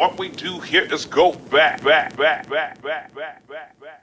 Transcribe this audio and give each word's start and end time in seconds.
What 0.00 0.16
we 0.16 0.32
do 0.32 0.56
here 0.64 0.88
is 0.88 1.04
go 1.04 1.36
back, 1.52 1.84
back, 1.84 2.16
back, 2.16 2.48
back, 2.48 2.80
back, 2.80 3.12
back, 3.12 3.44
back, 3.44 3.76
back. 3.76 4.00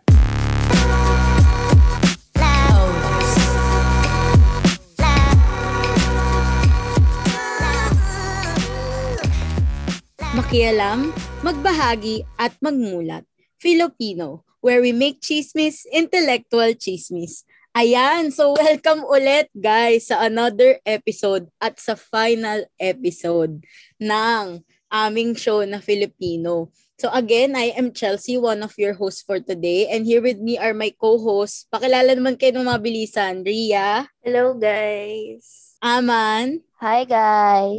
Makialam, 10.37 11.09
magbahagi, 11.41 12.29
at 12.37 12.53
magmulat. 12.61 13.25
Filipino, 13.57 14.45
where 14.61 14.85
we 14.85 14.93
make 14.93 15.17
chismis, 15.17 15.81
intellectual 15.89 16.77
chismis. 16.77 17.41
Ayan, 17.73 18.29
so 18.29 18.53
welcome 18.53 19.01
ulit 19.01 19.49
guys 19.57 20.13
sa 20.13 20.21
another 20.21 20.77
episode 20.85 21.49
at 21.57 21.81
sa 21.81 21.97
final 21.97 22.69
episode 22.77 23.65
ng 23.97 24.61
aming 24.91 25.35
show 25.35 25.61
na 25.63 25.79
Filipino. 25.79 26.71
So 26.97 27.13
again, 27.13 27.53
I 27.53 27.77
am 27.77 27.93
Chelsea, 27.93 28.41
one 28.41 28.65
of 28.65 28.73
your 28.81 28.97
hosts 28.97 29.21
for 29.21 29.37
today. 29.37 29.85
And 29.85 30.01
here 30.05 30.21
with 30.21 30.41
me 30.41 30.57
are 30.57 30.73
my 30.73 30.89
co-hosts. 30.97 31.69
Pakilala 31.69 32.17
naman 32.17 32.41
kayo 32.41 32.57
ng 32.57 32.65
mabilisan. 32.65 33.45
Ria, 33.45 34.09
Hello, 34.25 34.57
guys. 34.57 35.77
Aman, 35.77 36.65
Hi 36.81 37.05
guys. 37.05 37.77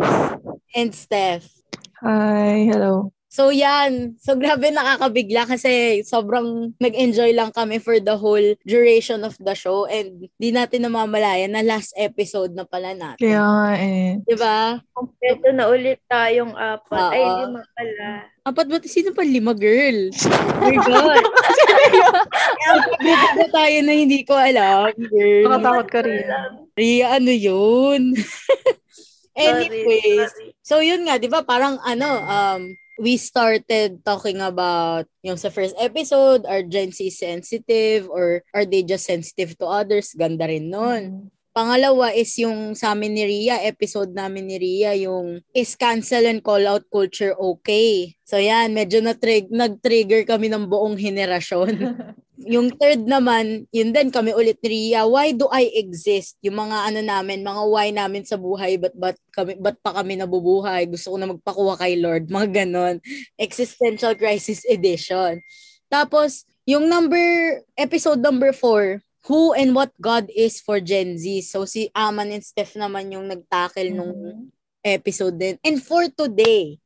and 0.70 0.94
Steph. 0.94 1.50
Hi, 1.98 2.70
hello. 2.70 3.10
So 3.28 3.52
yan, 3.52 4.16
so 4.16 4.32
grabe 4.40 4.72
nakakabigla 4.72 5.44
kasi 5.44 6.00
sobrang 6.02 6.72
nag-enjoy 6.80 7.36
lang 7.36 7.52
kami 7.52 7.76
for 7.76 8.00
the 8.00 8.16
whole 8.16 8.56
duration 8.64 9.20
of 9.20 9.36
the 9.36 9.52
show 9.52 9.84
and 9.84 10.32
di 10.40 10.48
natin 10.48 10.88
namamalayan 10.88 11.52
na 11.52 11.60
last 11.60 11.92
episode 12.00 12.56
na 12.56 12.64
pala 12.64 12.96
natin. 12.96 13.20
Kaya 13.20 13.76
eh. 13.76 14.16
Di 14.24 14.34
ba? 14.34 14.80
Kompleto 14.96 15.52
na 15.52 15.68
ulit 15.68 16.00
tayong 16.08 16.56
apat. 16.56 17.12
Ay, 17.12 17.20
Oo. 17.20 17.36
lima 17.44 17.62
pala. 17.76 18.08
Apat 18.48 18.66
ba? 18.72 18.76
Sino 18.88 19.12
pa 19.12 19.20
lima, 19.20 19.52
girl? 19.52 20.08
Oh 20.08 20.60
my 20.64 20.76
God. 20.80 21.24
Kaya 22.48 22.72
pagdito 22.80 23.44
tayo 23.52 23.76
na 23.84 23.92
hindi 23.92 24.24
ko 24.24 24.32
alam, 24.32 24.88
girl. 24.96 25.44
Nakatakot 25.52 25.86
ka 25.92 26.00
rin. 26.00 26.24
Ria, 26.72 27.20
ano 27.20 27.28
yun? 27.28 28.16
Anyways, 29.38 29.68
Sorry, 29.68 30.26
sorry. 30.26 30.48
So 30.66 30.74
yun 30.82 31.06
nga, 31.06 31.14
'di 31.14 31.30
ba? 31.30 31.46
Parang 31.46 31.78
ano, 31.86 32.08
um 32.26 32.74
we 32.98 33.16
started 33.16 34.02
talking 34.02 34.42
about 34.42 35.06
yung 35.22 35.38
sa 35.38 35.48
first 35.48 35.78
episode, 35.78 36.44
are 36.44 36.66
Gen 36.66 36.90
Z 36.90 37.14
sensitive 37.14 38.10
or 38.10 38.42
are 38.52 38.66
they 38.66 38.82
just 38.82 39.06
sensitive 39.06 39.54
to 39.62 39.66
others? 39.70 40.12
Ganda 40.18 40.50
rin 40.50 40.68
nun. 40.68 41.30
Pangalawa 41.54 42.14
is 42.14 42.30
yung 42.38 42.78
sa 42.78 42.94
amin 42.94 43.18
ni 43.18 43.24
Ria, 43.26 43.58
episode 43.66 44.14
namin 44.14 44.46
ni 44.46 44.56
Ria, 44.62 44.94
yung 44.94 45.42
is 45.50 45.74
cancel 45.74 46.22
and 46.26 46.38
call 46.38 46.62
out 46.62 46.86
culture 46.86 47.34
okay? 47.34 48.14
So 48.22 48.38
yan, 48.38 48.76
medyo 48.76 49.02
na-trig- 49.02 49.50
nag-trigger 49.50 50.22
kami 50.22 50.52
ng 50.52 50.70
buong 50.70 50.94
henerasyon. 50.94 51.74
yung 52.46 52.70
third 52.78 53.02
naman, 53.02 53.66
yun 53.74 53.90
din 53.90 54.14
kami 54.14 54.30
ulit 54.30 54.62
ni 54.62 54.94
Ria, 54.94 55.02
why 55.10 55.34
do 55.34 55.50
I 55.50 55.74
exist? 55.74 56.38
Yung 56.46 56.62
mga 56.62 56.94
ano 56.94 57.00
namin, 57.02 57.42
mga 57.42 57.62
why 57.66 57.90
namin 57.90 58.22
sa 58.22 58.38
buhay, 58.38 58.78
but 58.78 58.94
but 58.94 59.18
kami 59.34 59.58
ba't 59.58 59.74
pa 59.82 59.90
kami 59.98 60.14
nabubuhay? 60.14 60.86
Gusto 60.86 61.14
ko 61.14 61.16
na 61.18 61.34
magpakuha 61.34 61.74
kay 61.82 61.98
Lord, 61.98 62.30
mga 62.34 62.64
ganon. 62.64 63.02
Existential 63.34 64.14
Crisis 64.14 64.62
Edition. 64.70 65.42
Tapos, 65.90 66.46
yung 66.62 66.86
number, 66.86 67.58
episode 67.74 68.22
number 68.22 68.54
four, 68.54 69.02
Who 69.26 69.56
and 69.58 69.74
What 69.74 69.90
God 69.98 70.30
is 70.30 70.62
for 70.62 70.78
Gen 70.78 71.18
Z. 71.18 71.50
So, 71.50 71.66
si 71.66 71.90
Aman 71.96 72.30
and 72.30 72.44
Steph 72.44 72.78
naman 72.78 73.10
yung 73.10 73.26
nagtackle 73.26 73.90
nung 73.90 74.52
episode 74.84 75.34
din. 75.40 75.58
And 75.66 75.82
for 75.82 76.06
today, 76.06 76.78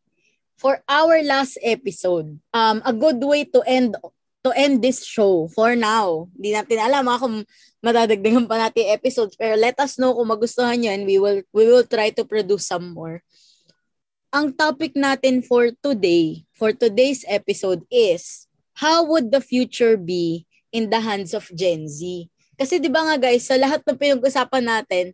for 0.57 0.81
our 0.87 1.21
last 1.27 1.59
episode, 1.61 2.39
um, 2.55 2.79
a 2.87 2.95
good 2.95 3.19
way 3.21 3.45
to 3.51 3.61
end 3.67 3.99
to 4.43 4.51
end 4.59 4.83
this 4.83 5.07
show 5.07 5.47
for 5.55 5.79
now. 5.79 6.27
Hindi 6.35 6.55
natin 6.59 6.79
alam 6.83 7.07
ha, 7.07 7.17
kung 7.19 7.47
madadagdagan 7.83 8.47
pa 8.51 8.59
natin 8.59 8.91
episodes 8.95 9.39
pero 9.39 9.55
let 9.55 9.79
us 9.79 9.99
know 9.99 10.15
kung 10.15 10.31
magustuhan 10.31 10.79
nyo 10.79 10.91
and 10.91 11.07
we 11.07 11.19
will 11.19 11.43
we 11.55 11.67
will 11.67 11.87
try 11.87 12.11
to 12.11 12.27
produce 12.27 12.67
some 12.67 12.91
more. 12.95 13.23
Ang 14.35 14.55
topic 14.57 14.97
natin 14.97 15.45
for 15.45 15.71
today, 15.85 16.49
for 16.57 16.73
today's 16.73 17.23
episode 17.29 17.85
is 17.93 18.51
how 18.81 19.05
would 19.07 19.31
the 19.31 19.45
future 19.45 19.95
be 19.95 20.49
in 20.73 20.89
the 20.89 20.99
hands 20.99 21.37
of 21.37 21.47
Gen 21.55 21.87
Z? 21.87 22.27
Kasi 22.59 22.83
'di 22.83 22.91
ba 22.91 23.07
nga 23.07 23.17
guys, 23.19 23.47
sa 23.47 23.59
lahat 23.59 23.83
ng 23.87 23.99
pinag-usapan 23.99 24.65
natin, 24.65 25.05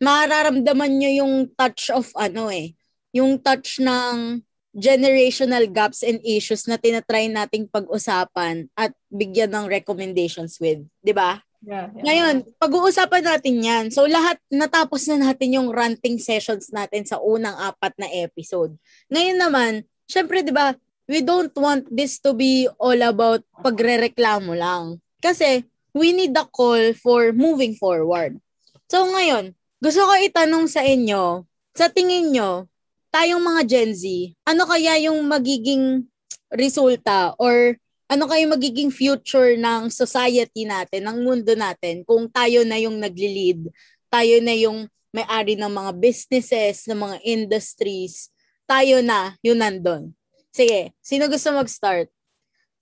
mararamdaman 0.00 0.92
nyo 0.96 1.10
yung 1.24 1.34
touch 1.52 1.92
of 1.92 2.08
ano 2.16 2.48
eh, 2.48 2.72
yung 3.12 3.36
touch 3.36 3.82
ng 3.82 4.40
generational 4.70 5.66
gaps 5.66 6.06
and 6.06 6.22
issues 6.22 6.66
na 6.70 6.78
tinatry 6.78 7.26
nating 7.26 7.66
pag-usapan 7.66 8.70
at 8.78 8.94
bigyan 9.10 9.50
ng 9.50 9.66
recommendations 9.66 10.62
with, 10.62 10.82
'di 11.02 11.14
ba? 11.14 11.42
Yeah, 11.60 11.92
yeah. 11.92 12.04
Ngayon, 12.06 12.34
pag-uusapan 12.56 13.26
natin 13.26 13.54
'yan. 13.60 13.84
So 13.90 14.06
lahat 14.06 14.38
natapos 14.48 15.10
na 15.10 15.30
natin 15.30 15.58
yung 15.58 15.68
ranting 15.74 16.16
sessions 16.22 16.70
natin 16.70 17.04
sa 17.04 17.18
unang 17.18 17.58
apat 17.58 17.92
na 17.98 18.08
episode. 18.08 18.78
Ngayon 19.10 19.38
naman, 19.42 19.72
syempre 20.06 20.40
'di 20.46 20.54
ba, 20.54 20.78
we 21.10 21.20
don't 21.26 21.52
want 21.58 21.90
this 21.90 22.22
to 22.22 22.30
be 22.30 22.70
all 22.78 22.96
about 23.02 23.42
pagrereklamo 23.66 24.54
lang. 24.54 25.02
Kasi 25.18 25.66
we 25.90 26.14
need 26.14 26.30
a 26.38 26.46
call 26.46 26.94
for 26.94 27.34
moving 27.34 27.74
forward. 27.74 28.38
So 28.86 29.02
ngayon, 29.02 29.58
gusto 29.82 30.06
ko 30.06 30.14
itanong 30.14 30.70
sa 30.70 30.86
inyo, 30.86 31.42
sa 31.74 31.90
tingin 31.90 32.30
nyo, 32.30 32.69
tayong 33.10 33.42
mga 33.42 33.62
Gen 33.66 33.92
Z, 33.94 34.04
ano 34.46 34.62
kaya 34.66 34.96
yung 35.10 35.26
magiging 35.26 36.06
resulta 36.50 37.34
or 37.38 37.78
ano 38.10 38.26
kaya 38.26 38.42
yung 38.42 38.54
magiging 38.58 38.90
future 38.90 39.54
ng 39.54 39.86
society 39.90 40.66
natin, 40.66 41.06
ng 41.06 41.18
mundo 41.22 41.54
natin 41.54 42.02
kung 42.02 42.26
tayo 42.26 42.66
na 42.66 42.78
yung 42.78 42.98
nagli-lead, 42.98 43.70
tayo 44.10 44.42
na 44.42 44.54
yung 44.54 44.90
may-ari 45.14 45.54
ng 45.58 45.70
mga 45.70 45.92
businesses, 45.98 46.86
ng 46.90 46.98
mga 46.98 47.16
industries, 47.22 48.30
tayo 48.66 49.02
na 49.02 49.34
yung 49.42 49.58
nandun. 49.58 50.14
Sige, 50.50 50.94
sino 50.98 51.30
gusto 51.30 51.54
mag-start? 51.54 52.10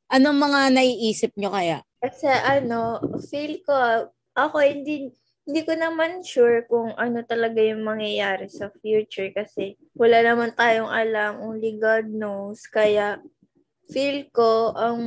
Anong 0.08 0.40
mga 0.40 0.60
naiisip 0.72 1.32
nyo 1.36 1.52
kaya? 1.52 1.84
Kasi 2.00 2.28
ano, 2.28 3.00
feel 3.28 3.60
ko, 3.64 3.76
ako 4.32 4.56
hindi, 4.64 5.12
hindi 5.48 5.64
ko 5.64 5.72
naman 5.72 6.20
sure 6.20 6.68
kung 6.68 6.92
ano 7.00 7.24
talaga 7.24 7.56
yung 7.64 7.80
mangyayari 7.80 8.52
sa 8.52 8.68
future 8.84 9.32
kasi 9.32 9.80
wala 9.96 10.20
naman 10.20 10.52
tayong 10.52 10.92
alam, 10.92 11.40
only 11.40 11.80
God 11.80 12.04
knows. 12.04 12.68
Kaya 12.68 13.16
feel 13.88 14.28
ko 14.28 14.76
ang 14.76 15.00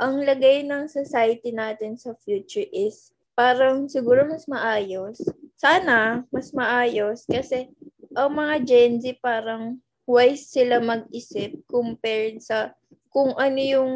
ang 0.00 0.24
lagay 0.24 0.64
ng 0.64 0.88
society 0.88 1.52
natin 1.52 2.00
sa 2.00 2.16
future 2.16 2.64
is 2.72 3.12
parang 3.36 3.92
siguro 3.92 4.24
mas 4.24 4.48
maayos. 4.48 5.20
Sana 5.52 6.24
mas 6.32 6.56
maayos 6.56 7.28
kasi 7.28 7.68
ang 8.16 8.32
mga 8.32 8.64
Gen 8.64 9.04
Z 9.04 9.20
parang 9.20 9.76
wise 10.08 10.48
sila 10.48 10.80
mag-isip 10.80 11.60
compared 11.68 12.40
sa 12.40 12.72
kung 13.12 13.36
ano 13.36 13.60
yung 13.60 13.92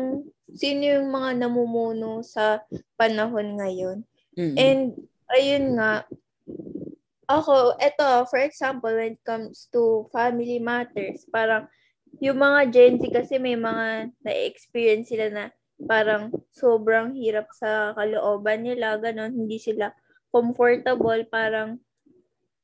sino 0.53 0.85
yung 1.01 1.09
mga 1.09 1.49
namumuno 1.49 2.21
sa 2.21 2.61
panahon 3.01 3.57
ngayon. 3.57 4.05
Mm. 4.37 4.57
And 4.61 5.14
ayun 5.33 5.79
nga, 5.79 6.05
ako, 7.25 7.81
eto, 7.81 8.29
for 8.29 8.41
example, 8.41 8.93
when 8.93 9.17
it 9.17 9.23
comes 9.25 9.69
to 9.73 10.05
family 10.13 10.61
matters, 10.61 11.25
parang 11.33 11.65
yung 12.21 12.39
mga 12.39 12.61
Gen 12.71 12.95
Z 13.01 13.11
kasi 13.11 13.41
may 13.41 13.57
mga 13.57 14.13
na-experience 14.23 15.09
sila 15.11 15.27
na 15.33 15.45
parang 15.89 16.31
sobrang 16.55 17.17
hirap 17.17 17.51
sa 17.57 17.97
kalooban 17.97 18.63
nila, 18.63 19.01
ganon, 19.01 19.35
hindi 19.35 19.59
sila 19.59 19.91
comfortable, 20.31 21.25
parang 21.31 21.81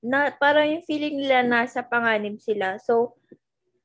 na 0.00 0.32
parang 0.32 0.65
yung 0.69 0.84
feeling 0.88 1.21
nila 1.21 1.44
nasa 1.44 1.84
panganib 1.84 2.41
sila. 2.41 2.81
So, 2.81 3.21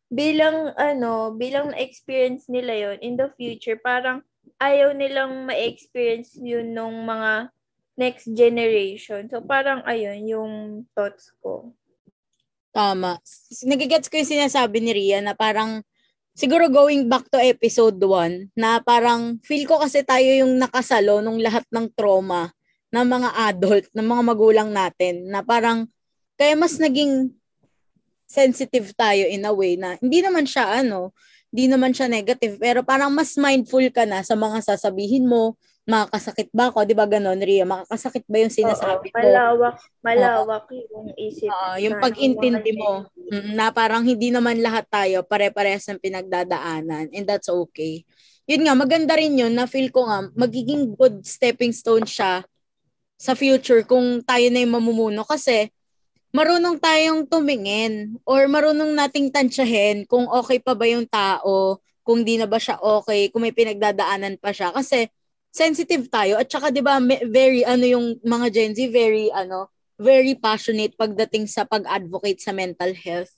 bilang 0.07 0.72
ano, 0.80 1.36
bilang 1.36 1.75
na-experience 1.75 2.48
nila 2.48 2.74
yon 2.74 2.98
in 3.04 3.16
the 3.19 3.28
future, 3.36 3.75
parang 3.80 4.24
ayaw 4.63 4.95
nilang 4.95 5.44
ma-experience 5.50 6.39
yun 6.39 6.71
nung 6.71 7.04
mga 7.04 7.51
next 7.95 8.27
generation. 8.31 9.27
So, 9.31 9.39
parang 9.44 9.83
ayun 9.88 10.27
yung 10.27 10.51
thoughts 10.92 11.31
ko. 11.39 11.71
Tama. 12.75 13.19
Nagigets 13.63 14.12
ko 14.12 14.19
yung 14.19 14.33
sinasabi 14.36 14.83
ni 14.83 14.92
Ria 14.92 15.24
na 15.24 15.31
parang 15.31 15.80
siguro 16.36 16.68
going 16.68 17.07
back 17.07 17.31
to 17.31 17.39
episode 17.39 17.95
1 17.95 18.51
na 18.59 18.83
parang 18.83 19.39
feel 19.47 19.63
ko 19.63 19.80
kasi 19.80 20.03
tayo 20.03 20.27
yung 20.27 20.59
nakasalo 20.59 21.24
nung 21.24 21.39
lahat 21.39 21.63
ng 21.71 21.88
trauma 21.95 22.51
ng 22.92 23.07
mga 23.07 23.30
adult, 23.51 23.86
ng 23.95 24.07
mga 24.07 24.24
magulang 24.27 24.69
natin 24.71 25.31
na 25.31 25.39
parang 25.39 25.88
kaya 26.36 26.56
mas 26.59 26.75
naging 26.75 27.31
sensitive 28.27 28.92
tayo 28.92 29.24
in 29.31 29.47
a 29.47 29.53
way 29.56 29.80
na 29.80 29.95
hindi 30.03 30.19
naman 30.19 30.44
siya 30.44 30.83
ano, 30.83 31.15
hindi 31.56 31.71
naman 31.71 31.95
siya 31.95 32.12
negative, 32.12 32.59
pero 32.59 32.83
parang 32.83 33.07
mas 33.15 33.39
mindful 33.39 33.88
ka 33.88 34.03
na 34.03 34.19
sa 34.27 34.36
mga 34.36 34.59
sasabihin 34.59 35.24
mo, 35.24 35.56
makakasakit 35.85 36.49
ba 36.49 36.73
ako, 36.73 36.81
'di 36.81 36.97
ba 36.97 37.05
ganon, 37.05 37.37
Ria? 37.37 37.61
Makakasakit 37.63 38.25
ba 38.25 38.37
yung 38.41 38.53
sinasabi 38.53 39.07
Oo, 39.09 39.13
ko? 39.13 39.17
malawak, 39.21 39.77
malawak 40.01 40.65
yung 40.73 41.13
isip. 41.13 41.53
Oo, 41.53 41.77
yung 41.77 42.01
natin, 42.01 42.05
pag-intindi 42.09 42.71
mo 42.73 43.05
mm, 43.13 43.53
na 43.53 43.69
parang 43.69 44.01
hindi 44.01 44.33
naman 44.33 44.57
lahat 44.65 44.89
tayo 44.89 45.21
pare-parehas 45.21 45.85
ng 45.93 46.01
pinagdadaanan 46.01 47.13
and 47.13 47.25
that's 47.29 47.47
okay. 47.47 48.01
Yun 48.49 48.65
nga, 48.65 48.73
maganda 48.73 49.13
rin 49.13 49.37
yun 49.37 49.53
na 49.53 49.69
feel 49.69 49.93
ko 49.93 50.09
nga 50.09 50.25
magiging 50.33 50.97
good 50.97 51.21
stepping 51.21 51.73
stone 51.73 52.05
siya 52.05 52.45
sa 53.15 53.33
future 53.37 53.85
kung 53.85 54.25
tayo 54.25 54.45
na 54.49 54.61
yung 54.65 54.75
mamumuno 54.75 55.21
kasi 55.21 55.69
marunong 56.35 56.81
tayong 56.81 57.29
tumingin 57.29 58.19
or 58.27 58.49
marunong 58.51 58.91
nating 58.91 59.31
tansyahin 59.31 60.03
kung 60.09 60.27
okay 60.27 60.59
pa 60.59 60.75
ba 60.75 60.83
yung 60.89 61.07
tao, 61.07 61.79
kung 62.03 62.25
di 62.25 62.35
na 62.35 62.49
ba 62.49 62.57
siya 62.59 62.75
okay, 62.81 63.29
kung 63.29 63.45
may 63.45 63.53
pinagdadaanan 63.55 64.35
pa 64.41 64.51
siya. 64.51 64.73
Kasi 64.75 65.07
sensitive 65.56 66.12
tayo 66.12 66.36
at 66.36 66.52
saka 66.52 66.68
'di 66.68 66.84
ba 66.84 67.00
very 67.31 67.63
ano 67.63 67.88
yung 67.88 68.06
mga 68.19 68.48
Gen 68.52 68.72
Z 68.75 68.92
very 68.92 69.31
ano 69.31 69.72
very 69.96 70.36
passionate 70.36 71.00
pagdating 71.00 71.48
sa 71.48 71.63
pag-advocate 71.63 72.44
sa 72.44 72.52
mental 72.52 72.92
health 72.92 73.31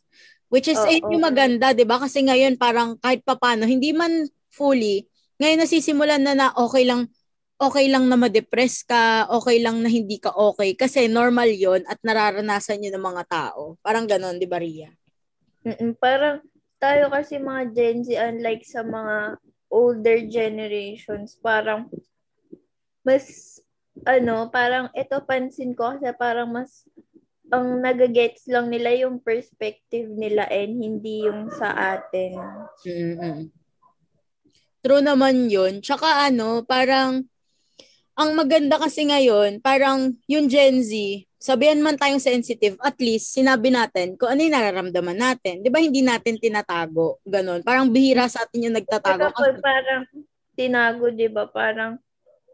which 0.49 0.65
is 0.65 0.81
Oo. 0.81 0.89
eh, 0.89 1.05
yung 1.05 1.21
maganda 1.21 1.77
'di 1.77 1.85
ba 1.85 2.01
kasi 2.01 2.25
ngayon 2.25 2.57
parang 2.57 2.97
kahit 2.97 3.21
papano 3.21 3.69
hindi 3.69 3.93
man 3.93 4.25
fully 4.49 5.05
ngayon 5.37 5.61
nasisimulan 5.61 6.25
na 6.25 6.33
na 6.33 6.47
okay 6.57 6.81
lang 6.89 7.05
okay 7.57 7.89
lang 7.89 8.05
na 8.05 8.17
ma-depress 8.17 8.85
ka, 8.85 9.25
okay 9.33 9.57
lang 9.57 9.81
na 9.81 9.89
hindi 9.89 10.21
ka 10.21 10.29
okay 10.29 10.77
kasi 10.77 11.09
normal 11.09 11.49
'yon 11.49 11.81
at 11.89 11.97
nararanasan 12.05 12.85
'yun 12.85 12.93
ng 12.93 13.05
mga 13.05 13.23
tao. 13.25 13.81
Parang 13.81 14.05
ganon, 14.05 14.37
'di 14.37 14.45
ba, 14.45 14.61
Ria? 14.61 14.93
Mm-mm, 15.65 15.97
parang 15.97 16.45
tayo 16.77 17.09
kasi 17.09 17.41
mga 17.41 17.73
Gen 17.73 18.05
Z, 18.05 18.13
unlike 18.13 18.61
sa 18.61 18.85
mga 18.85 19.41
older 19.67 20.23
generations, 20.27 21.35
parang 21.39 21.91
mas, 23.03 23.57
ano, 24.03 24.51
parang 24.51 24.91
ito 24.95 25.15
pansin 25.23 25.71
ko 25.75 25.95
kasi 25.95 26.11
parang 26.15 26.51
mas 26.51 26.83
ang 27.47 27.79
nagagets 27.79 28.43
lang 28.51 28.67
nila 28.67 28.91
yung 29.07 29.23
perspective 29.23 30.11
nila 30.11 30.43
and 30.51 30.75
hindi 30.75 31.23
yung 31.27 31.47
sa 31.51 31.71
atin. 31.95 32.35
mm 32.83 33.39
True 34.77 35.03
naman 35.03 35.51
yun. 35.51 35.83
Tsaka 35.83 36.31
ano, 36.31 36.63
parang, 36.63 37.27
ang 38.15 38.29
maganda 38.39 38.79
kasi 38.79 39.03
ngayon, 39.09 39.59
parang 39.59 40.15
yung 40.31 40.47
Gen 40.47 40.79
Z, 40.79 41.26
sabihan 41.37 41.79
man 41.79 41.95
tayong 41.95 42.21
sensitive, 42.21 42.75
at 42.81 42.97
least 42.97 43.33
sinabi 43.37 43.69
natin 43.69 44.17
kung 44.17 44.33
ano 44.33 44.41
yung 44.41 44.55
nararamdaman 44.57 45.17
natin. 45.17 45.61
Di 45.61 45.69
ba 45.69 45.77
hindi 45.77 46.01
natin 46.01 46.41
tinatago? 46.41 47.21
Ganon. 47.23 47.61
Parang 47.61 47.93
bihira 47.93 48.25
sa 48.25 48.43
atin 48.45 48.69
yung 48.69 48.75
nagtatago. 48.75 49.33
Pag 49.33 49.61
parang 49.61 50.03
tinago, 50.57 51.13
di 51.13 51.29
ba, 51.29 51.45
parang 51.45 52.01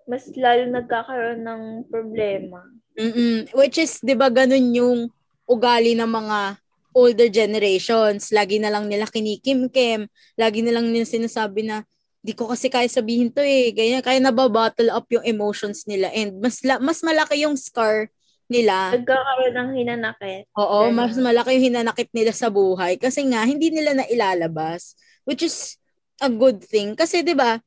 mas 0.04 0.28
lalo 0.36 0.68
nagkakaroon 0.68 1.42
ng 1.48 1.62
problema. 1.88 2.68
Mm-mm. 3.00 3.48
Which 3.56 3.80
is, 3.80 4.04
di 4.04 4.14
ba, 4.14 4.28
ganun 4.28 4.76
yung 4.76 5.00
ugali 5.48 5.96
ng 5.96 6.12
mga 6.12 6.60
older 6.92 7.32
generations. 7.32 8.30
Lagi 8.36 8.60
na 8.60 8.70
lang 8.70 8.92
nila 8.92 9.08
kinikim-kim. 9.08 10.12
Lagi 10.36 10.60
na 10.62 10.76
lang 10.76 10.92
nila 10.92 11.08
sinasabi 11.08 11.66
na, 11.66 11.88
di 12.20 12.36
ko 12.36 12.52
kasi 12.52 12.68
kaya 12.68 12.92
sabihin 12.92 13.32
to 13.32 13.40
eh. 13.40 13.72
Ganyan, 13.72 14.04
kaya 14.04 14.20
nababottle 14.20 14.92
up 14.92 15.08
yung 15.08 15.24
emotions 15.24 15.88
nila. 15.88 16.12
And 16.12 16.38
mas, 16.44 16.60
la- 16.68 16.84
mas 16.84 17.00
malaki 17.00 17.48
yung 17.48 17.56
scar 17.56 18.12
nila. 18.54 18.94
Nagkakaroon 18.94 19.54
ng 19.58 19.70
hinanakit. 19.74 20.44
Oo, 20.54 20.94
Ganun. 20.94 20.98
mas 21.02 21.18
malaki 21.18 21.58
yung 21.58 21.66
hinanakit 21.74 22.14
nila 22.14 22.30
sa 22.30 22.54
buhay. 22.54 23.02
Kasi 23.02 23.26
nga, 23.26 23.42
hindi 23.42 23.74
nila 23.74 23.98
na 23.98 24.06
ilalabas. 24.06 24.94
Which 25.26 25.42
is 25.42 25.82
a 26.22 26.30
good 26.30 26.62
thing. 26.62 26.94
Kasi 26.94 27.26
'di 27.26 27.34
ba 27.34 27.58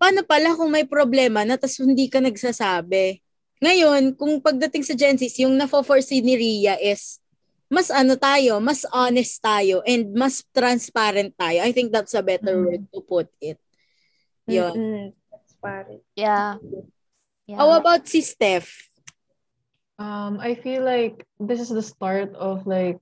paano 0.00 0.24
pala 0.26 0.56
kung 0.56 0.72
may 0.72 0.88
problema 0.88 1.44
na 1.46 1.54
tas 1.54 1.78
hindi 1.78 2.10
ka 2.10 2.18
nagsasabi? 2.18 3.20
Ngayon, 3.62 4.18
kung 4.18 4.42
pagdating 4.42 4.82
sa 4.82 4.92
Gen 4.98 5.16
Z, 5.16 5.30
yung 5.40 5.54
nafo-foresee 5.54 6.20
ni 6.20 6.34
Ria 6.36 6.76
is 6.82 7.22
mas 7.70 7.88
ano 7.88 8.14
tayo, 8.14 8.60
mas 8.60 8.84
honest 8.92 9.40
tayo, 9.40 9.80
and 9.88 10.12
mas 10.12 10.44
transparent 10.52 11.32
tayo. 11.34 11.64
I 11.64 11.72
think 11.72 11.88
that's 11.90 12.12
a 12.12 12.20
better 12.20 12.54
Mhm. 12.54 12.64
word 12.64 12.84
to 12.92 13.00
put 13.00 13.28
it. 13.40 13.56
Yun. 14.44 14.72
Mm-mm. 14.76 15.04
That's 15.32 15.52
pare. 15.58 16.04
Yeah. 16.14 16.60
Yeah. 17.48 17.58
How 17.60 17.72
about 17.76 18.04
si 18.04 18.20
Steph? 18.20 18.68
Um, 19.98 20.42
I 20.42 20.58
feel 20.58 20.82
like 20.82 21.22
this 21.38 21.62
is 21.62 21.70
the 21.70 21.84
start 21.84 22.34
of 22.34 22.66
like 22.66 22.98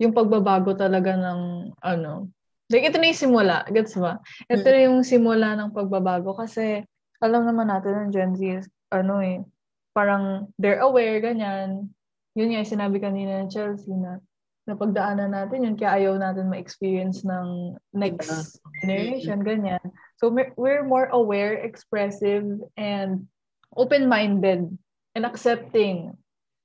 yung 0.00 0.16
pagbabago 0.16 0.72
talaga 0.72 1.12
ng 1.12 1.70
ano. 1.84 2.32
Like 2.72 2.88
ito 2.88 2.96
na 2.96 3.12
yung 3.12 3.20
simula, 3.20 3.56
gets 3.68 3.98
ba? 3.98 4.16
Ito 4.48 4.64
na 4.64 4.80
yung 4.88 5.04
simula 5.04 5.58
ng 5.58 5.74
pagbabago 5.76 6.32
kasi 6.38 6.80
alam 7.20 7.44
naman 7.44 7.68
natin 7.68 8.08
ng 8.08 8.10
Gen 8.14 8.32
Z 8.32 8.40
is, 8.40 8.66
ano 8.88 9.20
eh, 9.20 9.44
parang 9.92 10.48
they're 10.56 10.80
aware, 10.80 11.20
ganyan. 11.20 11.92
Yun 12.32 12.56
nga, 12.56 12.64
sinabi 12.64 13.02
kanina 13.02 13.44
ng 13.44 13.52
Chelsea 13.52 13.92
na 13.92 14.22
napagdaanan 14.70 15.34
natin 15.34 15.66
yun, 15.66 15.76
kaya 15.76 16.00
ayaw 16.00 16.14
natin 16.16 16.48
ma-experience 16.48 17.26
ng 17.26 17.74
next 17.92 18.62
generation, 18.80 19.42
ganyan. 19.42 19.82
So 20.16 20.30
we're 20.30 20.86
more 20.86 21.10
aware, 21.10 21.58
expressive, 21.58 22.46
and 22.78 23.26
open-minded 23.74 24.70
and 25.18 25.24
accepting. 25.26 26.14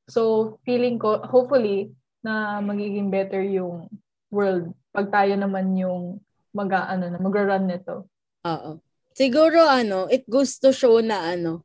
So 0.05 0.55
feeling 0.65 1.01
ko, 1.01 1.21
hopefully, 1.25 1.89
na 2.21 2.61
magiging 2.61 3.09
better 3.09 3.41
yung 3.41 3.89
world 4.33 4.73
pag 4.89 5.09
tayo 5.13 5.37
naman 5.37 5.77
yung 5.77 6.21
mag 6.55 6.71
ano 6.71 7.11
na 7.11 7.19
magra-run 7.21 7.67
nito. 7.69 8.07
Oo. 8.45 8.81
Siguro 9.15 9.65
ano, 9.65 10.07
it 10.11 10.25
goes 10.27 10.57
to 10.59 10.71
show 10.71 10.99
na 11.01 11.35
ano, 11.35 11.63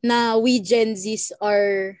na 0.00 0.36
we 0.36 0.60
Gen 0.60 0.96
Zs 0.96 1.32
are 1.40 1.96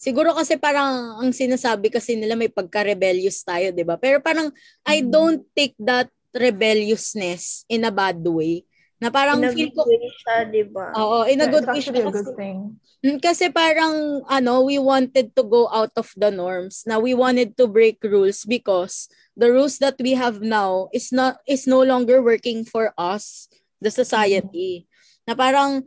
Siguro 0.00 0.32
kasi 0.32 0.56
parang 0.56 1.20
ang 1.20 1.28
sinasabi 1.28 1.92
kasi 1.92 2.16
nila 2.16 2.32
may 2.32 2.48
pagka-rebellious 2.48 3.44
tayo, 3.44 3.68
'di 3.68 3.84
ba? 3.84 4.00
Pero 4.00 4.16
parang 4.24 4.48
I 4.88 5.04
Mhm. 5.04 5.12
don't 5.12 5.42
take 5.52 5.76
that 5.76 6.08
rebelliousness 6.32 7.68
in 7.68 7.84
a 7.84 7.92
bad 7.92 8.16
way. 8.24 8.64
Na 9.00 9.08
parang 9.08 9.40
In 9.40 9.48
a 9.48 9.52
feel 9.56 9.72
ko 9.72 9.88
siya, 9.88 10.44
di 10.44 10.60
ba? 10.68 10.92
Oo, 10.92 11.24
in 11.24 11.40
a 11.40 11.48
good 11.48 11.64
way 11.64 11.80
siya 11.80 12.04
a 12.04 12.12
good 12.12 12.20
kasi- 12.20 12.36
thing. 12.36 12.76
Mm, 13.00 13.16
Kasi 13.16 13.48
parang 13.48 14.20
ano, 14.28 14.60
we 14.60 14.76
wanted 14.76 15.32
to 15.32 15.40
go 15.40 15.72
out 15.72 15.88
of 15.96 16.12
the 16.20 16.28
norms. 16.28 16.84
Na 16.84 17.00
we 17.00 17.16
wanted 17.16 17.56
to 17.56 17.64
break 17.64 17.96
rules 18.04 18.44
because 18.44 19.08
the 19.32 19.48
rules 19.48 19.80
that 19.80 19.96
we 20.04 20.12
have 20.12 20.44
now 20.44 20.92
is 20.92 21.08
not 21.08 21.40
is 21.48 21.64
no 21.64 21.80
longer 21.80 22.20
working 22.20 22.60
for 22.68 22.92
us, 23.00 23.48
the 23.80 23.88
society. 23.88 24.84
Na 25.24 25.32
parang 25.32 25.80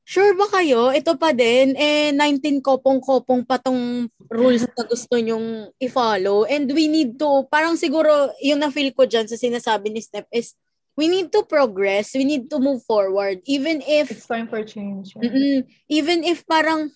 sure 0.00 0.32
ba 0.32 0.48
kayo? 0.48 0.96
Ito 0.96 1.20
pa 1.20 1.36
din 1.36 1.76
eh 1.76 2.08
19 2.16 2.64
kopong-kopong 2.64 3.44
pa 3.44 3.60
tong 3.60 4.08
rules 4.32 4.64
na 4.64 4.84
gusto 4.88 5.12
nyong 5.12 5.76
i-follow 5.76 6.48
and 6.48 6.72
we 6.72 6.88
need 6.88 7.20
to 7.20 7.44
parang 7.52 7.76
siguro 7.76 8.32
yung 8.40 8.64
na-feel 8.64 8.96
ko 8.96 9.04
dyan 9.04 9.28
sa 9.28 9.36
sinasabi 9.36 9.92
ni 9.92 10.00
Steph 10.00 10.30
is 10.32 10.56
we 10.96 11.06
need 11.06 11.30
to 11.30 11.44
progress, 11.44 12.16
we 12.16 12.24
need 12.24 12.48
to 12.48 12.58
move 12.58 12.82
forward 12.88 13.44
even 13.44 13.84
if 13.84 14.10
It's 14.10 14.26
time 14.26 14.48
for 14.48 14.64
change. 14.64 15.12
Mm-mm. 15.14 15.68
Even 15.86 16.24
if 16.24 16.42
parang 16.48 16.90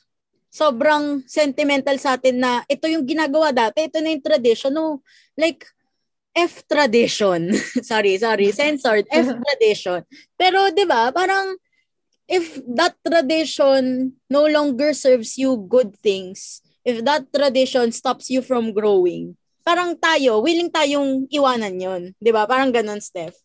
sobrang 0.51 1.23
sentimental 1.31 1.95
sa 2.01 2.19
atin 2.19 2.43
na 2.43 2.67
ito 2.67 2.89
yung 2.91 3.07
ginagawa 3.07 3.55
dati, 3.55 3.87
ito 3.87 4.03
na 4.03 4.11
yung 4.11 4.25
tradition. 4.25 4.73
No, 4.75 5.05
like, 5.39 5.63
F 6.35 6.67
tradition. 6.67 7.55
sorry, 7.87 8.19
sorry. 8.19 8.51
Censored. 8.51 9.07
F 9.13 9.31
tradition. 9.47 10.03
Pero, 10.35 10.73
di 10.75 10.83
ba, 10.89 11.15
parang 11.15 11.55
if 12.27 12.59
that 12.67 12.99
tradition 13.03 14.15
no 14.31 14.47
longer 14.47 14.95
serves 14.95 15.39
you 15.39 15.59
good 15.71 15.95
things, 15.99 16.63
if 16.87 17.03
that 17.07 17.31
tradition 17.31 17.91
stops 17.91 18.31
you 18.31 18.43
from 18.43 18.75
growing, 18.75 19.35
parang 19.67 19.99
tayo, 19.99 20.43
willing 20.43 20.71
tayong 20.71 21.27
iwanan 21.31 21.79
yon 21.79 22.03
Di 22.19 22.31
ba? 22.31 22.47
Parang 22.47 22.71
ganun, 22.71 23.03
Steph. 23.03 23.39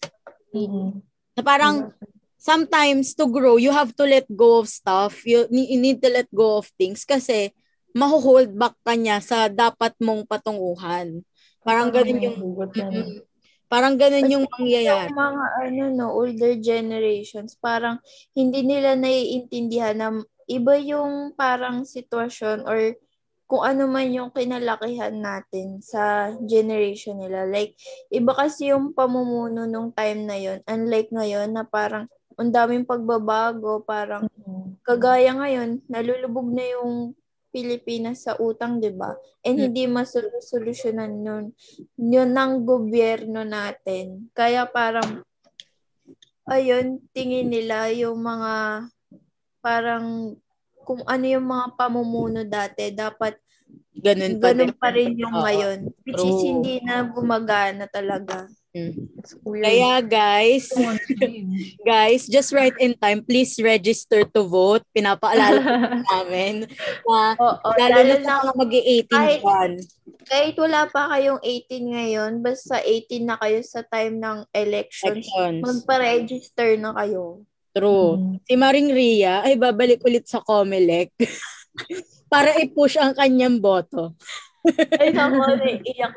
Mhm. 0.55 1.03
Na 1.35 1.41
parang, 1.43 1.91
sometimes 2.39 3.17
to 3.17 3.27
grow, 3.27 3.59
you 3.59 3.73
have 3.73 3.91
to 3.97 4.05
let 4.07 4.23
go 4.31 4.63
of 4.63 4.71
stuff. 4.71 5.27
You, 5.27 5.49
you 5.51 5.81
need 5.81 5.99
to 6.05 6.09
let 6.13 6.29
go 6.31 6.61
of 6.61 6.71
things 6.79 7.03
kasi 7.03 7.51
maho-hold 7.95 8.53
back 8.53 8.77
ka 8.85 8.93
niya 8.93 9.19
sa 9.19 9.51
dapat 9.51 9.97
mong 9.99 10.29
patunguhan. 10.29 11.25
Parang 11.65 11.89
ganun 11.89 12.21
yung 12.21 12.37
hugot 12.37 12.71
na 12.77 12.87
nun. 12.91 13.09
Mm, 13.09 13.21
parang 13.65 13.95
ganun 13.97 14.29
yung 14.29 14.45
mangyayari. 14.45 15.09
Yung 15.09 15.17
mga 15.17 15.45
ano 15.65 15.83
no, 15.89 16.07
older 16.13 16.53
generations, 16.61 17.57
parang 17.57 17.97
hindi 18.37 18.61
nila 18.61 18.93
naiintindihan 18.93 19.97
na 19.97 20.09
iba 20.45 20.77
yung 20.77 21.33
parang 21.33 21.87
sitwasyon 21.87 22.69
or 22.69 22.93
kung 23.45 23.61
ano 23.61 23.85
man 23.85 24.09
yung 24.09 24.33
kinalakihan 24.33 25.13
natin 25.13 25.77
sa 25.81 26.33
generation 26.49 27.21
nila. 27.21 27.45
Like, 27.45 27.77
iba 28.09 28.33
kasi 28.33 28.73
yung 28.73 28.93
pamumuno 28.97 29.69
nung 29.69 29.93
time 29.93 30.25
na 30.25 30.37
yon 30.37 30.59
Unlike 30.65 31.13
ngayon 31.13 31.53
na 31.53 31.61
parang 31.65 32.09
ang 32.35 32.51
daming 32.51 32.83
pagbabago, 32.83 33.85
parang 33.85 34.27
Mhm. 34.27 34.81
kagaya 34.83 35.31
ngayon, 35.37 35.85
nalulubog 35.87 36.51
na 36.51 36.65
yung 36.67 37.13
Pilipinas 37.55 38.27
sa 38.27 38.35
utang, 38.35 38.83
di 38.83 38.91
ba? 38.91 39.15
And 39.39 39.55
Hmm. 39.55 39.63
hindi 39.71 39.87
masolusyonan 39.87 41.23
yun, 41.23 41.45
yun 41.95 42.29
ng 42.35 42.67
gobyerno 42.67 43.47
natin. 43.47 44.27
Kaya 44.35 44.67
parang, 44.67 45.23
ayun, 46.45 46.99
tingin 47.15 47.47
nila 47.47 47.87
yung 47.95 48.19
mga, 48.19 48.89
parang, 49.63 50.35
kung 50.85 51.01
ano 51.03 51.25
yung 51.25 51.47
mga 51.49 51.65
pamumuno 51.75 52.45
dati, 52.45 52.93
dapat 52.93 53.35
Ganun 53.95 54.37
pa 54.37 54.51
ganun 54.53 54.73
pa 54.77 54.87
rin 54.93 55.17
yung 55.17 55.33
ngayon. 55.33 55.89
Which 56.05 56.21
is 56.21 56.39
hindi 56.45 56.83
na 56.85 57.01
gumagana 57.09 57.89
talaga. 57.89 58.45
Mm. 58.75 59.07
Kaya 59.63 60.03
guys, 60.03 60.67
want 60.75 60.99
change. 61.07 61.79
guys, 61.87 62.27
just 62.27 62.51
right 62.51 62.75
in 62.83 62.91
time, 62.99 63.23
please 63.23 63.55
register 63.63 64.27
to 64.27 64.43
vote. 64.43 64.83
Pinapaalala 64.91 65.59
ko 65.63 65.73
namin 66.11 66.67
na 67.07 67.39
Oo, 67.39 67.67
lalo 67.71 67.99
na 68.03 68.15
sa 68.19 68.33
mga 68.43 68.53
mag-18 68.59 69.07
kahit- 69.07 69.43
dyan. 69.47 69.71
kahit 70.27 70.55
wala 70.59 70.81
pa 70.91 71.07
kayong 71.15 71.39
18 71.39 71.95
ngayon, 71.95 72.31
basta 72.43 72.83
18 72.83 73.23
na 73.23 73.39
kayo 73.39 73.59
sa 73.63 73.81
time 73.87 74.19
ng 74.19 74.43
elections, 74.51 75.23
Elections. 75.23 75.61
magpa-register 75.63 76.69
na 76.75 76.91
kayo. 76.99 77.47
True. 77.75 78.15
Mm. 78.15 78.35
Si 78.47 78.53
Maring 78.55 78.89
Ria 78.95 79.43
ay 79.43 79.59
babalik 79.59 79.99
ulit 80.07 80.23
sa 80.31 80.39
Comelec 80.39 81.11
para 82.31 82.55
i-push 82.55 82.95
ang 82.95 83.11
kanyang 83.11 83.59
boto. 83.59 84.15
Ay, 84.97 85.13
naku, 85.13 85.45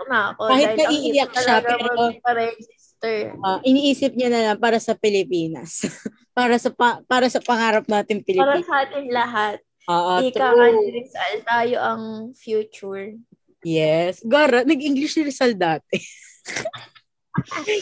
na 0.09 0.33
ako. 0.33 0.49
Kahit 0.49 0.73
naiiyak 0.73 1.29
hirap 1.29 1.37
siya, 1.37 1.57
pero- 1.61 2.17
magpa-register. 2.17 3.37
Ah, 3.45 3.61
iniisip 3.61 4.17
niya 4.17 4.33
na 4.33 4.41
lang 4.41 4.59
para 4.62 4.81
sa 4.81 4.97
Pilipinas. 4.97 5.85
para 6.38 6.57
sa 6.57 6.73
pa- 6.73 7.05
para 7.05 7.29
sa 7.29 7.45
pangarap 7.45 7.85
natin 7.85 8.25
Para 8.25 8.57
Pilipinas. 8.57 8.65
sa 8.65 8.77
atin 8.88 9.05
lahat. 9.12 9.57
Ah, 9.85 10.21
Ika 10.25 10.53
true. 10.53 10.81
ni 10.81 10.87
Rizal, 10.97 11.35
tayo 11.45 11.77
ang 11.77 12.03
future. 12.33 13.21
Yes. 13.67 14.25
Gara, 14.25 14.65
nag-English 14.65 15.12
si 15.12 15.21
Rizal 15.27 15.53
dati. 15.53 16.00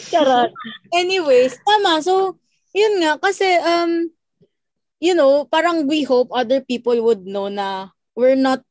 Charot. 0.09 0.51
Anyways, 0.91 1.55
tama. 1.63 2.03
So, 2.03 2.39
yun 2.77 3.01
nga. 3.01 3.17
Kasi, 3.17 3.49
um, 3.65 4.13
you 5.01 5.17
know, 5.17 5.49
parang 5.49 5.89
we 5.89 6.05
hope 6.05 6.29
other 6.29 6.61
people 6.61 6.93
would 7.01 7.25
know 7.25 7.49
na 7.49 7.89
we're 8.13 8.37
not 8.37 8.61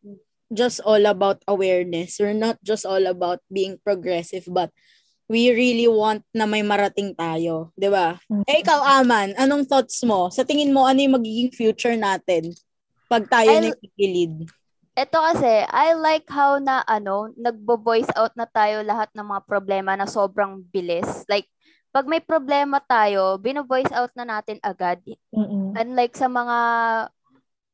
just 0.54 0.78
all 0.86 1.02
about 1.10 1.42
awareness. 1.50 2.22
We're 2.22 2.38
not 2.38 2.62
just 2.62 2.86
all 2.86 3.02
about 3.10 3.42
being 3.50 3.82
progressive, 3.82 4.46
but 4.46 4.70
we 5.26 5.50
really 5.50 5.90
want 5.90 6.22
na 6.30 6.46
may 6.46 6.62
marating 6.62 7.10
tayo. 7.18 7.74
'di 7.74 7.90
ba? 7.90 8.18
Mm. 8.30 8.46
Eh, 8.46 8.62
ikaw, 8.62 9.02
Aman, 9.02 9.34
anong 9.34 9.66
thoughts 9.66 9.98
mo? 10.06 10.30
Sa 10.30 10.46
tingin 10.46 10.70
mo, 10.70 10.86
ano 10.86 11.02
yung 11.02 11.18
magiging 11.18 11.50
future 11.50 11.98
natin 11.98 12.54
pag 13.10 13.26
tayo 13.26 13.50
I'll- 13.50 13.62
na 13.62 13.74
nagigilid? 13.74 14.46
Ito 14.96 15.18
kasi, 15.20 15.60
I 15.68 15.92
like 15.92 16.24
how 16.32 16.56
na 16.56 16.80
ano, 16.88 17.28
nagbo-voice 17.36 18.08
out 18.16 18.32
na 18.32 18.48
tayo 18.48 18.80
lahat 18.80 19.12
ng 19.12 19.28
mga 19.28 19.44
problema 19.44 19.92
na 19.92 20.08
sobrang 20.08 20.64
bilis. 20.72 21.28
Like, 21.28 21.52
pag 21.96 22.04
may 22.04 22.20
problema 22.20 22.76
tayo, 22.76 23.40
bino-voice 23.40 23.88
out 23.96 24.12
na 24.12 24.28
natin 24.28 24.60
agad. 24.60 25.00
Mm-mm. 25.32 25.72
Unlike 25.72 26.12
sa 26.12 26.28
mga 26.28 26.58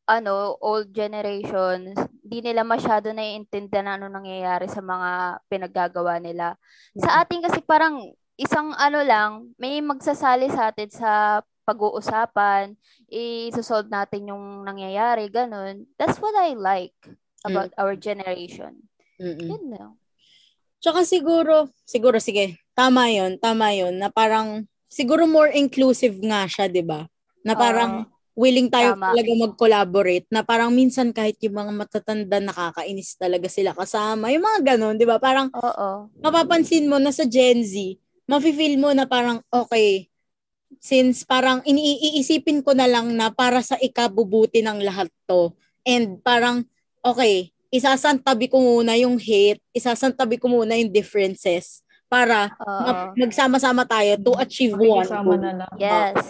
ano, 0.06 0.54
old 0.62 0.94
generations, 0.94 1.98
di 2.22 2.38
nila 2.38 2.62
masyado 2.62 3.10
naiintindihan 3.10 3.98
ano 3.98 4.06
nangyayari 4.06 4.70
sa 4.70 4.78
mga 4.78 5.42
pinaggagawa 5.50 6.22
nila. 6.22 6.54
Sa 6.94 7.18
atin 7.18 7.42
kasi 7.42 7.66
parang 7.66 8.14
isang 8.38 8.70
ano 8.78 9.02
lang, 9.02 9.50
may 9.58 9.82
magsasali 9.82 10.46
sa 10.54 10.70
atin 10.70 10.86
sa 10.94 11.42
pag-uusapan, 11.66 12.78
i-solve 13.10 13.90
natin 13.90 14.30
yung 14.30 14.62
nangyayari, 14.62 15.34
ganun. 15.34 15.82
That's 15.98 16.22
what 16.22 16.38
I 16.38 16.54
like 16.54 16.94
about 17.42 17.74
our 17.74 17.98
generation. 17.98 18.86
Mm-mm. 19.18 19.50
Yun 19.50 19.64
lang. 19.66 19.92
Tsaka 20.78 21.02
siguro, 21.02 21.74
siguro 21.82 22.22
sige, 22.22 22.61
tama 22.74 23.08
'yon, 23.12 23.36
tama 23.40 23.72
'yon 23.76 23.96
na 24.00 24.08
parang 24.12 24.64
siguro 24.88 25.24
more 25.28 25.52
inclusive 25.52 26.16
nga 26.24 26.44
siya, 26.48 26.68
'di 26.68 26.84
ba? 26.84 27.08
Na 27.44 27.56
parang 27.58 28.06
willing 28.32 28.72
tayo 28.72 28.96
Tama. 28.96 29.12
talaga 29.12 29.32
mag-collaborate 29.44 30.26
na 30.32 30.40
parang 30.40 30.72
minsan 30.72 31.12
kahit 31.12 31.36
yung 31.44 31.52
mga 31.52 31.72
matatanda 31.84 32.38
nakakainis 32.40 33.20
talaga 33.20 33.44
sila 33.50 33.76
kasama. 33.76 34.32
Yung 34.32 34.44
mga 34.44 34.74
ganun, 34.76 34.96
'di 34.96 35.04
ba? 35.04 35.20
Parang 35.20 35.52
Oo. 35.52 36.08
mapapansin 36.24 36.88
mo 36.88 36.96
na 36.96 37.12
sa 37.12 37.28
Gen 37.28 37.60
Z, 37.66 37.98
mafe-feel 38.30 38.80
mo 38.80 38.94
na 38.96 39.04
parang 39.04 39.44
okay, 39.52 40.08
since 40.80 41.22
parang 41.28 41.60
iniisipin 41.68 42.64
ko 42.64 42.72
na 42.72 42.88
lang 42.88 43.12
na 43.14 43.28
para 43.30 43.60
sa 43.60 43.76
ikabubuti 43.76 44.64
ng 44.64 44.80
lahat 44.80 45.08
to. 45.28 45.52
And 45.84 46.22
parang, 46.22 46.64
okay, 47.04 47.50
isasantabi 47.74 48.48
ko 48.48 48.62
muna 48.62 48.94
yung 48.96 49.18
hate, 49.18 49.60
isasantabi 49.74 50.38
ko 50.38 50.48
muna 50.48 50.78
yung 50.78 50.92
differences 50.94 51.82
para 52.12 52.52
ma- 52.60 53.16
magsama-sama 53.16 53.88
tayo 53.88 54.20
to 54.20 54.36
achieve 54.36 54.76
one 54.76 55.08
goal. 55.08 55.40
na 55.40 55.64
lang. 55.64 55.72
Yes. 55.80 56.20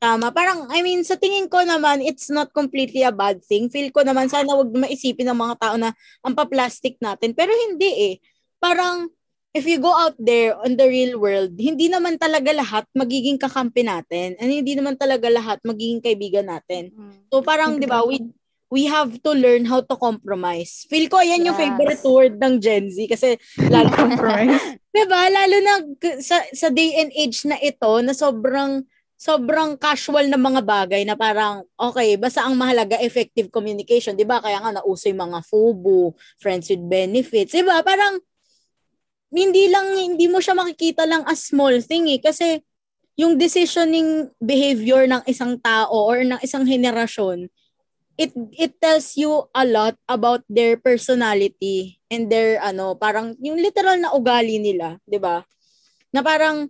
Tama. 0.00 0.32
Parang, 0.32 0.72
I 0.72 0.80
mean, 0.80 1.04
sa 1.04 1.20
tingin 1.20 1.52
ko 1.52 1.60
naman, 1.60 2.00
it's 2.00 2.32
not 2.32 2.56
completely 2.56 3.04
a 3.04 3.12
bad 3.12 3.44
thing. 3.44 3.68
Feel 3.68 3.92
ko 3.92 4.00
naman, 4.00 4.32
sana 4.32 4.56
wag 4.56 4.72
maisipin 4.72 5.28
ng 5.28 5.36
mga 5.36 5.56
tao 5.60 5.76
na 5.76 5.92
ang 6.24 6.32
pa-plastic 6.32 6.96
natin. 7.04 7.36
Pero 7.36 7.52
hindi 7.52 7.92
eh. 8.12 8.14
Parang, 8.56 9.12
if 9.52 9.64
you 9.64 9.76
go 9.80 9.92
out 9.92 10.16
there 10.20 10.56
on 10.56 10.76
the 10.76 10.88
real 10.88 11.20
world, 11.20 11.56
hindi 11.56 11.88
naman 11.88 12.16
talaga 12.16 12.52
lahat 12.52 12.84
magiging 12.92 13.40
kakampi 13.40 13.84
natin. 13.84 14.36
And 14.40 14.52
hindi 14.52 14.76
naman 14.76 15.00
talaga 15.00 15.28
lahat 15.32 15.60
magiging 15.64 16.04
kaibigan 16.04 16.48
natin. 16.48 16.92
Mm. 16.92 17.28
So 17.32 17.40
parang, 17.40 17.80
di 17.80 17.88
ba, 17.88 18.04
we, 18.04 18.20
we 18.70 18.90
have 18.90 19.22
to 19.22 19.30
learn 19.30 19.64
how 19.66 19.78
to 19.80 19.94
compromise. 19.94 20.86
Feel 20.90 21.06
ko, 21.06 21.22
yan 21.22 21.46
yung 21.46 21.54
Yes. 21.54 21.62
favorite 21.70 22.02
word 22.02 22.34
ng 22.42 22.54
Gen 22.58 22.90
Z. 22.90 22.98
Kasi, 23.06 23.38
lalo, 23.70 23.90
Compromise. 23.94 24.58
Diba? 24.96 25.22
Lalo 25.28 25.56
na 25.60 25.74
sa, 26.24 26.40
sa 26.50 26.68
day 26.72 26.96
and 26.98 27.12
age 27.14 27.44
na 27.44 27.60
ito 27.60 28.00
na 28.00 28.16
sobrang 28.16 28.82
sobrang 29.16 29.80
casual 29.80 30.28
na 30.28 30.36
mga 30.36 30.60
bagay 30.60 31.00
na 31.08 31.16
parang 31.16 31.64
okay, 31.80 32.20
basta 32.20 32.44
ang 32.44 32.52
mahalaga 32.52 33.00
effective 33.00 33.48
communication, 33.48 34.12
'di 34.12 34.28
ba? 34.28 34.44
Kaya 34.44 34.60
nga 34.60 34.76
nauso 34.76 35.08
yung 35.08 35.24
mga 35.24 35.40
FUBU, 35.40 36.12
friends 36.36 36.68
with 36.68 36.84
benefits, 36.84 37.56
'di 37.56 37.64
ba? 37.64 37.80
Parang 37.80 38.20
hindi 39.32 39.72
lang 39.72 39.96
hindi 39.96 40.28
mo 40.28 40.38
siya 40.38 40.52
makikita 40.52 41.08
lang 41.08 41.24
as 41.24 41.48
small 41.48 41.80
thing 41.80 42.12
eh 42.12 42.20
kasi 42.20 42.60
yung 43.16 43.40
decisioning 43.40 44.28
behavior 44.36 45.08
ng 45.08 45.24
isang 45.24 45.56
tao 45.64 46.12
or 46.12 46.20
ng 46.20 46.40
isang 46.44 46.68
henerasyon 46.68 47.48
it 48.16 48.32
it 48.56 48.76
tells 48.80 49.16
you 49.16 49.48
a 49.52 49.64
lot 49.64 49.96
about 50.08 50.42
their 50.48 50.76
personality 50.80 52.00
and 52.08 52.28
their 52.32 52.56
ano 52.60 52.96
parang 52.96 53.36
yung 53.40 53.60
literal 53.60 53.96
na 54.00 54.12
ugali 54.12 54.56
nila 54.60 54.96
'di 55.04 55.20
ba 55.20 55.44
na 56.12 56.20
parang 56.24 56.68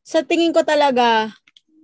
sa 0.00 0.24
tingin 0.24 0.52
ko 0.56 0.64
talaga 0.64 1.30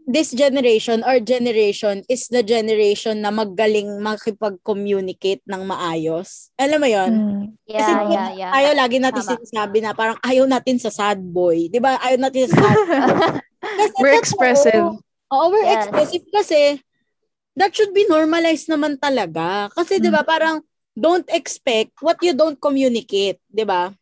this 0.06 0.30
generation 0.32 1.02
or 1.02 1.18
generation 1.20 2.00
is 2.06 2.30
the 2.30 2.40
generation 2.40 3.20
na 3.20 3.34
magaling 3.34 3.98
makipag-communicate 3.98 5.42
ng 5.50 5.66
maayos. 5.66 6.54
Alam 6.56 6.78
mo 6.78 6.88
'yon? 6.88 7.12
Mm. 7.12 7.46
Kasi 7.66 7.90
Yeah, 7.90 8.02
diba, 8.06 8.14
yeah, 8.14 8.30
yeah. 8.30 8.50
tayo 8.54 8.70
lagi 8.78 8.96
natin 9.02 9.22
Tama. 9.26 9.32
sinasabi 9.36 9.78
na 9.82 9.90
parang 9.92 10.18
ayaw 10.22 10.46
natin 10.46 10.78
sa 10.78 10.88
sad 10.94 11.18
boy. 11.18 11.66
'Di 11.66 11.82
ba? 11.82 11.98
Ayaw 11.98 12.18
natin 12.22 12.46
sa 12.46 12.54
sad 12.54 12.78
Kasi 13.82 13.94
We're 13.98 14.14
totoo. 14.14 14.22
expressive. 14.22 14.86
Oo, 15.34 15.44
we're 15.50 15.66
Yes. 15.66 15.90
expressive 15.90 16.24
kasi 16.30 16.60
that 17.56 17.72
should 17.72 17.90
be 17.96 18.04
normalized 18.06 18.68
naman 18.68 19.00
talaga. 19.00 19.72
Kasi 19.72 19.98
'di 19.98 20.12
ba 20.12 20.22
Mm. 20.22 20.28
parang 20.28 20.56
don't 20.96 21.26
expect 21.32 21.92
what 22.00 22.16
you 22.20 22.32
don't 22.36 22.60
communicate, 22.60 23.40
'di 23.48 23.64
ba? 23.64 23.92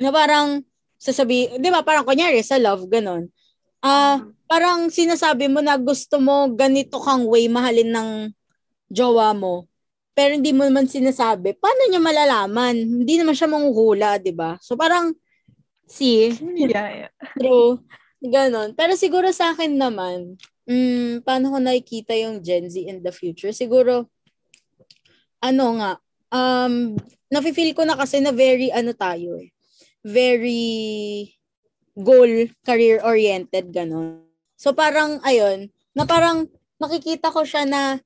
Na 0.00 0.10
parang 0.12 0.62
sasabi, 0.96 1.56
'di 1.56 1.68
ba 1.72 1.80
parang 1.84 2.04
kunyari 2.04 2.40
sa 2.44 2.60
love 2.60 2.86
ganon. 2.88 3.28
Ah, 3.84 4.24
parang 4.48 4.88
sinasabi 4.88 5.48
mo 5.48 5.60
na 5.60 5.76
gusto 5.76 6.16
mo 6.20 6.48
ganito 6.52 6.96
kang 7.00 7.28
way 7.28 7.48
mahalin 7.48 7.92
ng 7.92 8.08
jowa 8.88 9.32
mo. 9.36 9.68
Pero 10.14 10.38
hindi 10.38 10.54
mo 10.54 10.62
naman 10.64 10.86
sinasabi. 10.86 11.58
Paano 11.58 11.90
niya 11.90 12.00
malalaman? 12.00 12.76
Hindi 13.02 13.18
naman 13.18 13.34
siya 13.36 13.50
manghuhula, 13.50 14.16
'di 14.22 14.32
ba? 14.32 14.56
So 14.62 14.76
parang 14.78 15.12
see, 15.84 16.32
Yeah, 16.40 17.08
yeah. 17.08 17.12
True. 17.36 17.82
Ganon. 18.24 18.72
Pero 18.72 18.96
siguro 18.96 19.28
sa 19.36 19.52
akin 19.52 19.76
naman, 19.76 20.40
mm, 20.68 21.24
paano 21.24 21.54
ko 21.54 21.58
nakikita 21.60 22.12
yung 22.16 22.40
Gen 22.40 22.68
Z 22.68 22.80
in 22.80 23.00
the 23.00 23.12
future? 23.12 23.52
Siguro, 23.52 24.08
ano 25.44 25.64
nga, 25.80 25.92
um, 26.32 26.96
nafe-feel 27.28 27.76
ko 27.76 27.84
na 27.84 27.96
kasi 27.96 28.20
na 28.20 28.32
very, 28.32 28.72
ano 28.72 28.96
tayo 28.96 29.36
eh, 29.40 29.52
very 30.04 31.28
goal, 31.94 32.48
career-oriented, 32.66 33.70
ganon. 33.70 34.24
So 34.56 34.72
parang, 34.72 35.20
ayun, 35.22 35.70
na 35.94 36.08
parang 36.08 36.48
nakikita 36.80 37.30
ko 37.30 37.46
siya 37.46 37.68
na 37.68 38.00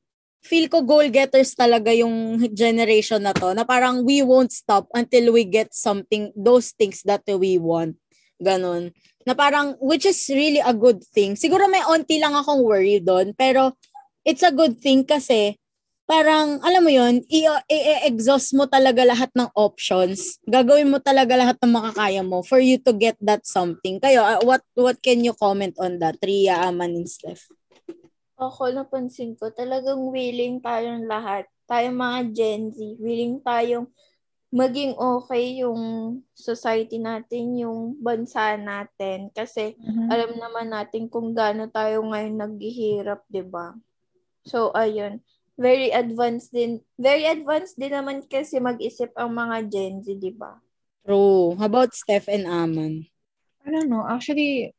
feel 0.44 0.70
ko 0.70 0.86
goal-getters 0.86 1.54
talaga 1.58 1.90
yung 1.90 2.38
generation 2.54 3.22
na 3.22 3.34
to, 3.34 3.54
na 3.54 3.66
parang 3.66 4.06
we 4.06 4.22
won't 4.22 4.54
stop 4.54 4.86
until 4.94 5.34
we 5.34 5.42
get 5.42 5.74
something, 5.74 6.30
those 6.36 6.70
things 6.74 7.02
that 7.02 7.24
we 7.26 7.58
want. 7.58 7.98
Ganon 8.38 8.94
na 9.28 9.36
parang, 9.36 9.76
which 9.84 10.08
is 10.08 10.16
really 10.32 10.64
a 10.64 10.72
good 10.72 11.04
thing. 11.12 11.36
Siguro 11.36 11.68
may 11.68 11.84
onti 11.84 12.16
lang 12.16 12.32
akong 12.32 12.64
worry 12.64 12.96
doon, 12.96 13.36
pero 13.36 13.76
it's 14.24 14.40
a 14.40 14.48
good 14.48 14.80
thing 14.80 15.04
kasi 15.04 15.60
parang, 16.08 16.56
alam 16.64 16.80
mo 16.80 16.88
yon 16.88 17.20
i-exhaust 17.28 18.56
mo 18.56 18.64
talaga 18.64 19.04
lahat 19.04 19.28
ng 19.36 19.52
options. 19.52 20.40
Gagawin 20.48 20.88
mo 20.88 20.96
talaga 21.04 21.36
lahat 21.36 21.60
ng 21.60 21.68
makakaya 21.76 22.24
mo 22.24 22.40
for 22.40 22.56
you 22.56 22.80
to 22.80 22.96
get 22.96 23.20
that 23.20 23.44
something. 23.44 24.00
Kayo, 24.00 24.24
uh, 24.24 24.40
what 24.40 24.64
what 24.72 24.96
can 25.04 25.20
you 25.20 25.36
comment 25.36 25.76
on 25.76 26.00
that, 26.00 26.16
Ria, 26.24 26.64
Aman, 26.64 26.96
and 26.96 27.12
Steph? 27.12 27.52
Ako, 28.40 28.72
napansin 28.72 29.36
ko, 29.36 29.52
talagang 29.52 30.08
willing 30.08 30.64
tayong 30.64 31.04
lahat. 31.04 31.44
Tayong 31.68 32.00
mga 32.00 32.18
Gen 32.32 32.62
Z, 32.72 32.80
willing 32.96 33.44
tayong 33.44 33.92
maging 34.48 34.96
okay 34.96 35.60
yung 35.60 35.80
society 36.32 36.96
natin, 36.96 37.52
yung 37.60 37.96
bansa 38.00 38.56
natin. 38.56 39.28
Kasi 39.36 39.76
Mhm. 39.76 40.08
alam 40.08 40.30
naman 40.40 40.68
natin 40.72 41.06
kung 41.12 41.36
gaano 41.36 41.68
tayo 41.68 42.00
ngayon 42.08 42.40
naghihirap, 42.40 43.28
'di 43.28 43.44
ba? 43.44 43.76
So 44.48 44.72
ayun, 44.72 45.20
very 45.60 45.92
advanced 45.92 46.56
din. 46.56 46.80
Very 46.96 47.28
advanced 47.28 47.76
din 47.76 47.92
naman 47.92 48.24
kasi 48.24 48.56
mag-isip 48.56 49.12
ang 49.20 49.36
mga 49.36 49.68
Gen 49.68 50.00
Z, 50.00 50.16
'di 50.16 50.32
ba? 50.32 50.56
True. 51.04 51.56
How 51.60 51.68
about 51.68 51.92
Steph 51.92 52.28
and 52.28 52.48
Aman? 52.48 53.04
I 53.64 53.68
don't 53.68 53.92
know. 53.92 54.04
Actually, 54.08 54.72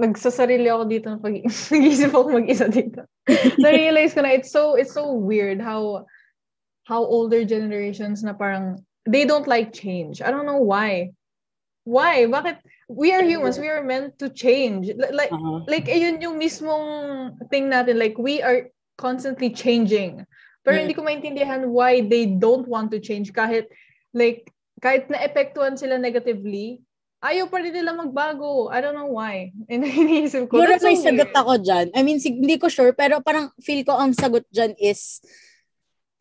nagsasarili 0.00 0.72
ako 0.72 0.82
dito 0.88 1.06
ng 1.12 1.20
pag 1.20 1.36
nag-iisip 1.72 2.12
ako 2.16 2.32
mag-isa 2.32 2.64
dito. 2.68 3.04
Na-realize 3.62 4.16
ko 4.16 4.24
na 4.24 4.32
it's 4.32 4.48
so 4.48 4.74
it's 4.80 4.96
so 4.96 5.12
weird 5.12 5.60
how 5.60 6.08
how 6.84 7.02
older 7.02 7.44
generations 7.44 8.22
na 8.22 8.32
parang 8.32 8.80
they 9.06 9.24
don't 9.24 9.46
like 9.46 9.72
change. 9.72 10.20
I 10.20 10.30
don't 10.30 10.46
know 10.46 10.60
why. 10.60 11.12
Why? 11.84 12.26
Bakit? 12.26 12.60
We 12.90 13.12
are 13.14 13.22
humans. 13.22 13.56
We 13.58 13.68
are 13.70 13.82
meant 13.82 14.18
to 14.20 14.28
change. 14.28 14.90
Li- 14.92 15.14
Like 15.14 15.32
Uh-huh. 15.32 15.64
like 15.66 15.86
ayun 15.88 16.20
yung 16.20 16.36
mismong 16.36 16.84
thing 17.48 17.70
natin. 17.70 17.96
Like 17.96 18.18
we 18.18 18.42
are 18.42 18.68
constantly 19.00 19.48
changing. 19.50 20.26
Pero 20.60 20.76
Mm. 20.76 20.80
hindi 20.84 20.94
ko 20.94 21.02
maintindihan 21.02 21.72
why 21.72 22.04
they 22.04 22.28
don't 22.28 22.68
want 22.68 22.92
to 22.92 23.00
change 23.00 23.32
kahit 23.32 23.64
like 24.12 24.44
kahit 24.80 25.08
na-epektuhan 25.08 25.76
sila 25.76 25.96
negatively, 25.96 26.84
ayaw 27.20 27.48
pa 27.48 27.64
rin 27.64 27.72
nila 27.72 27.96
magbago. 27.96 28.68
I 28.68 28.80
don't 28.84 28.96
know 28.96 29.08
why. 29.08 29.52
And 29.72 29.84
iniisip 29.84 30.52
ko. 30.52 30.60
Siguro 30.60 30.68
that's 30.68 30.84
so 30.84 30.92
may 30.92 31.00
sagot 31.00 31.32
weird. 31.32 31.40
ako 31.40 31.52
dyan. 31.64 31.86
I 31.96 32.00
mean, 32.04 32.20
hindi 32.20 32.56
ko 32.60 32.68
sure, 32.68 32.92
pero 32.92 33.24
parang 33.24 33.48
feel 33.60 33.80
ko 33.84 33.96
ang 33.96 34.12
sagot 34.12 34.44
dyan 34.52 34.76
is, 34.76 35.20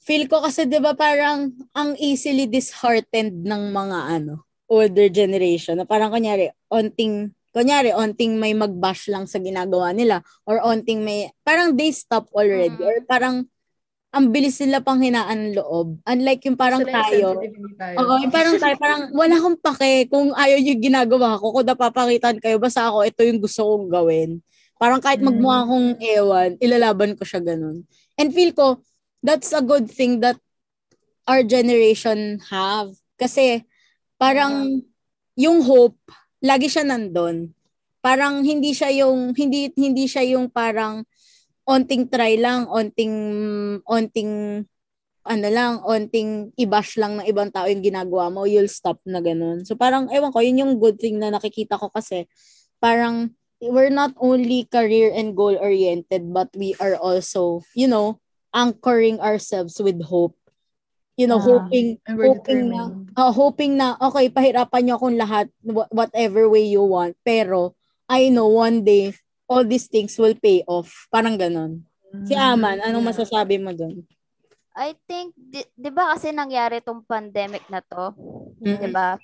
feel 0.10 0.26
ko 0.26 0.42
kasi 0.42 0.66
'di 0.66 0.82
ba 0.82 0.98
parang 0.98 1.54
ang 1.78 1.94
easily 2.02 2.50
disheartened 2.50 3.46
ng 3.46 3.70
mga 3.70 4.00
ano, 4.18 4.42
older 4.66 5.06
generation. 5.14 5.78
Na 5.78 5.86
parang 5.86 6.10
kunyari, 6.10 6.50
onting, 6.74 7.30
kunyari, 7.54 7.94
onting 7.94 8.42
may 8.42 8.58
magbash 8.58 9.06
lang 9.06 9.30
sa 9.30 9.38
ginagawa 9.38 9.94
nila 9.94 10.26
or 10.50 10.58
onting 10.66 11.06
may, 11.06 11.30
parang 11.46 11.78
they 11.78 11.94
stop 11.94 12.26
already 12.34 12.74
Mm. 12.74 12.86
or 12.90 12.96
parang 13.06 13.36
ang 14.10 14.34
bilis 14.34 14.58
nila 14.58 14.82
pang 14.82 14.98
hinaan 14.98 15.54
loob. 15.54 16.02
Unlike 16.02 16.50
yung 16.50 16.58
parang 16.58 16.82
yung 16.82 16.90
tayo, 16.90 17.28
tayo. 17.78 17.98
Oo, 18.02 18.14
yung 18.26 18.34
parang 18.34 18.58
tayo, 18.58 18.74
parang 18.82 19.02
wala 19.14 19.36
akong 19.38 19.58
pake 19.62 20.10
kung 20.10 20.34
ayaw 20.34 20.58
yung 20.58 20.82
ginagawa 20.82 21.38
ko, 21.38 21.54
kung 21.54 21.66
napapakitan 21.70 22.42
kayo, 22.42 22.58
basta 22.58 22.90
ako, 22.90 23.06
ito 23.06 23.22
yung 23.22 23.38
gusto 23.38 23.62
kong 23.62 23.86
gawin. 23.94 24.42
Parang 24.82 24.98
kahit 24.98 25.22
Mm. 25.22 25.30
magmukha 25.30 25.58
akong 25.62 25.88
ewan, 26.02 26.50
ilalaban 26.58 27.14
ko 27.14 27.22
siya 27.22 27.42
ganun. 27.46 27.86
And 28.18 28.34
feel 28.34 28.50
ko, 28.58 28.82
that's 29.24 29.52
a 29.52 29.64
good 29.64 29.90
thing 29.92 30.20
that 30.22 30.38
our 31.28 31.44
generation 31.44 32.40
have. 32.50 32.94
Kasi, 33.20 33.68
parang, 34.18 34.84
yung 35.36 35.64
hope, 35.64 36.00
lagi 36.44 36.72
siya 36.72 36.88
nandun. 36.88 37.52
Parang 38.00 38.42
hindi 38.44 38.72
siya 38.72 38.92
yung, 39.06 39.36
hindi, 39.36 39.72
hindi 39.76 40.08
siya 40.08 40.24
yung 40.24 40.48
parang, 40.50 41.04
onting 41.70 42.10
try 42.10 42.40
lang, 42.40 42.66
onting, 42.66 43.14
onting 43.86 44.66
ano 45.30 45.48
lang, 45.54 45.78
onting 45.86 46.50
i-bash 46.58 46.98
lang 46.98 47.22
ng 47.22 47.28
ibang 47.30 47.54
tao 47.54 47.70
yung 47.70 47.86
ginagawa 47.86 48.34
mo, 48.34 48.50
you'll 48.50 48.72
stop 48.72 48.98
na 49.06 49.22
ganun. 49.22 49.62
So 49.62 49.78
parang, 49.78 50.10
ewan 50.10 50.34
ko, 50.34 50.42
yun 50.42 50.66
yung 50.66 50.82
good 50.82 50.98
thing 50.98 51.22
na 51.22 51.30
nakikita 51.30 51.78
ko 51.78 51.94
kasi 51.94 52.26
parang 52.82 53.38
we're 53.62 53.94
not 53.94 54.16
only 54.18 54.66
career 54.66 55.14
and 55.14 55.38
goal-oriented, 55.38 56.34
but 56.34 56.50
we 56.58 56.74
are 56.82 56.98
also, 56.98 57.62
you 57.78 57.86
know, 57.86 58.18
anchoring 58.52 59.20
ourselves 59.20 59.78
with 59.80 60.00
hope. 60.06 60.36
You 61.20 61.28
know, 61.28 61.40
Ah, 61.44 61.68
hoping, 61.68 62.00
hoping 62.08 62.72
na, 62.72 62.82
determined. 62.96 63.12
oh, 63.20 63.32
hoping 63.36 63.74
na, 63.76 64.00
okay, 64.00 64.32
pahirapan 64.32 64.82
niyo 64.88 64.96
akong 64.96 65.20
lahat, 65.20 65.52
wh- 65.60 65.92
whatever 65.92 66.48
way 66.48 66.64
you 66.64 66.80
want, 66.80 67.20
pero 67.28 67.76
I 68.08 68.32
know 68.32 68.48
one 68.48 68.82
day, 68.88 69.12
all 69.46 69.68
these 69.68 69.92
things 69.92 70.16
will 70.16 70.34
pay 70.38 70.64
off. 70.64 71.10
Parang 71.12 71.36
ganun. 71.36 71.84
Si 72.24 72.34
Aman, 72.34 72.80
anong 72.82 73.04
Yeah. 73.04 73.10
masasabi 73.12 73.60
mo 73.60 73.76
dun? 73.76 74.08
I 74.74 74.96
think, 75.06 75.36
di, 75.36 75.60
di 75.76 75.92
ba 75.92 76.16
kasi 76.16 76.32
nangyari 76.32 76.80
tong 76.80 77.04
pandemic 77.04 77.68
na 77.68 77.84
to? 77.84 78.16
Di 78.56 78.80
Mm-mm. 78.80 78.94
ba? 78.96 79.20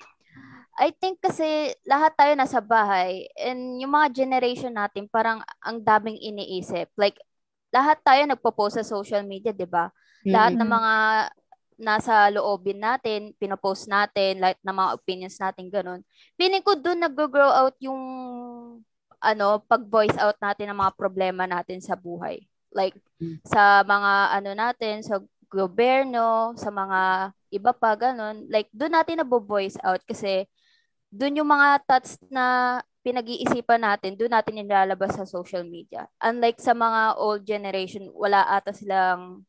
I 0.75 0.91
think 0.91 1.23
kasi 1.23 1.71
lahat 1.87 2.19
tayo 2.19 2.35
nasa 2.35 2.59
bahay 2.59 3.31
and 3.39 3.79
yung 3.79 3.95
mga 3.95 4.11
generation 4.11 4.75
natin 4.75 5.07
parang 5.07 5.39
ang 5.63 5.79
daming 5.79 6.19
iniisip. 6.19 6.91
Like, 6.99 7.15
lahat 7.75 7.99
tayo 7.99 8.21
nagpo-post 8.23 8.79
sa 8.79 8.87
social 8.87 9.27
media, 9.27 9.51
di 9.51 9.67
ba? 9.67 9.91
Lahat 10.23 10.55
ng 10.55 10.69
mga 10.71 10.93
nasa 11.75 12.31
loobin 12.31 12.79
natin, 12.79 13.35
pinopost 13.35 13.91
natin, 13.91 14.39
lahat 14.39 14.55
ng 14.63 14.75
mga 14.79 14.91
opinions 14.95 15.35
natin, 15.35 15.67
ganun. 15.67 16.01
Feeling 16.39 16.63
ko 16.63 16.79
doon 16.79 17.03
nag-grow 17.03 17.51
out 17.51 17.75
yung 17.83 17.99
ano, 19.19 19.59
pag-voice 19.67 20.15
out 20.21 20.39
natin 20.39 20.71
ng 20.71 20.79
mga 20.79 20.95
problema 20.95 21.43
natin 21.43 21.83
sa 21.83 21.99
buhay. 21.99 22.39
Like, 22.71 22.95
Mm. 23.15 23.39
sa 23.47 23.79
mga 23.83 24.11
ano 24.35 24.49
natin, 24.55 24.95
sa 24.99 25.23
gobyerno, 25.47 26.51
sa 26.59 26.67
mga 26.67 27.31
iba 27.55 27.71
pa, 27.71 27.95
ganun. 27.95 28.43
Like, 28.51 28.67
doon 28.75 28.91
natin 28.91 29.23
nabo-voice 29.23 29.79
out 29.87 30.03
kasi 30.03 30.43
doon 31.07 31.39
yung 31.39 31.47
mga 31.47 31.79
thoughts 31.87 32.19
na 32.27 32.79
pinag-iisipan 33.05 33.85
natin, 33.85 34.17
doon 34.17 34.33
natin 34.33 34.57
nilalabas 34.57 35.13
sa 35.13 35.29
social 35.29 35.61
media. 35.61 36.09
Unlike 36.17 36.57
sa 36.57 36.73
mga 36.73 37.21
old 37.21 37.45
generation, 37.45 38.09
wala 38.09 38.41
ata 38.49 38.73
silang 38.73 39.45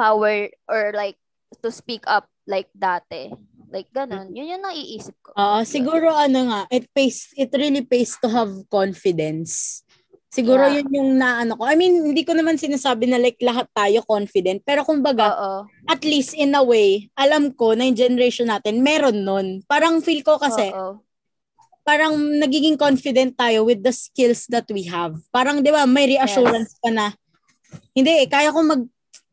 power 0.00 0.48
or 0.64 0.96
like 0.96 1.20
to 1.60 1.68
speak 1.68 2.08
up 2.08 2.24
like 2.48 2.72
dati. 2.72 3.28
Like 3.68 3.92
ganun. 3.92 4.32
Yun 4.32 4.56
yung 4.56 4.64
naiisip 4.64 5.12
ko. 5.20 5.36
Oo, 5.36 5.60
siguro 5.68 6.08
ano 6.08 6.48
nga, 6.48 6.60
it 6.72 6.88
pays, 6.96 7.28
it 7.36 7.52
really 7.52 7.84
pays 7.84 8.16
to 8.24 8.32
have 8.32 8.48
confidence. 8.72 9.84
Siguro 10.32 10.68
Yeah. 10.68 10.80
yun 10.80 10.88
yung 10.92 11.10
naano 11.20 11.56
ko. 11.56 11.64
I 11.68 11.76
mean, 11.76 12.12
hindi 12.12 12.24
ko 12.24 12.32
naman 12.32 12.56
sinasabi 12.56 13.08
na 13.08 13.20
like 13.20 13.40
lahat 13.44 13.68
tayo 13.76 14.00
confident, 14.04 14.64
pero 14.64 14.84
kumbaga, 14.84 15.32
Oo. 15.32 15.54
at 15.88 16.00
least 16.04 16.32
in 16.36 16.56
a 16.56 16.64
way, 16.64 17.08
alam 17.16 17.52
ko 17.52 17.76
na 17.76 17.88
yung 17.88 17.96
generation 17.96 18.48
natin, 18.48 18.80
meron 18.80 19.24
nun. 19.24 19.46
Parang 19.68 20.00
feel 20.00 20.20
ko 20.24 20.36
kasi, 20.40 20.72
Oo. 20.72 21.00
Parang 21.86 22.18
nagiging 22.42 22.74
confident 22.74 23.38
tayo 23.38 23.62
with 23.62 23.78
the 23.78 23.94
skills 23.94 24.50
that 24.50 24.66
we 24.74 24.82
have. 24.90 25.14
Parang 25.30 25.62
'di 25.62 25.70
ba, 25.70 25.86
may 25.86 26.18
reassurance 26.18 26.74
ka 26.82 26.90
na. 26.90 27.14
Hindi, 27.94 28.26
eh, 28.26 28.28
kaya 28.28 28.50
ko 28.50 28.58
mag 28.66 28.82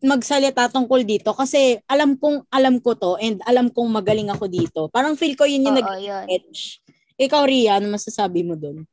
magsalita 0.03 0.67
tungkol 0.67 1.07
dito 1.07 1.31
kasi 1.31 1.79
alam 1.87 2.19
kong 2.19 2.43
alam 2.51 2.75
ko 2.83 2.91
to 2.91 3.15
and 3.23 3.39
alam 3.47 3.71
kong 3.71 3.87
magaling 3.87 4.27
ako 4.27 4.51
dito. 4.51 4.91
Parang 4.91 5.15
feel 5.15 5.33
ko 5.33 5.47
yun 5.47 5.63
yung 5.63 5.79
Oo, 5.79 5.81
nag 5.81 5.89
yun. 5.97 6.25
edge. 6.27 6.83
Ikaw, 7.15 7.41
Ria, 7.47 7.79
ano 7.79 7.95
masasabi 7.95 8.43
mo 8.43 8.59
doon? 8.59 8.83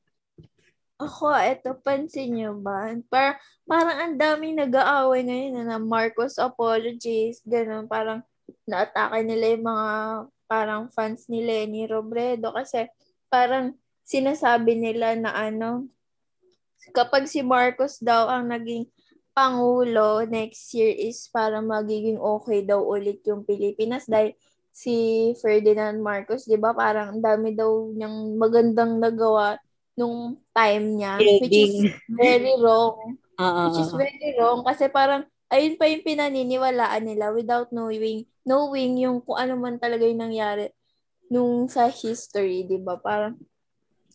Ako, 1.03 1.33
eto, 1.35 1.75
pansin 1.83 2.37
nyo 2.37 2.55
ba? 2.61 2.95
Parang, 3.11 3.37
parang 3.67 3.97
ang 3.97 4.15
daming 4.21 4.61
nag-aaway 4.61 5.25
ngayon 5.27 5.53
na, 5.57 5.63
na 5.75 5.79
Marcos 5.83 6.39
apologies, 6.39 7.43
ganun. 7.43 7.91
Parang 7.91 8.23
naatake 8.69 9.25
nila 9.25 9.57
yung 9.57 9.67
mga 9.67 9.89
parang 10.51 10.83
fans 10.93 11.27
ni 11.27 11.43
Lenny 11.43 11.91
Robredo 11.91 12.53
kasi 12.55 12.87
parang 13.31 13.79
sinasabi 14.05 14.75
nila 14.77 15.15
na 15.15 15.31
ano, 15.33 15.87
kapag 16.91 17.31
si 17.31 17.41
Marcos 17.47 18.03
daw 18.03 18.27
ang 18.27 18.51
naging 18.51 18.91
pangulo 19.31 20.27
next 20.27 20.75
year 20.75 20.91
is 20.91 21.31
para 21.31 21.63
magiging 21.63 22.19
okay 22.19 22.67
daw 22.67 22.83
ulit 22.83 23.23
yung 23.25 23.47
Pilipinas 23.47 24.05
dahil 24.11 24.35
si 24.75 25.31
Ferdinand 25.39 25.99
Marcos, 26.03 26.47
'di 26.47 26.59
ba? 26.59 26.75
Parang 26.75 27.17
ang 27.17 27.21
dami 27.23 27.55
daw 27.55 27.95
niyang 27.95 28.35
magandang 28.37 28.99
nagawa 28.99 29.59
nung 29.95 30.39
time 30.55 30.99
niya, 30.99 31.23
which 31.23 31.55
is 31.55 31.75
very 32.11 32.53
wrong. 32.59 33.17
Ah, 33.41 33.73
Which 33.73 33.81
is 33.81 33.89
very 33.97 34.37
wrong 34.37 34.61
kasi 34.69 34.93
parang 34.93 35.25
ayun 35.49 35.81
pa 35.81 35.89
yung 35.89 36.05
pinaniniwalaan 36.05 37.09
nila 37.09 37.33
without 37.33 37.73
knowing 37.73 38.29
knowing 38.45 39.01
yung 39.01 39.25
kung 39.25 39.41
ano 39.41 39.57
man 39.57 39.81
talaga 39.81 40.05
yung 40.05 40.21
nangyari 40.21 40.69
nung 41.31 41.71
sa 41.71 41.87
history, 41.87 42.67
'di 42.67 42.83
ba? 42.83 42.99
Parang 42.99 43.39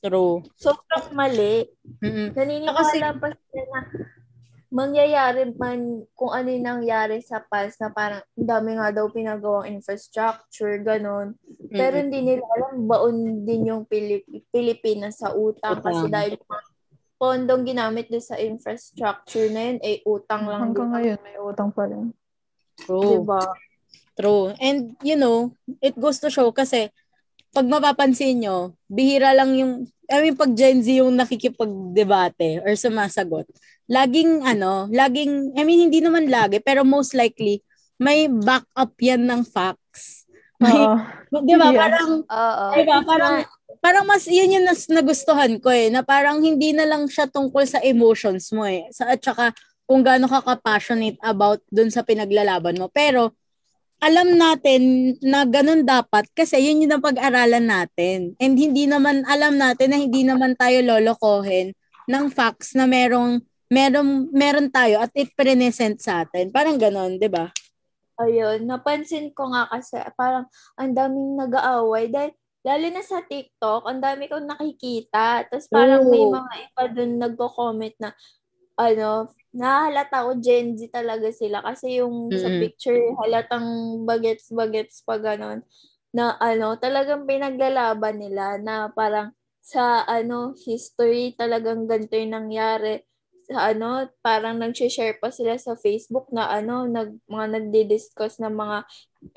True. 0.04 0.46
sobrang 0.60 1.16
mali. 1.16 1.66
Mm-mm. 2.04 2.36
Naniniwala 2.36 3.16
pa 3.18 3.32
sila 3.34 3.64
na 3.72 3.80
mangyayari 4.76 5.56
man 5.56 6.04
kung 6.14 6.36
ano 6.36 6.52
yung 6.52 6.68
nangyari 6.68 7.24
sa 7.24 7.40
past 7.40 7.80
na 7.80 7.90
parang 7.90 8.22
ang 8.36 8.46
dami 8.46 8.76
nga 8.76 8.92
daw 8.92 9.08
pinagawang 9.08 9.72
infrastructure, 9.72 10.76
ganun. 10.84 11.40
Pero 11.72 11.96
Mm-mm. 11.96 12.04
hindi 12.06 12.20
nila 12.22 12.44
alam 12.60 12.84
baon 12.84 13.48
din 13.48 13.72
yung 13.72 13.88
Pilip- 13.88 14.28
Pilipinas 14.52 15.24
sa 15.24 15.32
utang 15.32 15.80
kasi 15.80 16.06
Utang. 16.06 16.14
dahil 16.14 16.34
pondong 17.16 17.64
ginamit 17.64 18.12
doon 18.12 18.26
sa 18.26 18.36
infrastructure 18.36 19.48
na 19.50 19.72
yun, 19.72 19.78
eh, 19.80 20.04
utang 20.04 20.44
lang 20.46 20.70
Hanggang 20.70 20.92
ngayon, 20.92 21.20
may 21.24 21.40
utang 21.40 21.72
pa 21.72 21.88
rin. 21.88 22.12
True. 22.84 23.24
Diba? 23.24 23.42
True. 24.20 24.52
And, 24.60 25.00
you 25.00 25.16
know, 25.16 25.56
it 25.80 25.96
goes 25.96 26.20
to 26.20 26.28
show 26.28 26.52
kasi, 26.52 26.92
pag 27.56 27.72
mapapansin 27.72 28.44
nyo, 28.44 28.76
bihira 28.92 29.32
lang 29.32 29.56
yung, 29.56 29.88
I 30.12 30.20
mean, 30.20 30.36
pag 30.36 30.52
Gen 30.52 30.84
Z 30.84 30.92
yung 30.92 31.16
nakikipag-debate 31.16 32.60
or 32.68 32.76
sumasagot, 32.76 33.48
laging, 33.88 34.44
ano, 34.44 34.92
laging, 34.92 35.56
I 35.56 35.64
mean, 35.64 35.88
hindi 35.88 36.04
naman 36.04 36.28
lagi, 36.28 36.60
pero 36.60 36.84
most 36.84 37.16
likely, 37.16 37.64
may 37.96 38.28
backup 38.28 38.92
yan 39.00 39.24
ng 39.24 39.48
facts. 39.48 40.28
May, 40.60 40.76
Oo. 40.76 41.00
di 41.48 41.56
ba? 41.56 41.72
Yeah. 41.72 41.80
Parang, 41.80 42.12
Oo. 42.28 42.66
di 42.76 42.84
ba? 42.84 42.98
Parang, 43.08 43.36
parang 43.80 44.04
mas, 44.04 44.28
yun 44.28 44.60
yung 44.60 44.68
nas, 44.68 44.92
nagustuhan 44.92 45.56
ko 45.64 45.72
eh, 45.72 45.88
na 45.88 46.04
parang 46.04 46.44
hindi 46.44 46.76
na 46.76 46.84
lang 46.84 47.08
siya 47.08 47.32
tungkol 47.32 47.64
sa 47.64 47.80
emotions 47.80 48.52
mo 48.52 48.68
eh. 48.68 48.84
Sa, 48.92 49.08
at 49.08 49.24
saka, 49.24 49.56
kung 49.88 50.04
gaano 50.04 50.28
ka 50.28 50.44
ka-passionate 50.44 51.16
about 51.24 51.64
dun 51.72 51.88
sa 51.88 52.04
pinaglalaban 52.04 52.76
mo. 52.76 52.92
Pero, 52.92 53.32
alam 54.06 54.38
natin 54.38 55.14
na 55.26 55.50
ganun 55.50 55.82
dapat 55.82 56.30
kasi 56.38 56.62
yun 56.62 56.86
yung 56.86 57.02
pag-aralan 57.02 57.66
natin. 57.66 58.38
And 58.38 58.54
hindi 58.54 58.86
naman, 58.86 59.26
alam 59.26 59.58
natin 59.58 59.90
na 59.90 59.98
hindi 59.98 60.22
naman 60.22 60.54
tayo 60.54 60.86
lolokohin 60.86 61.74
ng 62.06 62.26
facts 62.30 62.78
na 62.78 62.86
merong, 62.86 63.42
meron, 63.74 64.30
meron 64.30 64.70
tayo 64.70 65.02
at 65.02 65.10
i-present 65.18 65.98
sa 65.98 66.22
atin. 66.22 66.54
Parang 66.54 66.78
ganun, 66.78 67.18
di 67.18 67.26
ba? 67.26 67.50
Ayun, 68.22 68.70
napansin 68.70 69.34
ko 69.34 69.50
nga 69.50 69.66
kasi 69.74 69.98
parang 70.14 70.46
ang 70.78 70.94
daming 70.94 71.42
nag-aaway 71.42 72.08
dahil 72.08 72.32
lalo 72.62 72.86
na 72.94 73.02
sa 73.02 73.26
TikTok, 73.26 73.90
ang 73.90 74.00
dami 74.06 74.30
kong 74.30 74.46
nakikita. 74.46 75.50
Tapos 75.50 75.66
parang 75.66 76.06
may 76.06 76.24
Oo. 76.24 76.34
mga 76.34 76.54
iba 76.62 76.84
dun 76.94 77.12
nagko-comment 77.18 77.96
na 77.98 78.14
ano, 78.80 79.32
nahalata 79.56 80.26
ko 80.28 80.32
Gen 80.40 80.76
Z 80.80 80.92
talaga 80.92 81.32
sila 81.32 81.64
kasi 81.64 82.00
yung 82.04 82.36
sa 82.36 82.52
Mm-mm. 82.52 82.56
picture 82.56 83.00
halatang 83.24 83.68
bagets-bagets 84.08 85.04
pa 85.08 85.16
ganon 85.20 85.64
na 86.16 86.36
ano, 86.40 86.76
talagang 86.80 87.28
pinaglalaban 87.28 88.20
nila 88.20 88.58
na 88.60 88.88
parang 88.92 89.36
sa 89.64 90.04
ano, 90.08 90.54
history 90.68 91.36
talagang 91.36 91.88
ganito 91.90 92.16
yung 92.16 92.36
nangyari 92.36 93.04
sa 93.46 93.70
ano, 93.74 94.10
parang 94.26 94.58
nag-share 94.58 95.22
pa 95.22 95.30
sila 95.30 95.54
sa 95.62 95.78
Facebook 95.78 96.30
na 96.34 96.50
ano, 96.50 96.90
nag, 96.90 97.22
mga 97.30 97.46
nagdi-discuss 97.62 98.42
ng 98.42 98.56
mga 98.58 98.78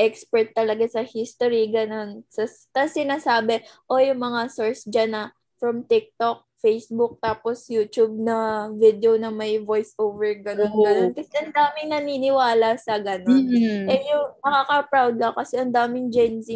expert 0.01 0.49
talaga 0.57 0.85
sa 0.89 1.05
history, 1.05 1.69
ganun. 1.69 2.25
Tapos 2.33 2.93
sinasabi, 2.97 3.61
o 3.89 4.01
yung 4.01 4.21
mga 4.21 4.49
source 4.53 4.89
dyan 4.89 5.13
na 5.13 5.23
from 5.61 5.85
TikTok, 5.85 6.48
Facebook, 6.59 7.23
tapos 7.23 7.71
YouTube 7.71 8.19
na 8.19 8.69
video 8.75 9.15
na 9.15 9.31
may 9.31 9.63
voice 9.63 9.95
over, 9.95 10.35
ganun, 10.43 10.75
Oo. 10.75 10.83
ganun. 10.83 11.11
Kasi 11.15 11.31
ang 11.39 11.55
daming 11.55 11.91
naniniwala 11.95 12.75
sa 12.83 12.99
ganun. 12.99 13.47
Mm-mm. 13.47 13.87
Eh 13.87 14.03
yung 14.11 14.35
nakaka-proud 14.43 15.17
ako 15.23 15.35
kasi 15.39 15.55
ang 15.57 15.71
daming 15.71 16.11
Gen 16.11 16.43
Z 16.43 16.51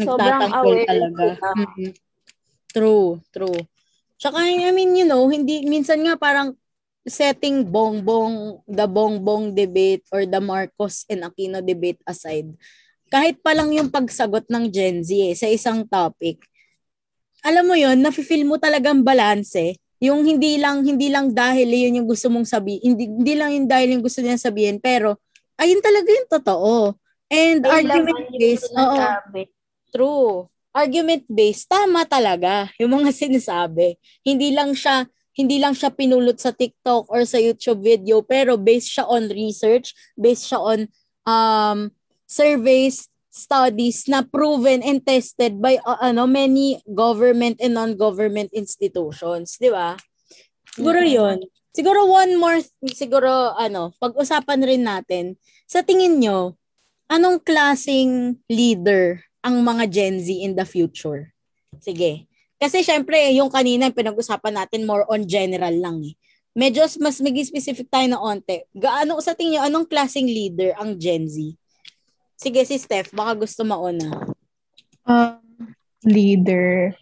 sobrang 0.00 0.50
aware 0.50 0.86
talaga. 0.86 1.22
Mhm. 1.56 1.92
True, 2.70 3.18
true. 3.34 3.60
Tsaka, 4.20 4.38
I 4.44 4.70
mean, 4.70 4.94
you 4.94 5.06
know, 5.08 5.26
hindi, 5.26 5.64
minsan 5.66 6.04
nga 6.04 6.14
parang 6.14 6.54
setting 7.08 7.64
bongbong, 7.64 8.62
the 8.68 8.84
bongbong 8.84 9.56
debate 9.56 10.04
or 10.12 10.28
the 10.28 10.38
Marcos 10.38 11.08
and 11.08 11.24
Aquino 11.24 11.64
debate 11.64 11.98
aside, 12.04 12.52
kahit 13.10 13.42
pa 13.42 13.56
lang 13.56 13.72
yung 13.74 13.90
pagsagot 13.90 14.46
ng 14.46 14.70
Gen 14.70 15.02
Z 15.02 15.10
eh, 15.10 15.34
sa 15.34 15.48
isang 15.50 15.82
topic, 15.88 16.46
alam 17.40 17.64
mo 17.64 17.74
yon 17.76 18.00
nafe-feel 18.00 18.44
mo 18.44 18.60
talagang 18.60 19.04
balance 19.04 19.56
eh. 19.56 19.72
Yung 20.00 20.24
hindi 20.24 20.56
lang 20.56 20.80
hindi 20.80 21.12
lang 21.12 21.36
dahil 21.36 21.68
yun 21.68 22.00
yung 22.00 22.08
gusto 22.08 22.32
mong 22.32 22.48
sabihin, 22.48 22.80
hindi, 22.80 23.04
hindi 23.04 23.34
lang 23.36 23.50
yung 23.52 23.68
dahil 23.68 23.88
yung 23.96 24.04
gusto 24.04 24.24
niya 24.24 24.40
sabihin, 24.40 24.80
pero 24.80 25.20
ayun 25.60 25.80
talaga 25.84 26.08
yung 26.08 26.28
totoo. 26.28 26.72
And 27.30 27.62
May 27.62 27.84
argument 27.84 28.28
based, 28.34 28.72
oo. 28.74 28.98
True. 29.92 30.48
Argument 30.70 31.24
based, 31.28 31.68
tama 31.68 32.08
talaga 32.08 32.72
yung 32.80 32.96
mga 32.96 33.10
sinasabi. 33.28 34.00
Hindi 34.24 34.56
lang 34.56 34.72
siya 34.72 35.04
hindi 35.30 35.56
lang 35.62 35.72
siya 35.72 35.94
pinulot 35.94 36.36
sa 36.36 36.52
TikTok 36.52 37.08
or 37.08 37.24
sa 37.24 37.40
YouTube 37.40 37.80
video, 37.80 38.20
pero 38.20 38.60
based 38.60 38.92
siya 38.92 39.08
on 39.08 39.30
research, 39.30 39.96
based 40.18 40.50
siya 40.50 40.60
on 40.60 40.80
um 41.24 41.88
surveys, 42.28 43.10
studies 43.30 44.10
na 44.10 44.26
proven 44.26 44.82
and 44.82 45.00
tested 45.06 45.62
by 45.62 45.78
uh, 45.86 45.98
ano 46.02 46.26
many 46.26 46.82
government 46.90 47.62
and 47.62 47.78
non-government 47.78 48.50
institutions, 48.52 49.56
di 49.56 49.70
ba? 49.70 49.94
Siguro 50.74 51.00
Mhm. 51.00 51.10
'yon. 51.10 51.38
Siguro 51.70 52.04
one 52.10 52.34
more 52.34 52.58
siguro 52.90 53.54
ano, 53.54 53.94
pag-usapan 54.02 54.60
rin 54.66 54.82
natin. 54.82 55.38
Sa 55.70 55.86
tingin 55.86 56.18
nyo, 56.18 56.58
anong 57.06 57.38
klasing 57.42 58.42
leader 58.50 59.22
ang 59.46 59.62
mga 59.62 59.86
Gen 59.86 60.18
Z 60.18 60.26
in 60.30 60.58
the 60.58 60.66
future? 60.66 61.30
Sige. 61.78 62.26
Kasi 62.60 62.82
syempre, 62.84 63.16
yung 63.32 63.48
kanina 63.48 63.88
pinag-usapan 63.88 64.66
natin 64.66 64.84
more 64.84 65.06
on 65.08 65.24
general 65.24 65.72
lang 65.72 66.02
eh. 66.04 66.14
Medyo 66.52 66.84
mas 66.98 67.22
maging 67.22 67.46
specific 67.46 67.86
tayo 67.88 68.10
na 68.10 68.18
onte. 68.18 68.66
Gaano 68.74 69.16
sa 69.22 69.32
tingin 69.38 69.62
nyo, 69.62 69.62
anong 69.70 69.86
klaseng 69.86 70.26
leader 70.26 70.74
ang 70.76 70.98
Gen 70.98 71.30
Z? 71.30 71.54
Sige 72.40 72.64
si 72.64 72.80
Steph, 72.80 73.12
baka 73.12 73.36
gusto 73.36 73.68
mauna. 73.68 74.32
Um, 75.04 75.76
leader. 76.08 76.96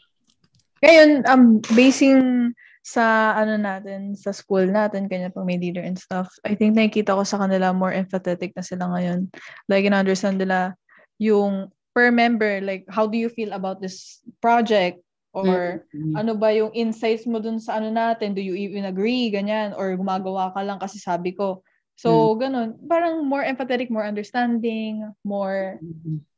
Ngayon, 0.83 1.11
um, 1.31 1.63
basing 1.79 2.51
sa 2.83 3.39
ano 3.39 3.55
natin, 3.55 4.19
sa 4.19 4.35
school 4.35 4.67
natin, 4.67 5.07
kanya 5.07 5.31
pang 5.31 5.47
may 5.47 5.55
leader 5.55 5.79
and 5.79 5.95
stuff, 5.95 6.27
I 6.43 6.59
think 6.59 6.75
nakikita 6.75 7.15
ko 7.15 7.23
sa 7.23 7.39
kanila 7.39 7.71
more 7.71 7.95
empathetic 7.95 8.51
na 8.59 8.67
sila 8.67 8.91
ngayon. 8.91 9.31
Like, 9.71 9.87
in-understand 9.87 10.43
nila 10.43 10.75
yung 11.23 11.71
per 11.95 12.11
member, 12.11 12.59
like, 12.59 12.83
how 12.91 13.07
do 13.07 13.15
you 13.15 13.31
feel 13.31 13.55
about 13.55 13.79
this 13.79 14.19
project? 14.43 14.99
Or, 15.31 15.87
ano 16.19 16.35
ba 16.35 16.51
yung 16.51 16.75
insights 16.75 17.31
mo 17.31 17.39
dun 17.39 17.63
sa 17.63 17.79
ano 17.79 17.95
natin? 17.95 18.35
Do 18.35 18.43
you 18.43 18.59
even 18.59 18.91
agree? 18.91 19.31
Ganyan. 19.31 19.71
Or 19.79 19.95
gumagawa 19.95 20.51
ka 20.51 20.67
lang 20.67 20.83
kasi 20.83 20.99
sabi 20.99 21.31
ko. 21.31 21.63
So, 21.99 22.39
ganun. 22.39 22.79
Parang 22.87 23.27
more 23.27 23.43
empathetic, 23.43 23.91
more 23.91 24.07
understanding, 24.07 25.03
more, 25.27 25.83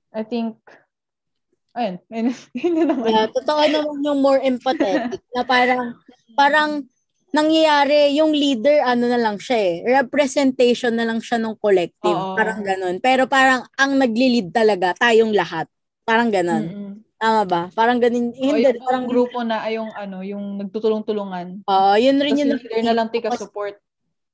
I 0.09 0.25
think, 0.25 0.57
ayun. 1.77 2.01
Ayun, 2.09 2.33
yun 2.57 2.73
na 2.81 2.85
naman. 2.89 3.09
Yeah, 3.13 3.27
totoo 3.29 3.63
naman 3.69 3.97
yung 4.01 4.21
more 4.25 4.41
empathetic 4.41 5.21
na 5.37 5.45
parang 5.45 6.01
parang 6.33 6.71
nangyayari 7.31 8.17
yung 8.19 8.35
leader 8.35 8.83
ano 8.83 9.07
na 9.07 9.21
lang 9.21 9.39
siya 9.39 9.55
eh 9.55 9.75
representation 10.03 10.91
na 10.99 11.07
lang 11.07 11.23
siya 11.23 11.39
ng 11.39 11.55
collective 11.63 12.11
Oo. 12.19 12.35
parang 12.35 12.59
ganun 12.67 12.99
pero 12.99 13.31
parang 13.31 13.63
ang 13.79 13.95
nagli-lead 13.95 14.51
talaga 14.51 14.99
tayong 14.99 15.31
lahat 15.31 15.71
parang 16.03 16.27
ganun 16.35 16.75
Mm-mm. 16.75 16.93
tama 17.23 17.43
ba 17.47 17.63
parang 17.71 18.03
ganun 18.03 18.35
O, 18.35 18.43
hindi 18.51 18.67
yung 18.67 18.83
parang 18.83 19.07
grupo 19.07 19.47
na 19.47 19.63
ay 19.63 19.79
yung 19.79 19.95
ano, 19.95 20.27
yung 20.27 20.59
nagtutulong-tulungan. 20.59 21.63
Oo, 21.67 21.93
yun 22.01 22.19
rin 22.19 22.35
Tapos 22.35 22.43
yung 22.43 22.51
yung 22.51 22.63
leader 22.63 22.83
na 22.83 22.95
lang 22.97 23.09
tika 23.13 23.31
support. 23.37 23.79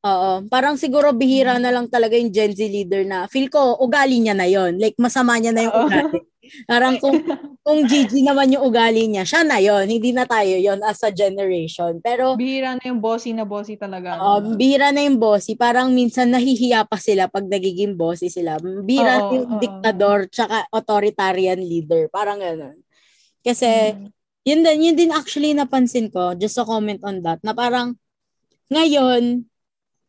Oo. 0.07 0.31
Parang 0.47 0.79
siguro 0.79 1.11
bihira 1.11 1.59
na 1.59 1.75
lang 1.75 1.91
talaga 1.91 2.15
yung 2.15 2.31
Gen 2.31 2.55
Z 2.55 2.63
leader 2.63 3.03
na 3.03 3.27
feel 3.27 3.51
ko 3.51 3.75
ugali 3.83 4.23
niya 4.23 4.39
na 4.39 4.47
yon 4.47 4.79
Like 4.79 4.95
masama 4.97 5.35
niya 5.37 5.51
na 5.51 5.67
yung 5.67 5.75
Oo. 5.75 5.83
ugali. 5.91 6.19
Parang 6.71 6.95
kung 7.03 7.19
kung 7.67 7.83
GG 7.83 8.23
naman 8.23 8.55
yung 8.55 8.63
ugali 8.63 9.11
niya, 9.11 9.27
siya 9.27 9.43
na 9.43 9.59
yon 9.59 9.91
Hindi 9.91 10.15
na 10.15 10.23
tayo 10.23 10.55
yon 10.55 10.79
as 10.87 11.03
a 11.03 11.11
generation. 11.11 11.99
Pero 11.99 12.39
Bihira 12.39 12.79
na 12.79 12.85
yung 12.87 13.03
bossy 13.03 13.35
na 13.35 13.43
bossy 13.43 13.75
talaga. 13.75 14.15
um, 14.23 14.55
bihira 14.55 14.95
na 14.95 15.03
yung 15.03 15.19
bossy. 15.19 15.59
Parang 15.59 15.91
minsan 15.91 16.31
nahihiya 16.31 16.87
pa 16.87 16.95
sila 17.03 17.27
pag 17.27 17.43
nagiging 17.43 17.99
bossy 17.99 18.31
sila. 18.31 18.63
Bihira 18.63 19.27
Oo, 19.27 19.35
yung 19.35 19.47
oo. 19.51 19.59
diktador 19.59 20.31
tsaka 20.31 20.71
authoritarian 20.71 21.59
leader. 21.59 22.07
Parang 22.07 22.39
gano'n. 22.39 22.79
Kasi 23.43 23.67
Mm. 23.67 24.15
yun 24.47 24.61
din, 24.63 24.79
yun 24.87 24.95
din 24.95 25.11
actually 25.11 25.51
napansin 25.51 26.07
ko, 26.07 26.39
just 26.39 26.55
to 26.55 26.63
comment 26.63 27.03
on 27.03 27.19
that, 27.27 27.43
na 27.43 27.51
parang 27.51 27.99
ngayon, 28.71 29.43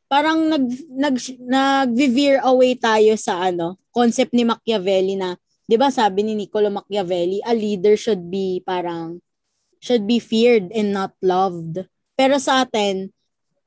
parang 0.07 0.47
nag, 0.47 0.65
nag, 0.91 1.15
nag-veer 1.39 2.39
away 2.43 2.75
tayo 2.79 3.13
sa 3.19 3.51
ano, 3.51 3.79
concept 3.91 4.31
ni 4.31 4.47
Machiavelli 4.47 5.19
na, 5.19 5.35
di 5.67 5.75
ba 5.75 5.91
sabi 5.91 6.23
ni 6.23 6.33
Niccolo 6.35 6.71
Machiavelli, 6.71 7.43
a 7.43 7.51
leader 7.51 7.99
should 7.99 8.31
be 8.31 8.63
parang, 8.63 9.19
should 9.83 10.07
be 10.07 10.17
feared 10.17 10.71
and 10.71 10.95
not 10.95 11.11
loved. 11.19 11.83
Pero 12.15 12.39
sa 12.39 12.63
atin, 12.63 13.11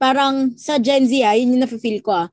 parang 0.01 0.57
sa 0.57 0.81
Gen 0.81 1.07
Z, 1.07 1.13
ah, 1.23 1.37
yun 1.37 1.55
yung 1.55 1.63
nafe-feel 1.69 2.01
ko 2.01 2.27
ah, 2.27 2.29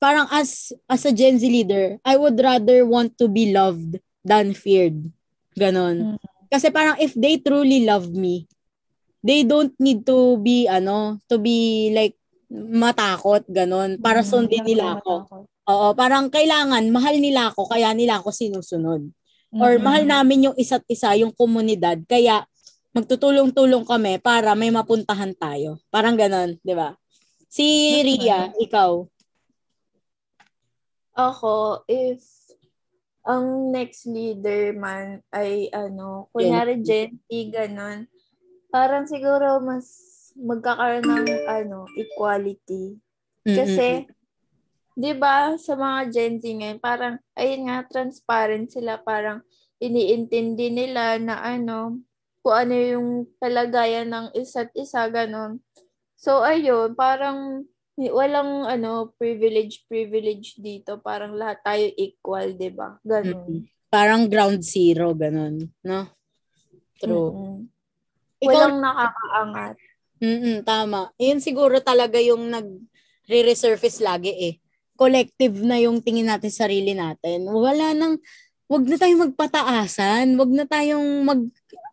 parang 0.00 0.26
as, 0.32 0.72
as 0.88 1.04
a 1.04 1.12
Gen 1.12 1.38
Z 1.38 1.44
leader, 1.44 2.00
I 2.02 2.16
would 2.16 2.40
rather 2.40 2.86
want 2.88 3.18
to 3.20 3.28
be 3.28 3.52
loved 3.52 4.00
than 4.24 4.56
feared. 4.56 4.98
Ganon. 5.54 6.16
Mm. 6.16 6.18
Kasi 6.48 6.72
parang 6.72 6.96
if 6.96 7.12
they 7.12 7.36
truly 7.38 7.84
love 7.84 8.08
me, 8.08 8.48
they 9.20 9.44
don't 9.44 9.74
need 9.76 10.06
to 10.06 10.38
be, 10.40 10.64
ano, 10.64 11.20
to 11.28 11.36
be 11.36 11.90
like, 11.92 12.17
matakot, 12.52 13.44
ganon, 13.48 14.00
para 14.00 14.24
Mm, 14.24 14.28
sundin 14.28 14.64
nila 14.64 14.96
ako. 14.98 15.28
matakot. 15.28 15.44
Oo, 15.68 15.88
parang 15.92 16.32
kailangan, 16.32 16.80
mahal 16.88 17.20
nila 17.20 17.52
ako, 17.52 17.68
kaya 17.68 17.92
nila 17.92 18.24
ako 18.24 18.32
sinusunod. 18.32 19.04
Or 19.52 19.76
Mm-mm. 19.76 19.84
mahal 19.84 20.04
namin 20.08 20.48
yung 20.48 20.56
isa't 20.56 20.84
isa, 20.88 21.12
yung 21.20 21.32
komunidad, 21.32 22.00
kaya 22.08 22.48
magtutulong-tulong 22.96 23.84
kami 23.84 24.16
para 24.18 24.56
may 24.56 24.72
mapuntahan 24.72 25.36
tayo. 25.36 25.76
Parang 25.92 26.16
ganon, 26.16 26.56
di 26.64 26.72
ba? 26.72 26.96
Si 27.48 27.64
Ria, 28.00 28.48
ikaw. 28.56 29.04
Ako, 31.12 31.84
if 31.84 32.24
ang 33.28 33.68
next 33.68 34.08
leader 34.08 34.72
man 34.72 35.20
ay 35.36 35.68
ano, 35.68 36.32
kunyari 36.32 36.80
Gen 36.80 37.20
Z, 37.28 37.52
ganon, 37.52 38.08
parang 38.72 39.04
siguro 39.04 39.60
mas 39.60 39.88
magkakaroon 40.38 41.06
ng 41.06 41.26
ano, 41.50 41.90
equality. 41.98 42.96
Kasi, 43.42 44.06
di 44.94 45.12
ba, 45.18 45.58
sa 45.58 45.74
mga 45.74 46.00
Gen 46.14 46.34
Z 46.38 46.44
ngayon, 46.46 46.80
parang, 46.80 47.14
ayun 47.34 47.66
nga, 47.66 47.82
transparent 47.90 48.70
sila, 48.70 49.02
parang 49.02 49.42
iniintindi 49.82 50.70
nila 50.70 51.18
na 51.18 51.42
ano, 51.42 52.02
kung 52.42 52.54
ano 52.54 52.74
yung 52.74 53.08
kalagayan 53.42 54.08
ng 54.08 54.26
isa't 54.38 54.70
isa, 54.78 55.06
ganon. 55.10 55.58
So, 56.18 56.42
ayun, 56.42 56.94
parang 56.98 57.66
walang 57.98 58.66
ano, 58.66 59.10
privilege, 59.18 59.82
privilege 59.90 60.54
dito. 60.58 61.02
Parang 61.02 61.34
lahat 61.34 61.58
tayo 61.66 61.86
equal, 61.98 62.54
di 62.54 62.70
ba? 62.70 62.94
Ganon. 63.02 63.66
Mm-mm. 63.66 63.66
Parang 63.90 64.30
ground 64.30 64.62
zero, 64.62 65.16
ganon. 65.16 65.66
No? 65.82 66.06
True. 67.00 67.34
Mm-mm. 67.34 67.56
Ikaw, 68.38 68.50
Walang 68.54 68.76
nakakaangat. 68.78 69.76
Mm-mm, 70.18 70.66
tama. 70.66 71.14
Yun 71.16 71.38
siguro 71.38 71.78
talaga 71.78 72.18
yung 72.18 72.50
nag-resurface 72.50 74.02
lagi 74.02 74.32
eh. 74.34 74.54
Collective 74.98 75.54
na 75.62 75.78
yung 75.78 76.02
tingin 76.02 76.26
natin 76.26 76.50
sa 76.50 76.66
sarili 76.66 76.90
natin. 76.92 77.46
Wala 77.46 77.94
nang, 77.94 78.18
wag 78.66 78.84
na 78.84 78.98
tayong 78.98 79.30
magpataasan. 79.30 80.34
Wag 80.34 80.50
na 80.50 80.66
tayong 80.66 81.22
mag, 81.22 81.40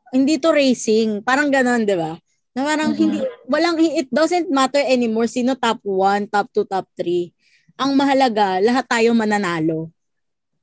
hindi 0.10 0.42
to 0.42 0.50
racing. 0.50 1.22
Parang 1.22 1.54
ganon, 1.54 1.86
di 1.86 1.94
ba? 1.94 2.18
Na 2.58 2.66
parang 2.66 2.92
Mhm. 2.96 3.00
hindi, 3.00 3.20
walang, 3.46 3.78
it 3.78 4.10
doesn't 4.10 4.50
matter 4.50 4.82
anymore 4.82 5.30
sino 5.30 5.54
top 5.54 5.80
1, 5.86 6.26
top 6.26 6.50
2, 6.50 6.66
top 6.66 6.88
3. 6.98 7.30
Ang 7.78 7.94
mahalaga, 7.94 8.58
lahat 8.64 8.88
tayo 8.90 9.14
mananalo. 9.14 9.92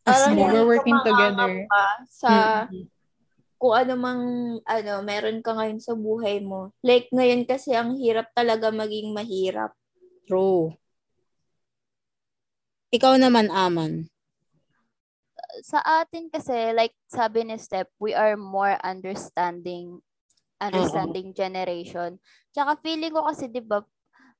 As 0.03 0.27
Parang. 0.27 0.35
We're 0.35 0.66
working 0.66 0.98
together. 1.07 1.62
makakapa 1.70 1.83
Sa 2.11 2.31
Mm-mm. 2.66 2.90
Kung 3.62 3.79
ano 3.79 3.94
mang 3.94 4.22
ano, 4.66 4.92
meron 5.07 5.38
ka 5.38 5.55
ngayon 5.55 5.79
sa 5.79 5.94
buhay 5.94 6.42
mo. 6.42 6.75
Like 6.83 7.07
ngayon 7.14 7.46
kasi 7.46 7.70
ang 7.79 7.94
hirap 7.94 8.35
talaga 8.35 8.75
maging 8.75 9.14
mahirap. 9.14 9.70
True. 10.27 10.75
Ikaw 12.90 13.22
naman, 13.22 13.55
Aman. 13.55 14.11
Sa 15.62 15.79
atin 15.79 16.27
kasi, 16.27 16.75
like 16.75 16.92
sabi 17.07 17.46
ni 17.46 17.55
Step, 17.57 17.87
we 18.03 18.12
are 18.12 18.35
more 18.35 18.77
understanding, 18.83 20.03
understanding 20.61 21.31
generation. 21.33 22.18
Tsaka 22.51 22.83
feeling 22.83 23.14
ko 23.14 23.25
kasi, 23.25 23.48
di 23.48 23.64
ba, 23.64 23.81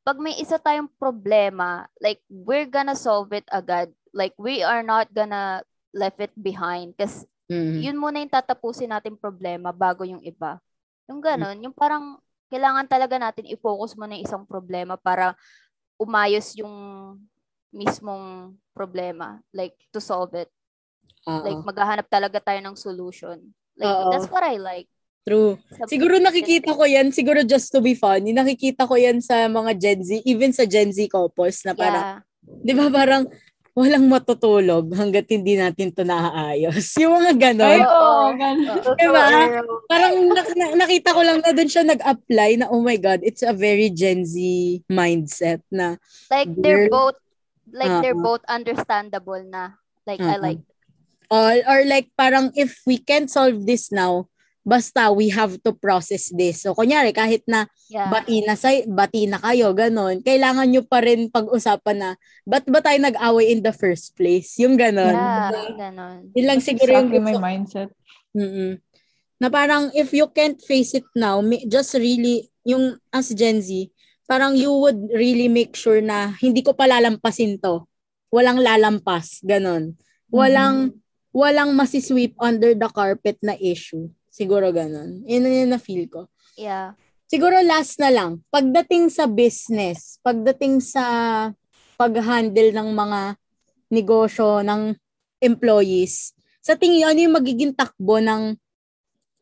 pag 0.05 0.19
may 0.19 0.37
isa 0.37 0.61
tayong 0.61 0.93
problema, 1.01 1.87
like, 2.03 2.21
we're 2.29 2.69
gonna 2.69 2.99
solve 2.99 3.33
it 3.33 3.47
agad. 3.49 3.89
Like, 4.13 4.37
we 4.37 4.61
are 4.61 4.85
not 4.85 5.09
gonna 5.17 5.65
left 5.97 6.21
it 6.21 6.35
behind. 6.37 6.93
Kasi 7.01 7.25
Mm. 7.53 7.85
yun 7.85 7.97
muna 8.01 8.25
yung 8.25 8.33
tatapusin 8.33 8.89
natin 8.89 9.13
problema 9.21 9.69
bago 9.77 10.09
yung 10.09 10.25
iba. 10.25 10.57
Yung 11.05 11.21
ganon, 11.21 11.61
yung 11.61 11.77
parang 11.77 12.17
kailangan 12.49 12.89
talaga 12.89 13.21
natin 13.21 13.45
i-focus 13.49 13.93
muna 13.93 14.17
yung 14.17 14.25
isang 14.25 14.45
problema 14.49 14.97
para 14.97 15.37
umayos 16.01 16.57
yung 16.57 16.73
mismong 17.73 18.57
problema. 18.73 19.41
Like, 19.53 19.77
to 19.93 20.01
solve 20.01 20.33
it. 20.37 20.49
Oo. 21.29 21.41
Like, 21.45 21.61
maghahanap 21.65 22.07
talaga 22.09 22.41
tayo 22.41 22.61
ng 22.61 22.77
solution. 22.77 23.41
Like, 23.77 23.89
Oo. 23.89 24.11
that's 24.13 24.29
what 24.29 24.45
I 24.45 24.57
like. 24.61 24.89
True. 25.23 25.55
Sa- 25.71 25.87
Siguro 25.87 26.19
nakikita 26.19 26.75
ko 26.75 26.83
yan, 26.83 27.15
siguro 27.15 27.47
just 27.47 27.71
to 27.71 27.79
be 27.79 27.95
funny, 27.95 28.35
nakikita 28.35 28.85
ko 28.91 28.99
yan 28.99 29.23
sa 29.23 29.47
mga 29.47 29.71
Gen 29.79 30.01
Z, 30.03 30.09
even 30.27 30.51
sa 30.51 30.67
Gen 30.67 30.91
Z 30.91 30.99
couples 31.09 31.63
na 31.63 31.73
parang, 31.79 32.05
Yeah. 32.05 32.19
di 32.67 32.73
ba 32.75 32.91
parang 32.91 33.23
walang 33.73 34.05
matutulog 34.05 34.93
hanggat 34.93 35.33
hindi 35.33 35.57
natin 35.57 35.89
to 35.97 36.05
naaayos. 36.05 36.93
Yung 37.01 37.17
mga 37.17 37.33
Ay, 37.33 37.41
ganon. 37.41 37.81
oo. 37.81 37.89
Oo. 37.89 38.27
ganun. 38.37 38.81
Diba? 39.01 39.25
Parang 39.89 40.15
nak- 40.29 40.57
na- 40.57 40.77
nakita 40.77 41.17
ko 41.17 41.21
lang 41.25 41.41
na 41.41 41.57
doon 41.57 41.71
siya 41.73 41.85
nag-apply 41.89 42.51
na, 42.61 42.69
oh 42.69 42.85
my 42.85 43.01
God, 43.01 43.25
it's 43.25 43.41
a 43.41 43.57
very 43.57 43.89
Gen 43.89 44.29
Z 44.29 44.37
mindset 44.93 45.65
na, 45.73 45.97
Like, 46.29 46.53
they're 46.53 46.93
both, 46.93 47.17
like, 47.73 48.05
they're 48.05 48.17
Oo. 48.17 48.25
both 48.37 48.45
understandable 48.45 49.41
na. 49.49 49.81
Like, 50.05 50.21
I 50.21 50.37
Oo. 50.37 50.45
like 50.45 50.61
or, 51.33 51.65
or 51.65 51.81
like 51.89 52.13
parang 52.13 52.53
if 52.53 52.85
we 52.85 53.01
can't 53.01 53.33
solve 53.33 53.65
this 53.65 53.89
now, 53.89 54.29
basta 54.63 55.11
we 55.11 55.27
have 55.29 55.59
to 55.61 55.75
process 55.75 56.31
this. 56.31 56.63
So, 56.63 56.73
kunyari, 56.73 57.11
kahit 57.11 57.43
na 57.47 57.67
Yeah. 57.91 58.09
bati 58.09 58.47
na, 58.47 58.55
sa, 58.55 58.71
bati 58.87 59.27
na 59.27 59.37
kayo, 59.37 59.75
ganon, 59.75 60.23
kailangan 60.23 60.71
nyo 60.71 60.83
pa 60.87 61.03
rin 61.03 61.29
pag-usapan 61.29 61.97
na, 61.99 62.11
ba't 62.47 62.65
ba 62.71 62.79
tayo 62.79 62.97
nag-away 62.97 63.51
in 63.51 63.61
the 63.61 63.75
first 63.75 64.15
place? 64.15 64.57
Yung 64.63 64.79
ganon. 64.79 65.13
Yeah, 65.13 65.77
ganon. 65.77 66.31
Yun 66.33 66.47
lang 66.47 66.59
That's 66.63 66.69
siguro 66.71 66.91
yung 66.95 67.11
exactly 67.11 67.21
my 67.21 67.33
gusto- 67.35 67.43
mindset. 67.45 67.89
Mm-mm. 68.33 68.73
Na 69.37 69.51
parang 69.51 69.91
if 69.93 70.15
you 70.15 70.31
can't 70.31 70.63
face 70.63 70.95
it 70.95 71.05
now, 71.13 71.43
just 71.67 71.93
really, 71.99 72.47
yung 72.63 72.95
as 73.11 73.35
Gen 73.35 73.59
Z, 73.59 73.91
parang 74.25 74.55
you 74.55 74.71
would 74.71 75.11
really 75.13 75.51
make 75.51 75.75
sure 75.75 75.99
na 75.99 76.31
hindi 76.39 76.63
ko 76.63 76.73
palalampasin 76.73 77.59
to. 77.59 77.83
Walang 78.31 78.63
lalampas, 78.63 79.43
ganon. 79.43 79.99
Walang, 80.33 80.97
walang 81.35 81.75
masisweep 81.77 82.33
under 82.41 82.73
the 82.73 82.89
carpet 82.89 83.37
na 83.43 83.53
issue. 83.59 84.09
Siguro 84.33 84.73
ganon. 84.73 85.21
Yun 85.29 85.43
na 85.45 85.51
yun 85.53 85.71
na 85.77 85.77
feel 85.77 86.09
ko. 86.09 86.33
Yeah. 86.57 86.97
Siguro 87.29 87.61
last 87.61 88.01
na 88.01 88.09
lang, 88.09 88.41
pagdating 88.49 89.13
sa 89.13 89.29
business, 89.29 90.17
pagdating 90.25 90.81
sa 90.81 91.05
pag-handle 92.01 92.73
ng 92.73 92.89
mga 92.97 93.21
negosyo 93.93 94.65
ng 94.65 94.97
employees, 95.45 96.33
sa 96.65 96.73
tingin 96.81 97.05
ano 97.05 97.21
yung 97.21 97.37
magiging 97.37 97.77
takbo 97.77 98.21
ng 98.25 98.57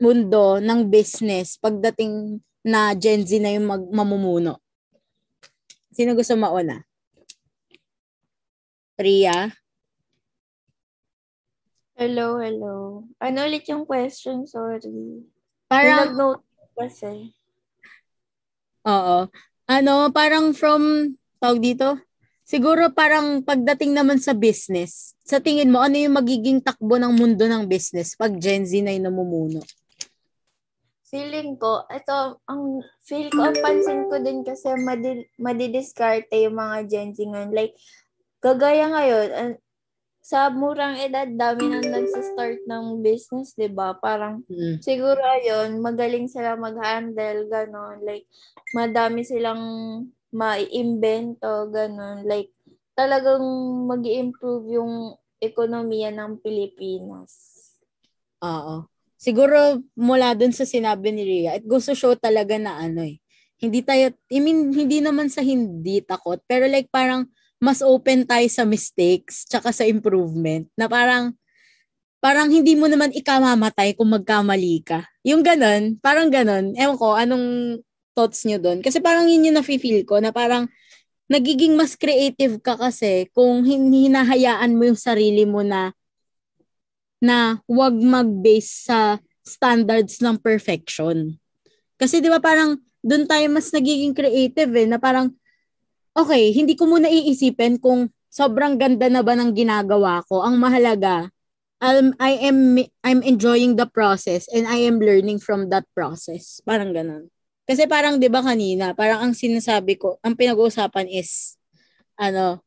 mundo, 0.03 0.59
ng 0.59 0.90
business, 0.90 1.55
pagdating 1.55 2.42
na 2.66 2.94
Gen 2.98 3.22
Z 3.22 3.38
na 3.38 3.55
yung 3.55 3.66
mag- 3.70 3.90
mamumuno? 3.94 4.59
Sino 5.94 6.18
gusto 6.18 6.35
mauna? 6.35 6.83
Ria? 8.98 9.55
Hello, 12.01 12.41
hello. 12.41 13.05
Ano 13.21 13.45
ulit 13.45 13.69
yung 13.69 13.85
question? 13.85 14.49
Sorry. 14.49 15.21
Parang, 15.69 16.09
Nag-note 16.09 16.41
kasi. 16.73 17.29
Oo. 18.89 19.29
Ano, 19.69 20.09
parang 20.09 20.57
from, 20.57 21.13
tawag 21.37 21.61
dito, 21.61 22.01
siguro 22.41 22.89
parang 22.97 23.45
pagdating 23.45 23.93
naman 23.93 24.17
sa 24.17 24.33
business, 24.33 25.13
sa 25.29 25.45
tingin 25.45 25.69
mo, 25.69 25.85
ano 25.85 26.01
yung 26.01 26.17
magiging 26.17 26.65
takbo 26.65 26.97
ng 26.97 27.13
mundo 27.13 27.45
ng 27.45 27.69
business 27.69 28.17
pag 28.17 28.33
Gen 28.41 28.65
Z 28.65 28.81
na 28.81 28.97
yung 28.97 29.13
namumuno? 29.13 29.61
Feeling 31.05 31.61
ko, 31.61 31.85
ito, 31.93 32.41
ang 32.49 32.81
feel 33.05 33.29
ko, 33.29 33.45
ang 33.45 33.61
pansin 33.61 34.09
ko 34.09 34.17
din 34.25 34.41
kasi 34.41 34.73
madi, 34.81 35.29
madidiskarte 35.37 36.49
yung 36.49 36.57
mga 36.57 36.77
Gen 36.89 37.13
Z 37.13 37.29
ngayon. 37.29 37.53
Like, 37.53 37.77
kagaya 38.41 38.89
ngayon, 38.89 39.29
an- 39.37 39.61
sa 40.31 40.47
murang 40.47 40.95
edad, 41.03 41.27
dami 41.27 41.66
nang 41.66 41.90
nagsistart 41.90 42.62
ng 42.62 43.03
business, 43.03 43.59
di 43.59 43.66
ba? 43.66 43.99
Parang, 43.99 44.47
Mm. 44.47 44.79
siguro 44.79 45.19
ayun, 45.19 45.83
magaling 45.83 46.31
sila 46.31 46.55
mag-handle, 46.55 47.51
ganon. 47.51 47.99
Like, 48.07 48.31
madami 48.71 49.27
silang 49.27 49.59
maiimbento, 50.31 51.66
ganon. 51.75 52.23
Like, 52.31 52.55
talagang 52.95 53.43
mag 53.90 54.07
improve 54.07 54.71
yung 54.71 55.19
ekonomiya 55.43 56.14
ng 56.14 56.38
Pilipinas. 56.38 57.35
Oo. 58.38 58.87
Siguro 59.19 59.83
mula 59.99 60.38
dun 60.38 60.55
sa 60.55 60.62
sinabi 60.62 61.11
ni 61.11 61.27
Ria, 61.27 61.59
it 61.59 61.66
goes 61.66 61.90
to 61.90 61.99
show 61.99 62.14
talaga 62.14 62.55
na 62.55 62.79
ano 62.79 63.03
eh. 63.03 63.19
Hindi 63.59 63.83
tayo, 63.83 64.14
I 64.31 64.38
mean, 64.38 64.71
hindi 64.73 65.03
naman 65.03 65.27
sa 65.27 65.43
hindi 65.43 66.01
takot, 66.07 66.38
pero 66.47 66.71
like 66.71 66.88
parang 66.88 67.29
mas 67.61 67.85
open 67.85 68.25
tayo 68.25 68.49
sa 68.49 68.64
mistakes 68.64 69.44
tsaka 69.44 69.70
sa 69.70 69.85
improvement 69.85 70.64
na 70.75 70.88
parang 70.88 71.37
parang 72.20 72.49
hindi 72.49 72.77
mo 72.77 72.88
naman 72.88 73.12
ikamamatay 73.16 73.96
kung 73.96 74.12
magkamali 74.12 74.85
ka. 74.85 75.09
Yung 75.25 75.40
ganun, 75.40 75.96
parang 76.05 76.29
ganun. 76.29 76.77
Ewan 76.77 76.96
ko, 77.01 77.16
anong 77.16 77.81
thoughts 78.12 78.44
nyo 78.44 78.61
doon? 78.61 78.85
Kasi 78.85 79.01
parang 79.01 79.25
yun 79.25 79.49
yung 79.49 79.57
nafe-feel 79.57 80.05
ko 80.05 80.20
na 80.20 80.29
parang 80.29 80.68
nagiging 81.33 81.79
mas 81.79 81.96
creative 81.96 82.61
ka 82.61 82.77
kasi 82.77 83.29
kung 83.33 83.64
hin- 83.64 83.88
hinahayaan 83.88 84.77
mo 84.77 84.85
yung 84.92 85.01
sarili 85.01 85.49
mo 85.49 85.64
na 85.64 85.96
na 87.20 87.61
wag 87.68 87.94
mag-base 87.96 88.88
sa 88.88 89.20
standards 89.44 90.20
ng 90.25 90.40
perfection. 90.40 91.37
Kasi 92.01 92.18
'di 92.18 92.33
ba 92.33 92.40
parang 92.40 92.81
doon 93.05 93.29
tayo 93.29 93.46
mas 93.53 93.68
nagiging 93.73 94.16
creative 94.16 94.73
eh 94.73 94.88
na 94.88 94.96
parang 94.96 95.33
okay, 96.16 96.51
hindi 96.55 96.75
ko 96.75 96.87
muna 96.87 97.07
iisipin 97.07 97.79
kung 97.79 98.11
sobrang 98.31 98.79
ganda 98.79 99.11
na 99.11 99.23
ba 99.27 99.35
ng 99.35 99.51
ginagawa 99.55 100.23
ko. 100.27 100.42
Ang 100.42 100.59
mahalaga 100.59 101.31
um, 101.83 102.12
I 102.20 102.37
am 102.46 102.79
I'm 103.03 103.20
enjoying 103.25 103.75
the 103.75 103.88
process 103.88 104.46
and 104.53 104.68
I 104.68 104.85
am 104.87 105.01
learning 105.01 105.40
from 105.42 105.73
that 105.73 105.88
process. 105.96 106.61
Parang 106.62 106.92
ganun. 106.92 107.33
Kasi 107.66 107.88
parang 107.88 108.18
'di 108.20 108.29
ba 108.31 108.42
kanina, 108.44 108.92
parang 108.94 109.25
ang 109.31 109.33
sinasabi 109.35 109.96
ko, 109.99 110.18
ang 110.23 110.37
pinag-uusapan 110.37 111.07
is 111.11 111.57
ano, 112.18 112.61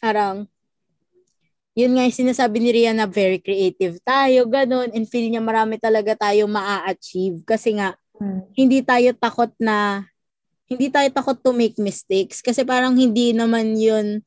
parang 0.00 0.48
yun 1.74 1.94
nga 1.94 2.02
yung 2.02 2.18
sinasabi 2.26 2.58
ni 2.58 2.70
Rian 2.74 2.98
na 2.98 3.06
very 3.06 3.38
creative 3.38 4.02
tayo, 4.02 4.44
ganun, 4.50 4.90
and 4.90 5.06
feel 5.06 5.26
niya 5.30 5.38
marami 5.38 5.78
talaga 5.78 6.18
tayo 6.18 6.50
maa-achieve 6.50 7.46
kasi 7.46 7.78
nga, 7.78 7.94
Hmm. 8.20 8.44
hindi 8.52 8.84
tayo 8.84 9.16
takot 9.16 9.48
na, 9.56 10.04
hindi 10.70 10.86
tayo 10.86 11.10
takot 11.10 11.34
to 11.42 11.50
make 11.50 11.74
mistakes 11.82 12.38
kasi 12.38 12.62
parang 12.62 12.94
hindi 12.94 13.34
naman 13.34 13.74
yun, 13.74 14.22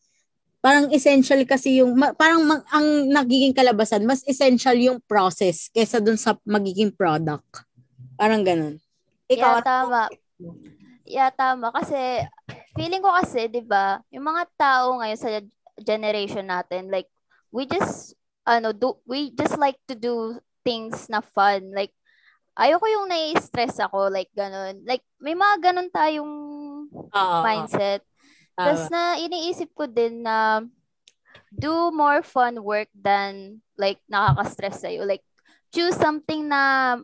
parang 0.59 0.91
essential 0.91 1.39
kasi 1.47 1.79
yung, 1.79 1.95
ma- 1.95 2.11
parang 2.11 2.43
ma- 2.43 2.67
ang 2.67 3.07
nagiging 3.07 3.55
kalabasan, 3.55 4.03
mas 4.03 4.27
essential 4.27 4.75
yung 4.75 4.99
process 5.07 5.71
kaysa 5.71 6.03
dun 6.03 6.19
sa 6.19 6.35
magiging 6.43 6.91
product. 6.91 7.63
Parang 8.19 8.43
ganun. 8.43 8.75
Ikaw, 9.31 9.53
yeah, 9.55 9.63
tama. 9.63 10.01
Yeah, 11.07 11.29
tama. 11.31 11.71
Kasi, 11.71 12.27
feeling 12.75 12.99
ko 12.99 13.15
kasi, 13.15 13.47
di 13.47 13.63
ba, 13.63 14.03
yung 14.11 14.27
mga 14.27 14.43
tao 14.59 14.99
ngayon 14.99 15.19
sa 15.19 15.29
generation 15.79 16.43
natin, 16.43 16.91
like, 16.91 17.07
we 17.55 17.63
just, 17.63 18.19
ano, 18.43 18.75
do, 18.75 18.99
we 19.07 19.31
just 19.31 19.55
like 19.55 19.79
to 19.87 19.95
do 19.95 20.43
things 20.67 21.07
na 21.07 21.23
fun. 21.23 21.71
Like, 21.71 21.95
ayoko 22.53 22.85
yung 22.85 23.09
nai-stress 23.09 23.81
ako, 23.81 24.13
like, 24.13 24.29
ganun. 24.37 24.81
Like, 24.85 25.01
may 25.17 25.33
mga 25.33 25.71
ganun 25.71 25.89
tayong 25.89 26.33
Oo. 26.93 27.39
mindset. 27.41 28.01
Tapos 28.53 28.85
na 28.93 29.17
iniisip 29.17 29.73
ko 29.73 29.89
din 29.89 30.21
na 30.21 30.61
do 31.53 31.89
more 31.93 32.21
fun 32.25 32.57
work 32.61 32.89
than 32.93 33.61
like 33.77 34.01
nakaka-stress 34.09 34.85
sa'yo. 34.85 35.05
Like 35.05 35.21
choose 35.73 35.97
something 35.97 36.49
na 36.49 36.97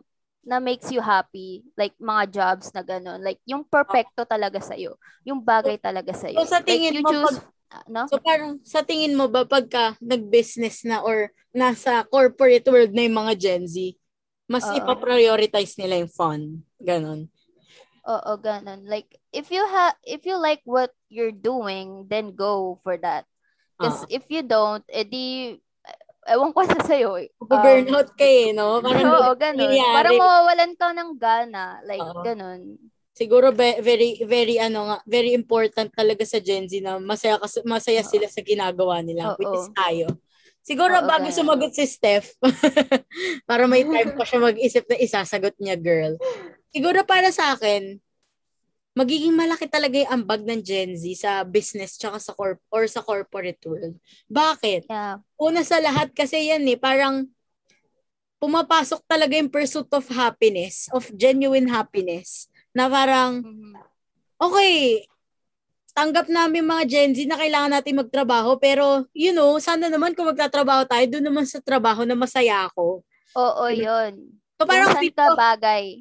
na 0.46 0.58
makes 0.58 0.90
you 0.90 1.02
happy. 1.02 1.62
Like 1.78 1.94
mga 1.98 2.30
jobs 2.34 2.70
na 2.74 2.82
gano'n. 2.82 3.22
Like 3.22 3.38
yung 3.46 3.62
perfecto 3.66 4.26
talaga 4.26 4.58
sa'yo. 4.58 4.98
Yung 5.26 5.42
bagay 5.42 5.78
talaga 5.78 6.10
sa'yo. 6.14 6.42
So, 6.42 6.50
sa 6.58 6.62
tingin 6.62 6.94
like, 6.94 6.98
you 6.98 7.02
mo, 7.04 7.10
choose, 7.10 7.36
pag- 7.38 7.86
no? 7.86 8.02
So 8.10 8.18
parang 8.18 8.58
sa 8.66 8.82
tingin 8.82 9.14
mo 9.14 9.30
ba 9.30 9.46
pagka 9.46 9.94
nag-business 10.02 10.82
na 10.82 11.02
or 11.06 11.30
nasa 11.54 12.02
corporate 12.10 12.66
world 12.66 12.90
na 12.90 13.06
yung 13.06 13.18
mga 13.18 13.34
Gen 13.38 13.64
Z, 13.70 13.94
mas 14.50 14.66
Oo. 14.66 14.74
ipaprioritize 14.74 15.78
nila 15.78 16.02
yung 16.02 16.10
fun. 16.10 16.66
Ganon. 16.82 17.30
Oo, 18.02 18.32
ganun. 18.42 18.82
Like, 18.90 19.14
if 19.30 19.54
you 19.54 19.62
ha 19.62 19.94
if 20.02 20.26
you 20.26 20.34
like 20.34 20.66
what 20.66 20.90
you're 21.06 21.30
doing, 21.34 22.10
then 22.10 22.34
go 22.34 22.82
for 22.82 22.98
that. 22.98 23.30
Because 23.78 24.02
Oo. 24.02 24.10
if 24.10 24.26
you 24.26 24.42
don't, 24.42 24.82
edi, 24.90 25.54
ewan 26.26 26.50
ko 26.50 26.66
sa 26.66 26.82
sa'yo. 26.82 27.14
eh. 27.16 27.30
Um, 27.38 27.46
Burnout 27.46 28.10
ka 28.18 28.26
eh, 28.26 28.50
no? 28.50 28.82
Parang 28.82 29.06
Oo, 29.06 29.30
ganun. 29.38 29.70
nangyayari. 29.70 29.94
Parang 29.94 30.18
mawawalan 30.18 30.72
ka 30.74 30.86
ng 30.90 31.10
gana. 31.14 31.64
Like, 31.86 32.02
Oo. 32.02 32.26
ganun. 32.26 32.76
siguro 33.10 33.52
be- 33.52 33.84
very 33.84 34.16
very 34.24 34.56
ano 34.56 34.88
nga, 34.88 34.96
very 35.04 35.36
important 35.36 35.92
talaga 35.92 36.24
sa 36.24 36.40
Gen 36.40 36.64
Z 36.64 36.80
na 36.80 36.96
masaya 36.96 37.36
masaya 37.68 38.00
sila 38.00 38.24
sa 38.32 38.40
ginagawa 38.40 39.04
nila, 39.04 39.32
Oo. 39.32 39.36
which 39.36 39.54
is 39.60 39.68
tayo. 39.76 40.08
Siguro 40.60 41.00
Oo, 41.00 41.08
bago 41.08 41.26
ganun. 41.28 41.36
sumagot 41.36 41.72
si 41.72 41.88
Steph, 41.88 42.36
para 43.48 43.64
may 43.64 43.82
time 43.92 44.12
pa 44.12 44.24
siya 44.24 44.40
mag-isip 44.44 44.84
na 44.86 44.96
isasagot 45.00 45.56
niya, 45.56 45.76
girl. 45.80 46.14
Siguro 46.70 47.02
para 47.08 47.32
sa 47.32 47.56
akin, 47.56 47.96
magiging 48.92 49.32
malaki 49.32 49.66
talaga 49.70 49.96
yung 49.96 50.12
ambag 50.22 50.44
ng 50.44 50.60
Gen 50.60 50.92
Z 50.98 51.02
sa 51.16 51.46
business 51.46 51.96
tsaka 51.96 52.18
sa 52.20 52.34
corp 52.36 52.60
or 52.68 52.84
sa 52.86 53.00
corporate 53.00 53.62
world. 53.64 53.96
Bakit? 54.28 54.86
Yeah. 54.90 55.22
Una 55.40 55.64
sa 55.64 55.80
lahat 55.80 56.12
kasi 56.12 56.52
yan 56.52 56.66
eh, 56.68 56.76
parang 56.76 57.30
pumapasok 58.40 59.04
talaga 59.04 59.36
yung 59.36 59.52
pursuit 59.52 59.88
of 59.92 60.04
happiness, 60.08 60.88
of 60.96 61.08
genuine 61.12 61.68
happiness, 61.68 62.48
na 62.72 62.88
parang, 62.88 63.44
Mhm. 63.44 63.76
okay, 64.40 65.04
tanggap 66.00 66.32
namin 66.32 66.64
mga 66.64 66.84
Gen 66.88 67.12
Z 67.12 67.28
na 67.28 67.36
kailangan 67.36 67.76
natin 67.76 68.00
magtrabaho, 68.00 68.56
pero, 68.56 69.04
you 69.12 69.36
know, 69.36 69.60
sana 69.60 69.92
naman 69.92 70.16
kung 70.16 70.24
magtatrabaho 70.24 70.88
tayo, 70.88 71.04
doon 71.12 71.28
naman 71.28 71.44
sa 71.44 71.60
trabaho 71.60 72.08
na 72.08 72.16
masaya 72.16 72.64
ako. 72.72 73.04
Oo, 73.36 73.64
yun. 73.68 74.32
So 74.56 74.64
Kung 74.64 74.70
parang 74.72 74.96
ka 74.96 75.28
ko, 75.28 75.36
bagay. 75.36 76.00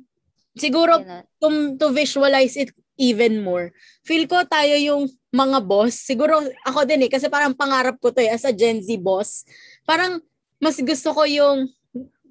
siguro 0.56 1.04
to, 1.44 1.76
to 1.76 1.92
visualize 1.92 2.56
it 2.56 2.72
even 2.96 3.44
more, 3.44 3.76
feel 4.08 4.24
ko 4.24 4.40
tayo 4.48 4.80
yung 4.80 5.12
mga 5.36 5.60
boss. 5.68 6.00
Siguro 6.00 6.48
ako 6.64 6.88
din 6.88 7.04
eh, 7.08 7.12
kasi 7.12 7.28
parang 7.28 7.52
pangarap 7.52 8.00
ko 8.00 8.16
to 8.16 8.24
eh, 8.24 8.32
as 8.32 8.48
a 8.48 8.56
Gen 8.56 8.80
Z 8.80 8.88
boss. 9.04 9.44
Parang 9.84 10.24
mas 10.64 10.80
gusto 10.80 11.12
ko 11.12 11.28
yung 11.28 11.68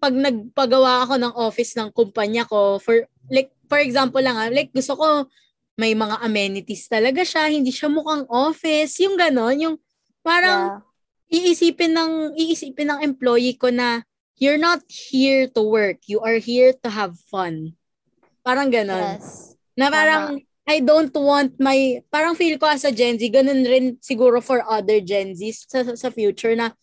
pag 0.01 0.17
nagpagawa 0.17 1.05
ako 1.05 1.15
ng 1.21 1.35
office 1.37 1.77
ng 1.77 1.93
kumpanya 1.93 2.49
ko, 2.49 2.81
for 2.81 3.05
like 3.29 3.53
for 3.69 3.77
example 3.81 4.25
lang 4.25 4.37
ah, 4.41 4.49
like 4.49 4.73
gusto 4.73 4.97
ko 4.97 5.29
may 5.79 5.95
mga 5.95 6.19
amenities 6.27 6.91
talaga 6.91 7.23
siya, 7.23 7.47
hindi 7.47 7.71
siya 7.71 7.87
mukhang 7.87 8.27
office, 8.27 8.99
yung 8.99 9.14
ganon, 9.14 9.57
yung 9.62 9.77
parang 10.27 10.83
Yeah. 11.31 11.55
iisipin 11.55 11.95
ng 11.95 12.12
iisipin 12.35 12.91
ng 12.91 13.01
employee 13.07 13.55
ko 13.55 13.71
na 13.71 14.03
you're 14.43 14.59
not 14.59 14.83
here 14.91 15.47
to 15.47 15.62
work, 15.62 16.03
you 16.11 16.19
are 16.19 16.43
here 16.43 16.75
to 16.83 16.91
have 16.91 17.14
fun. 17.31 17.79
Parang 18.43 18.75
ganon. 18.75 19.23
Yes. 19.23 19.55
Na 19.79 19.87
parang 19.87 20.43
I 20.69 20.83
don't 20.83 21.14
want 21.14 21.57
my 21.62 22.03
parang 22.11 22.35
feel 22.35 22.59
ko 22.59 22.67
as 22.69 22.85
a 22.85 22.93
Gen 22.93 23.17
Z 23.17 23.25
ganun 23.31 23.62
rin 23.64 23.97
siguro 24.03 24.43
for 24.43 24.61
other 24.67 24.99
Gen 25.01 25.33
Zs 25.33 25.64
sa, 25.64 25.81
sa 25.95 26.09
future 26.11 26.59
na 26.59 26.75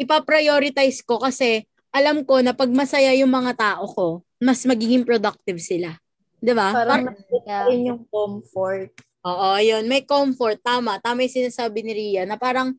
ipaprioritize 0.00 1.04
ko 1.04 1.20
kasi 1.20 1.66
alam 1.92 2.24
ko 2.24 2.40
na 2.40 2.54
pag 2.54 2.70
masaya 2.70 3.12
yung 3.16 3.32
mga 3.32 3.52
tao 3.58 3.84
ko, 3.90 4.06
mas 4.38 4.62
magiging 4.64 5.02
productive 5.02 5.58
sila. 5.58 5.98
'Di 6.38 6.52
ba? 6.54 6.70
Parang 6.74 7.10
Yeah. 7.46 7.68
yung 7.72 8.04
comfort. 8.08 8.92
Oo, 9.26 9.50
yun. 9.58 9.84
May 9.90 10.06
comfort. 10.06 10.62
Tama. 10.62 11.02
Tama 11.02 11.26
yung 11.26 11.36
sinasabi 11.44 11.82
ni 11.82 11.92
Ria 11.92 12.22
na 12.24 12.38
parang 12.38 12.72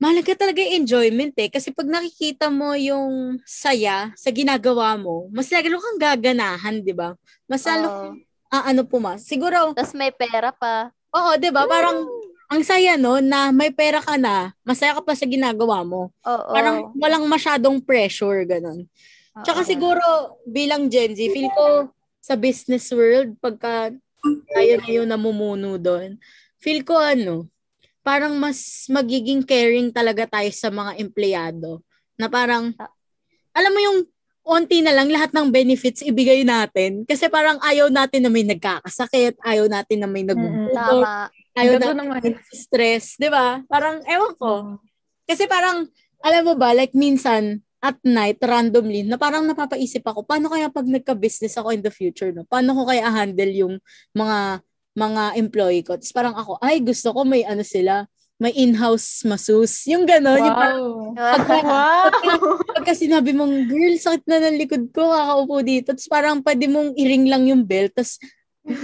mahalaga 0.00 0.32
talaga 0.32 0.64
yung 0.64 0.84
enjoyment 0.84 1.36
eh. 1.36 1.52
Kasi 1.52 1.70
pag 1.76 1.84
nakikita 1.84 2.48
mo 2.48 2.72
yung 2.72 3.36
saya 3.44 4.08
sa 4.16 4.32
ginagawa 4.32 4.96
mo, 4.96 5.28
mas 5.28 5.52
lalo 5.52 5.76
kang 5.76 6.00
gaganahan, 6.00 6.80
di 6.80 6.96
ba? 6.96 7.12
Mas 7.44 7.68
lalo 7.68 7.92
kang, 7.92 8.16
ah, 8.48 8.64
ano 8.72 8.82
po 8.88 8.96
mas. 8.96 9.28
Siguro, 9.28 9.76
Tapos 9.76 9.92
may 9.92 10.08
pera 10.08 10.56
pa. 10.56 10.88
oo, 11.12 11.30
di 11.36 11.52
ba? 11.52 11.68
Parang, 11.68 12.08
ang 12.50 12.62
saya 12.64 12.96
no, 12.96 13.20
na 13.20 13.52
may 13.52 13.70
pera 13.70 14.00
ka 14.00 14.16
na, 14.16 14.56
masaya 14.64 14.96
ka 14.96 15.04
pa 15.04 15.12
sa 15.12 15.28
ginagawa 15.28 15.84
mo. 15.84 16.08
Oo. 16.24 16.50
Parang 16.50 16.96
walang 16.96 17.28
masyadong 17.28 17.78
pressure, 17.84 18.48
ganun. 18.48 18.88
Oo. 19.36 19.44
Tsaka 19.46 19.62
siguro, 19.62 20.02
bilang 20.42 20.90
Gen 20.90 21.14
Z, 21.14 21.20
feel 21.30 21.50
ko 21.54 21.90
sa 22.18 22.34
business 22.34 22.90
world, 22.90 23.38
pagka 23.38 23.94
tayo 24.52 24.72
na 24.82 24.88
yung 24.90 25.08
namumuno 25.08 25.78
doon, 25.78 26.18
feel 26.60 26.82
ko 26.82 26.98
ano, 26.98 27.48
parang 28.02 28.36
mas 28.36 28.84
magiging 28.90 29.44
caring 29.46 29.88
talaga 29.94 30.26
tayo 30.26 30.50
sa 30.52 30.68
mga 30.68 30.98
empleyado. 30.98 31.80
Na 32.18 32.28
parang, 32.28 32.74
alam 33.54 33.72
mo 33.72 33.80
yung 33.80 33.98
onti 34.44 34.82
na 34.82 34.90
lang 34.90 35.06
lahat 35.08 35.30
ng 35.30 35.48
benefits 35.52 36.02
ibigay 36.02 36.42
natin. 36.42 37.06
Kasi 37.06 37.30
parang 37.30 37.62
ayaw 37.62 37.86
natin 37.86 38.26
na 38.26 38.30
may 38.32 38.42
nagkakasakit, 38.44 39.38
ayaw 39.46 39.70
natin 39.70 40.02
na 40.02 40.08
may 40.10 40.26
nagugulog, 40.26 41.06
Tama. 41.06 41.30
ayaw 41.54 41.78
natin 41.78 41.96
naman. 41.96 42.18
na 42.18 42.40
stress, 42.50 43.14
di 43.14 43.30
ba? 43.30 43.62
Parang, 43.70 44.02
ewan 44.04 44.34
ko. 44.36 44.52
Kasi 45.24 45.46
parang, 45.46 45.86
alam 46.20 46.42
mo 46.44 46.58
ba, 46.58 46.74
like 46.74 46.92
minsan, 46.92 47.62
at 47.80 47.96
night, 48.04 48.36
randomly, 48.44 49.02
na 49.02 49.16
parang 49.16 49.48
napapaisip 49.48 50.04
ako, 50.04 50.28
paano 50.28 50.52
kaya 50.52 50.68
pag 50.68 50.84
nagka-business 50.84 51.56
ako 51.56 51.72
in 51.72 51.80
the 51.80 51.88
future, 51.92 52.28
no? 52.28 52.44
Paano 52.44 52.76
ko 52.76 52.84
kaya 52.84 53.08
handle 53.08 53.52
yung 53.52 53.74
mga 54.12 54.60
mga 54.92 55.22
employee 55.40 55.84
ko? 55.84 55.96
Tapos 55.96 56.12
parang 56.12 56.36
ako, 56.36 56.60
ay, 56.60 56.84
gusto 56.84 57.08
ko 57.16 57.24
may 57.24 57.40
ano 57.48 57.64
sila, 57.64 58.04
may 58.40 58.56
in-house 58.56 59.24
masus. 59.28 59.84
Yung 59.84 60.08
gano'n. 60.08 60.40
Yung 60.40 60.56
parang, 60.56 60.80
Wow. 61.12 61.12
wow. 61.68 62.08
pagka 62.72 62.96
sinabi 62.96 63.36
mong, 63.36 63.68
girl, 63.68 63.94
sakit 64.00 64.24
na 64.24 64.40
ng 64.48 64.56
likod 64.56 64.84
ko, 64.96 65.12
kakaupo 65.12 65.60
dito. 65.60 65.92
Tapos 65.92 66.08
parang 66.08 66.40
pwede 66.40 66.64
mong 66.64 66.96
i-ring 66.96 67.28
lang 67.28 67.44
yung 67.44 67.68
bell. 67.68 67.92
Tapos 67.92 68.16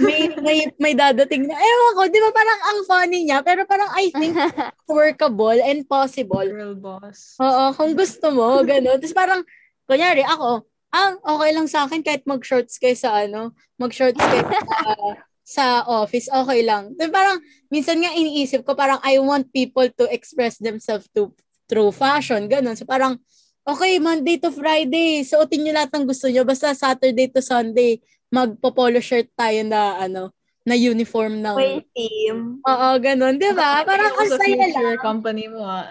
may, 0.03 0.21
may, 0.43 0.57
may 0.77 0.93
dadating 0.93 1.47
na, 1.47 1.55
ewan 1.55 1.93
ko, 1.95 2.01
di 2.11 2.19
ba 2.19 2.31
parang 2.35 2.59
ang 2.61 2.79
funny 2.83 3.19
niya, 3.23 3.39
pero 3.41 3.63
parang 3.63 3.89
I 3.95 4.11
think 4.11 4.35
workable 4.89 5.55
and 5.55 5.87
possible. 5.87 6.43
Girl 6.43 6.75
boss. 6.75 7.39
Oo, 7.39 7.71
kung 7.73 7.95
gusto 7.95 8.27
mo, 8.35 8.59
gano'n. 8.61 8.99
Tapos 8.99 9.15
parang, 9.15 9.41
kunyari, 9.87 10.21
ako, 10.27 10.67
ah, 10.91 11.15
okay 11.15 11.49
lang 11.55 11.67
sa 11.71 11.87
akin 11.87 12.03
kahit 12.03 12.23
mag-shorts 12.27 12.75
kayo 12.77 12.95
sa 12.95 13.23
ano, 13.23 13.55
mag-shorts 13.79 14.19
kayo 14.19 14.43
sa, 14.45 14.79
sa 15.57 15.65
office, 15.87 16.27
okay 16.27 16.61
lang. 16.61 16.91
Tapos 16.99 17.13
parang, 17.15 17.37
minsan 17.71 17.99
nga 18.03 18.11
iniisip 18.11 18.67
ko, 18.67 18.75
parang 18.75 18.99
I 19.01 19.19
want 19.23 19.51
people 19.55 19.87
to 19.87 20.05
express 20.11 20.59
themselves 20.59 21.07
to 21.15 21.31
through 21.67 21.91
fashion, 21.91 22.47
gano'n. 22.47 22.75
So 22.79 22.87
parang, 22.87 23.19
okay, 23.67 23.99
Monday 23.99 24.39
to 24.39 24.49
Friday, 24.49 25.27
suotin 25.27 25.67
nyo 25.67 25.75
lahat 25.75 25.91
ng 25.91 26.07
gusto 26.07 26.31
nyo. 26.31 26.47
Basta 26.47 26.71
Saturday 26.71 27.27
to 27.27 27.43
Sunday, 27.43 27.99
magpo-polo 28.31 28.99
shirt 28.99 29.31
tayo 29.35 29.63
na, 29.63 30.03
ano, 30.03 30.35
na 30.67 30.75
uniform 30.75 31.39
ng... 31.39 31.55
May 31.55 31.79
team. 31.95 32.59
Oo, 32.63 32.87
gano'n, 32.99 33.39
di 33.39 33.51
ba? 33.55 33.87
Parang 33.87 34.13
ang 34.19 34.27
sa 34.27 34.39
saya 34.39 34.67
lang. 34.67 34.99
company 34.99 35.47
mo 35.47 35.63
ah. 35.63 35.87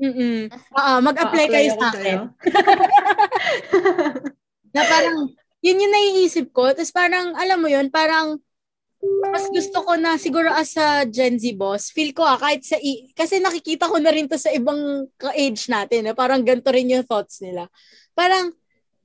Mm-mm. 0.00 0.48
Oo, 0.50 0.92
mag-apply 1.04 1.46
kayo 1.52 1.70
sa 1.76 1.92
akin. 1.92 2.18
na 4.74 4.82
parang, 4.88 5.28
yun 5.60 5.82
yung 5.84 5.92
naiisip 5.92 6.50
ko. 6.50 6.72
Tapos 6.72 6.90
parang, 6.90 7.36
alam 7.36 7.60
mo 7.60 7.68
yun, 7.68 7.92
parang, 7.92 8.40
mas 9.30 9.52
gusto 9.52 9.84
ko 9.84 10.00
na 10.00 10.16
siguro 10.16 10.48
as 10.48 10.72
a 10.80 11.04
Gen 11.04 11.36
Z 11.36 11.52
boss, 11.60 11.92
feel 11.92 12.16
ko 12.16 12.24
ah, 12.24 12.40
kahit 12.40 12.64
sa, 12.64 12.80
i- 12.80 13.12
kasi 13.12 13.36
nakikita 13.36 13.84
ko 13.84 14.00
na 14.00 14.08
rin 14.08 14.24
to 14.24 14.40
sa 14.40 14.48
ibang 14.48 15.04
ka-age 15.20 15.68
natin, 15.68 16.08
eh, 16.08 16.16
parang 16.16 16.40
ganito 16.40 16.72
rin 16.72 16.88
yung 16.88 17.04
thoughts 17.04 17.44
nila. 17.44 17.68
Parang, 18.16 18.56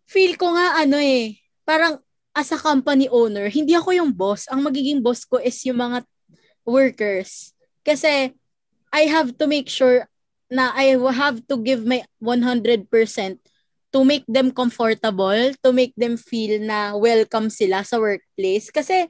feel 0.09 0.39
ko 0.39 0.55
nga 0.55 0.81
ano 0.81 0.97
eh, 0.97 1.37
parang 1.67 1.99
as 2.35 2.51
a 2.53 2.59
company 2.59 3.09
owner, 3.09 3.49
hindi 3.49 3.73
ako 3.73 3.91
yung 3.95 4.11
boss. 4.13 4.45
Ang 4.47 4.65
magiging 4.65 5.01
boss 5.01 5.25
ko 5.25 5.41
is 5.41 5.57
yung 5.65 5.81
mga 5.81 6.05
workers. 6.63 7.53
Kasi, 7.81 8.33
I 8.89 9.03
have 9.09 9.37
to 9.37 9.45
make 9.45 9.69
sure 9.69 10.05
na 10.49 10.73
I 10.73 10.97
have 11.13 11.45
to 11.45 11.55
give 11.61 11.85
my 11.85 12.01
100% 12.21 12.89
to 13.89 13.99
make 14.05 14.25
them 14.29 14.53
comfortable, 14.53 15.53
to 15.65 15.69
make 15.73 15.93
them 15.97 16.17
feel 16.17 16.61
na 16.61 16.93
welcome 16.93 17.49
sila 17.49 17.81
sa 17.85 17.97
workplace. 17.97 18.69
Kasi, 18.69 19.09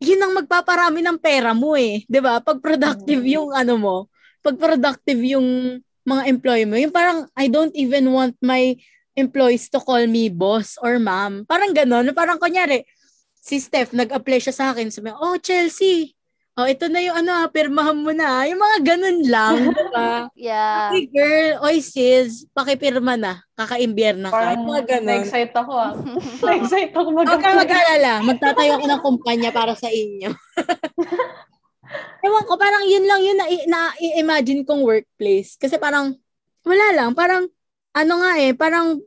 yun 0.00 0.20
ang 0.22 0.32
magpaparami 0.36 1.02
ng 1.04 1.18
pera 1.20 1.52
mo 1.52 1.74
eh. 1.76 2.06
ba 2.08 2.40
Pag 2.40 2.62
productive 2.62 3.22
Mm. 3.22 3.32
yung 3.34 3.48
ano 3.52 3.74
mo, 3.76 3.96
pag 4.40 4.56
productive 4.56 5.20
yung 5.20 5.80
mga 6.06 6.22
employee 6.30 6.68
mo, 6.68 6.78
yung 6.80 6.94
parang 6.94 7.28
I 7.36 7.52
don't 7.52 7.74
even 7.76 8.08
want 8.14 8.32
my 8.40 8.78
employees 9.18 9.66
to 9.66 9.82
call 9.82 10.06
me 10.06 10.30
boss 10.30 10.78
or 10.78 11.02
ma'am. 11.02 11.42
Parang 11.42 11.74
ganon. 11.74 12.14
Parang 12.14 12.38
kunyari, 12.38 12.86
si 13.34 13.58
Steph, 13.58 13.90
nag-apply 13.90 14.38
siya 14.38 14.54
sa 14.54 14.66
akin. 14.70 14.94
Sabi, 14.94 15.10
oh, 15.10 15.34
Chelsea, 15.42 16.14
oh, 16.58 16.66
ito 16.66 16.90
na 16.90 16.98
yung 16.98 17.16
ano, 17.22 17.30
ah, 17.30 17.46
pirmahan 17.46 17.94
mo 17.94 18.10
na. 18.10 18.46
Yung 18.50 18.58
mga 18.58 18.78
ganun 18.82 19.18
lang, 19.30 19.56
di 19.70 19.86
ba? 19.94 20.10
Yeah. 20.38 20.94
Hey 20.94 21.10
girl, 21.10 21.62
oy 21.66 21.82
sis, 21.82 22.46
pakipirma 22.54 23.14
na. 23.14 23.42
Kakaimbierna 23.54 24.30
ka. 24.30 24.34
Parang 24.34 24.54
Yung 24.58 24.66
mga 24.70 24.84
ganun. 24.86 25.06
na-excite 25.06 25.54
ako 25.54 25.72
ah. 25.74 25.92
na-excite 26.46 26.94
ako 26.94 27.08
mag 27.10 27.26
Huwag 27.26 27.42
ka 27.42 27.50
mag-alala. 27.58 28.12
Magtatayo 28.22 28.70
ako 28.78 28.86
ng 28.86 29.02
kumpanya 29.02 29.50
para 29.50 29.74
sa 29.74 29.90
inyo. 29.90 30.30
Ewan 32.26 32.44
ko, 32.44 32.54
parang 32.58 32.84
yun 32.84 33.06
lang 33.08 33.22
yun 33.24 33.38
na, 33.38 33.46
na 33.70 33.80
imagine 34.18 34.66
kong 34.66 34.82
workplace. 34.84 35.56
Kasi 35.56 35.78
parang, 35.80 36.18
wala 36.66 36.86
lang. 36.92 37.10
Parang, 37.14 37.46
ano 37.94 38.14
nga 38.20 38.32
eh, 38.38 38.52
parang, 38.52 39.00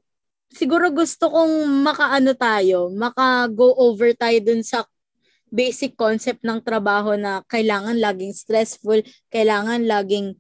siguro 0.51 0.91
gusto 0.91 1.31
kong 1.31 1.83
makaano 1.83 2.35
tayo, 2.35 2.91
maka-go 2.91 3.71
over 3.79 4.11
tayo 4.13 4.37
dun 4.43 4.61
sa 4.61 4.83
basic 5.51 5.99
concept 5.99 6.43
ng 6.47 6.63
trabaho 6.63 7.19
na 7.19 7.43
kailangan 7.47 7.99
laging 7.99 8.31
stressful, 8.31 9.03
kailangan 9.27 9.83
laging 9.83 10.39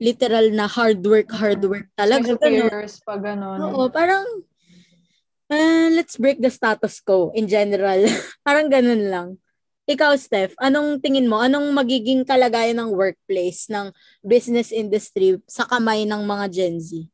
literal 0.00 0.48
na 0.52 0.68
hard 0.68 1.00
work, 1.04 1.28
hard 1.32 1.60
work 1.64 1.88
talaga. 1.96 2.36
Ganun. 2.36 2.40
Superiors 2.40 2.94
pa 3.04 3.20
gano'n. 3.20 3.58
Oo, 3.60 3.88
parang 3.92 4.24
uh, 5.52 5.88
let's 5.92 6.16
break 6.16 6.40
the 6.40 6.48
status 6.48 7.00
quo 7.04 7.32
in 7.36 7.44
general. 7.48 8.04
parang 8.46 8.68
ganun 8.72 9.04
lang. 9.08 9.28
Ikaw, 9.90 10.14
Steph, 10.14 10.54
anong 10.62 11.02
tingin 11.02 11.26
mo? 11.26 11.42
Anong 11.42 11.74
magiging 11.74 12.22
kalagayan 12.22 12.78
ng 12.78 12.94
workplace, 12.94 13.66
ng 13.66 13.90
business 14.22 14.70
industry 14.70 15.42
sa 15.50 15.66
kamay 15.66 16.06
ng 16.06 16.22
mga 16.22 16.46
Gen 16.46 16.78
Z? 16.78 17.09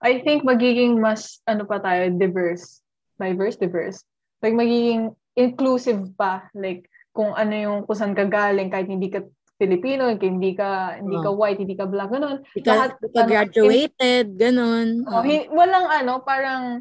I 0.00 0.24
think 0.24 0.42
magiging 0.42 0.96
mas, 0.96 1.44
ano 1.44 1.68
pa 1.68 1.76
tayo, 1.80 2.08
diverse. 2.16 2.80
Diverse, 3.20 3.56
diverse. 3.60 4.00
Like, 4.40 4.56
magiging 4.56 5.12
inclusive 5.36 6.08
pa. 6.16 6.48
Like, 6.56 6.88
kung 7.12 7.36
ano 7.36 7.52
yung, 7.52 7.78
kung 7.84 7.96
saan 7.96 8.16
ka 8.16 8.24
galing, 8.24 8.72
kahit 8.72 8.88
hindi 8.88 9.12
ka 9.12 9.20
Filipino, 9.60 10.08
hindi 10.08 10.56
ka, 10.56 10.96
hindi 11.04 11.20
ka 11.20 11.28
Oh. 11.28 11.36
white, 11.36 11.60
hindi 11.60 11.76
ka 11.76 11.84
black, 11.84 12.08
ganun. 12.08 12.40
Ika, 12.56 12.64
Lahat, 12.64 12.90
ika 12.96 13.20
ano, 13.20 13.28
graduated, 13.28 14.26
ganun. 14.40 15.04
Oh, 15.04 15.20
hi- 15.20 15.52
walang 15.52 15.84
ano, 15.84 16.24
parang, 16.24 16.80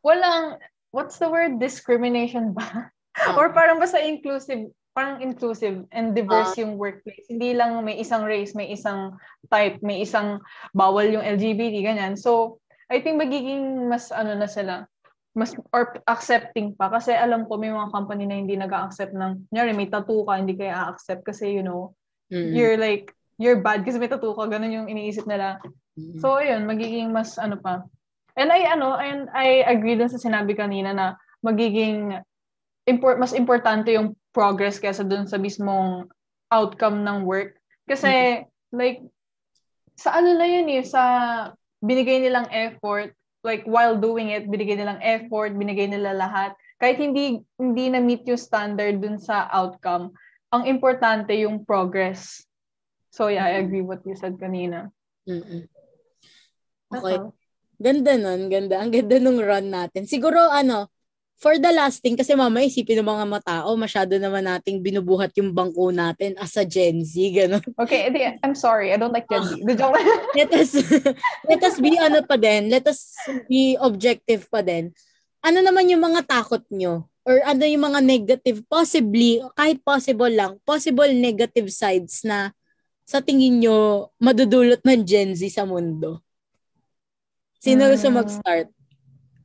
walang, 0.00 0.56
what's 0.88 1.20
the 1.20 1.28
word? 1.28 1.60
Discrimination 1.60 2.56
ba? 2.56 2.64
Oh. 3.12 3.36
Or 3.36 3.52
parang 3.52 3.76
basta 3.76 4.00
inclusive, 4.00 4.72
parang 4.92 5.24
inclusive 5.24 5.88
and 5.90 6.12
diverse 6.12 6.56
yung 6.60 6.76
workplace. 6.76 7.24
Hindi 7.28 7.56
lang 7.56 7.80
may 7.80 7.96
isang 8.00 8.28
race, 8.28 8.52
may 8.52 8.68
isang 8.72 9.16
type, 9.48 9.80
may 9.80 10.04
isang 10.04 10.40
bawal 10.76 11.08
yung 11.08 11.24
LGBT, 11.24 11.80
ganyan. 11.80 12.14
So, 12.14 12.60
I 12.92 13.00
think 13.00 13.16
magiging 13.16 13.88
mas 13.88 14.12
ano 14.12 14.36
na 14.36 14.44
sila, 14.44 14.84
mas 15.32 15.56
or 15.72 15.96
accepting 16.04 16.76
pa 16.76 16.92
kasi 16.92 17.16
alam 17.16 17.48
ko 17.48 17.56
may 17.56 17.72
mga 17.72 17.88
company 17.88 18.28
na 18.28 18.36
hindi 18.36 18.52
nag-accept 18.52 19.16
ng 19.16 19.48
kunyari 19.48 19.72
may 19.72 19.88
tattoo 19.88 20.28
ka 20.28 20.36
hindi 20.36 20.52
kaya 20.52 20.92
accept 20.92 21.24
kasi 21.24 21.56
you 21.56 21.64
know 21.64 21.96
Mm. 22.32 22.52
you're 22.56 22.80
like 22.80 23.12
you're 23.36 23.60
bad 23.60 23.84
kasi 23.84 24.00
may 24.00 24.08
tattoo 24.08 24.32
ka 24.32 24.48
ganun 24.48 24.72
yung 24.72 24.88
iniisip 24.88 25.28
nila 25.28 25.60
Mm. 25.98 26.20
So, 26.20 26.40
ayun, 26.40 26.64
magiging 26.64 27.12
mas 27.12 27.36
ano 27.36 27.60
pa. 27.60 27.84
And 28.32 28.48
I, 28.48 28.64
ano, 28.64 28.96
and 28.96 29.28
I 29.36 29.60
agree 29.68 29.96
dun 29.96 30.08
sa 30.08 30.20
sinabi 30.20 30.56
kanina 30.56 30.96
na 30.96 31.20
magiging 31.44 32.16
import, 32.88 33.20
mas 33.20 33.36
importante 33.36 33.92
yung 33.92 34.16
progress 34.32 34.80
kaysa 34.80 35.04
dun 35.04 35.28
sa 35.28 35.36
mismong 35.36 36.08
outcome 36.48 37.04
ng 37.04 37.24
work. 37.24 37.56
Kasi, 37.88 38.44
like, 38.72 39.04
sa 39.96 40.16
ano 40.18 40.36
na 40.36 40.48
yun 40.48 40.68
eh, 40.72 40.84
sa 40.84 41.02
binigay 41.84 42.24
nilang 42.24 42.48
effort, 42.48 43.12
like, 43.44 43.64
while 43.68 43.96
doing 43.96 44.32
it, 44.32 44.48
binigay 44.48 44.76
nilang 44.76 45.00
effort, 45.04 45.52
binigay 45.52 45.88
nila 45.88 46.16
lahat. 46.16 46.56
Kahit 46.80 46.98
hindi, 46.98 47.44
hindi 47.60 47.84
na-meet 47.92 48.26
yung 48.26 48.40
standard 48.40 48.98
dun 48.98 49.20
sa 49.20 49.46
outcome, 49.52 50.10
ang 50.52 50.68
importante 50.68 51.32
yung 51.36 51.64
progress. 51.64 52.44
So, 53.12 53.28
yeah, 53.28 53.44
I 53.44 53.60
agree 53.60 53.84
what 53.84 54.00
you 54.08 54.16
said 54.16 54.40
kanina. 54.40 54.88
That's 55.28 57.04
Okay. 57.04 57.18
Ganda 57.82 58.14
nun, 58.14 58.46
ganda. 58.46 58.78
Ang 58.78 58.94
ganda 58.94 59.16
nung 59.18 59.42
run 59.42 59.66
natin. 59.72 60.06
Siguro, 60.06 60.38
ano, 60.38 60.86
for 61.36 61.58
the 61.58 61.72
lasting, 61.74 62.14
kasi 62.14 62.38
mama, 62.38 62.62
isipin 62.62 63.02
ng 63.02 63.08
mga 63.08 63.26
matao, 63.26 63.74
masyado 63.74 64.14
naman 64.14 64.46
nating 64.46 64.78
binubuhat 64.78 65.34
yung 65.34 65.50
bangko 65.50 65.90
natin 65.90 66.38
as 66.38 66.54
a 66.54 66.62
Gen 66.62 67.02
Z, 67.02 67.18
gano'n. 67.18 67.62
Okay, 67.82 68.06
I'm 68.46 68.54
sorry. 68.54 68.94
I 68.94 68.96
don't 68.96 69.10
like 69.10 69.26
Gen 69.26 69.42
Z. 69.42 69.50
The 69.66 69.74
joke. 69.74 69.98
let 70.38 70.50
us, 70.54 70.70
let 71.50 71.60
us 71.66 71.76
be 71.82 71.98
ano 71.98 72.22
pa 72.22 72.38
din, 72.38 72.70
let 72.70 72.86
us 72.86 73.18
be 73.50 73.74
objective 73.82 74.46
pa 74.46 74.62
din. 74.62 74.94
Ano 75.42 75.58
naman 75.58 75.90
yung 75.90 76.02
mga 76.02 76.22
takot 76.30 76.62
nyo? 76.70 77.10
Or 77.22 77.38
ano 77.42 77.62
yung 77.66 77.86
mga 77.86 78.00
negative, 78.02 78.62
possibly, 78.66 79.38
kahit 79.54 79.78
possible 79.82 80.30
lang, 80.30 80.58
possible 80.66 81.10
negative 81.10 81.70
sides 81.70 82.22
na 82.22 82.50
sa 83.02 83.18
tingin 83.18 83.58
nyo 83.58 84.10
madudulot 84.18 84.82
ng 84.82 85.02
Gen 85.02 85.34
Z 85.34 85.46
sa 85.50 85.66
mundo? 85.66 86.22
Sino 87.58 87.86
gusto 87.86 88.10
Hmm. 88.10 88.18
mag-start? 88.22 88.70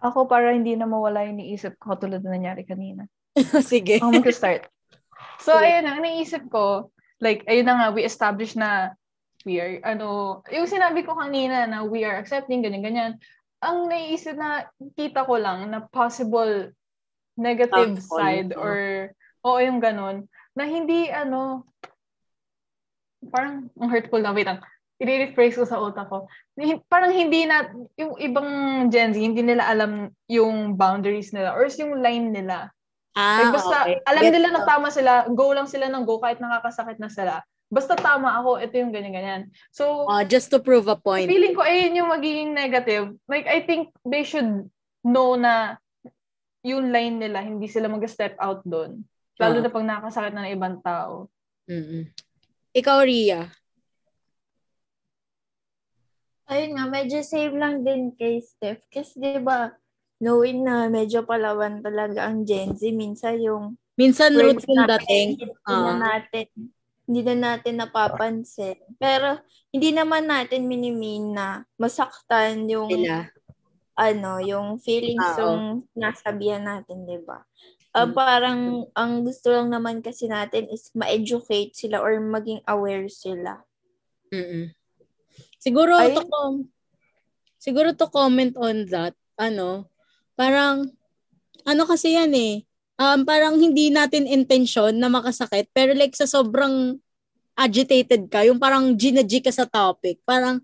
Ako 0.01 0.29
para 0.29 0.53
hindi 0.53 0.77
na 0.77 0.85
mawala 0.85 1.25
yung 1.25 1.41
iniisip 1.41 1.81
ko 1.81 1.97
tulad 1.97 2.21
na 2.21 2.37
nangyari 2.37 2.63
kanina. 2.67 3.09
Sige. 3.65 3.97
Ako 3.97 4.13
mag-start. 4.13 4.69
So, 5.41 5.57
Sige. 5.57 5.65
ayun, 5.65 5.85
ang 5.89 5.99
naisip 6.01 6.43
ko, 6.49 6.93
like, 7.21 7.41
ayun 7.49 7.65
na 7.65 7.75
nga, 7.81 7.87
we 7.93 8.05
established 8.05 8.57
na 8.57 8.93
we 9.45 9.61
are, 9.63 9.79
ano, 9.85 10.41
yung 10.51 10.67
sinabi 10.67 11.07
ko 11.07 11.15
kanina 11.15 11.65
na 11.65 11.85
we 11.85 12.03
are 12.03 12.19
accepting, 12.19 12.61
ganyan-ganyan. 12.61 13.17
Ang 13.63 13.89
naisip 13.89 14.37
na, 14.37 14.69
kita 14.93 15.25
ko 15.25 15.39
lang 15.39 15.69
na 15.71 15.81
possible 15.87 16.73
negative 17.37 18.01
Downfall, 18.01 18.17
side 18.21 18.51
or, 18.57 19.09
oo, 19.45 19.57
yung 19.61 19.81
ganun, 19.81 20.25
na 20.53 20.65
hindi, 20.65 21.09
ano, 21.09 21.65
parang, 23.29 23.69
ang 23.77 23.89
hurtful 23.89 24.21
na, 24.21 24.33
wait 24.33 24.45
lang, 24.45 24.61
i-rephrase 24.97 25.61
ko 25.61 25.65
sa 25.65 25.77
utak 25.77 26.09
ko. 26.09 26.25
Parang 26.89 27.13
hindi 27.13 27.45
na, 27.45 27.69
yung 27.95 28.17
ibang 28.17 28.49
Gen 28.89 29.13
Z, 29.13 29.21
hindi 29.21 29.45
nila 29.45 29.69
alam 29.69 30.09
yung 30.25 30.73
boundaries 30.73 31.29
nila 31.29 31.53
or 31.53 31.69
yung 31.69 32.01
line 32.01 32.33
nila. 32.33 32.73
Ah, 33.13 33.45
Like, 33.45 33.53
basta, 33.61 33.77
okay. 33.85 33.97
alam 34.05 34.21
Get 34.25 34.33
nila 34.33 34.47
na 34.53 34.61
tama 34.65 34.89
sila, 34.89 35.25
go 35.29 35.53
lang 35.53 35.69
sila 35.69 35.89
ng 35.89 36.05
go 36.05 36.17
kahit 36.17 36.41
nakakasakit 36.41 36.97
na 36.97 37.09
sila. 37.09 37.41
Basta 37.67 37.93
tama 37.93 38.31
ako, 38.41 38.57
ito 38.57 38.79
yung 38.79 38.89
ganyan-ganyan. 38.89 39.51
So, 39.69 40.07
Ah, 40.09 40.23
just 40.23 40.49
to 40.49 40.57
prove 40.57 40.87
a 40.87 40.97
point. 40.97 41.27
feeling 41.29 41.53
ko, 41.53 41.61
ayun 41.61 41.97
yung 41.97 42.09
magiging 42.09 42.53
negative. 42.53 43.13
Like, 43.29 43.45
I 43.45 43.65
think 43.65 43.93
they 44.01 44.23
should 44.23 44.65
know 45.05 45.37
na 45.37 45.77
yung 46.65 46.89
line 46.89 47.21
nila, 47.21 47.45
hindi 47.45 47.69
sila 47.69 47.85
mag-step 47.91 48.33
out 48.39 48.65
doon. 48.65 49.05
Lalo 49.37 49.61
Ah. 49.61 49.63
na 49.65 49.69
pag 49.69 49.85
nakakasakit 49.85 50.33
na 50.33 50.49
ng 50.49 50.53
ibang 50.57 50.75
tao. 50.81 51.29
Mm-mm. 51.69 52.09
Ikaw, 52.73 52.97
Ria. 53.03 53.49
Ayun 56.47 56.79
nga, 56.79 56.85
medyo 56.87 57.19
save 57.27 57.51
lang 57.59 57.83
din 57.83 58.15
kay 58.15 58.39
Steph. 58.39 58.79
Kasi 58.87 59.19
di 59.19 59.35
ba, 59.43 59.75
knowing 60.23 60.63
na 60.63 60.87
medyo 60.87 61.27
palawan 61.27 61.83
talaga 61.83 62.23
ang 62.23 62.47
Gen 62.47 62.71
Z, 62.71 62.87
minsan 62.95 63.35
yung 63.43 63.75
Minsan 63.99 64.31
routine 64.31 64.87
na 64.87 64.95
dating. 64.95 65.29
hindi 65.43 65.75
na 65.83 65.91
Ah. 65.91 65.99
natin, 65.99 66.47
hindi 67.03 67.21
na 67.27 67.35
natin 67.35 67.73
napapansin. 67.83 68.79
Pero, 68.95 69.43
hindi 69.75 69.91
naman 69.91 70.23
natin 70.31 70.71
minimin 70.71 71.35
na 71.35 71.67
masaktan 71.75 72.63
yung 72.71 72.87
Sila. 72.95 73.27
ano, 73.99 74.31
yung 74.39 74.79
feelings 74.79 75.35
Ah, 75.35 75.43
yung 75.43 75.83
nasabihan 75.99 76.63
natin, 76.63 77.03
di 77.03 77.19
ba? 77.27 77.43
Mm. 78.07 78.13
parang, 78.15 78.59
ang 78.95 79.27
gusto 79.27 79.51
lang 79.51 79.67
naman 79.73 79.99
kasi 79.99 80.31
natin 80.31 80.71
is 80.71 80.93
ma-educate 80.95 81.75
sila 81.75 81.99
or 81.99 82.15
maging 82.23 82.63
aware 82.71 83.11
sila. 83.11 83.67
Mm-mm. 84.33 84.76
Siguro 85.57 85.97
Ay. 85.97 86.13
to 86.13 86.23
com- 86.25 86.69
siguro 87.57 87.93
to 87.93 88.07
comment 88.09 88.53
on 88.57 88.85
that, 88.89 89.13
ano, 89.37 89.89
parang 90.37 90.89
ano 91.67 91.83
kasi 91.83 92.15
yan 92.15 92.31
eh. 92.33 92.63
Um, 92.97 93.29
parang 93.29 93.61
hindi 93.61 93.93
natin 93.93 94.25
intensyon 94.25 94.97
na 94.97 95.09
makasakit, 95.09 95.69
pero 95.69 95.93
like 95.93 96.17
sa 96.17 96.25
sobrang 96.25 96.97
agitated 97.57 98.29
ka, 98.29 98.45
yung 98.45 98.57
parang 98.57 98.93
ginaji 98.97 99.41
ka 99.41 99.53
sa 99.53 99.69
topic, 99.69 100.21
parang 100.25 100.61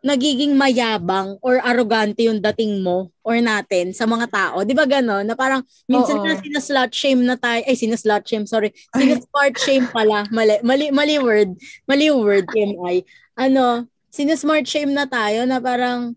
nagiging 0.00 0.56
mayabang 0.56 1.36
or 1.44 1.60
arrogante 1.60 2.24
yung 2.24 2.40
dating 2.40 2.80
mo 2.80 3.12
or 3.20 3.36
natin 3.36 3.92
sa 3.92 4.08
mga 4.08 4.32
tao. 4.32 4.64
Di 4.64 4.72
ba 4.72 4.88
gano'n? 4.88 5.28
Na 5.28 5.36
parang 5.36 5.60
minsan 5.84 6.16
Oo. 6.16 6.24
na 6.24 6.40
sinaslut 6.40 6.92
shame 6.96 7.20
na 7.20 7.36
tayo. 7.36 7.60
Ay, 7.68 7.76
sinaslut 7.76 8.24
shame, 8.24 8.48
sorry. 8.48 8.72
Sinasmart 8.96 9.60
shame 9.60 9.86
pala. 9.92 10.24
Mali, 10.32 10.56
mali, 10.64 10.88
mali 10.88 11.20
word. 11.20 11.52
Mali 11.84 12.08
word, 12.08 12.48
TMI. 12.48 13.04
Ano, 13.36 13.89
sinasmart 14.10 14.66
shame 14.66 14.92
na 14.92 15.06
tayo 15.06 15.46
na 15.46 15.62
parang, 15.62 16.12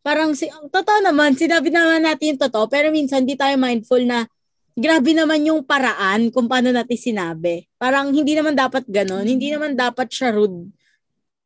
parang, 0.00 0.32
si, 0.32 0.48
totoo 0.48 0.98
naman, 1.02 1.34
sinabi 1.34 1.68
naman 1.68 2.06
natin 2.06 2.34
yung 2.34 2.42
totoo, 2.42 2.70
pero 2.70 2.88
minsan 2.94 3.26
di 3.26 3.34
tayo 3.34 3.58
mindful 3.58 4.02
na 4.06 4.24
grabe 4.72 5.12
naman 5.12 5.44
yung 5.44 5.60
paraan 5.66 6.32
kung 6.32 6.48
paano 6.48 6.72
natin 6.72 6.96
sinabi. 6.96 7.68
Parang 7.76 8.08
hindi 8.14 8.32
naman 8.32 8.56
dapat 8.56 8.88
ganon. 8.88 9.28
Hindi 9.28 9.52
naman 9.52 9.76
dapat 9.76 10.08
siya 10.08 10.32
rude 10.32 10.72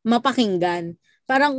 mapakinggan. 0.07 0.95
Parang, 1.27 1.53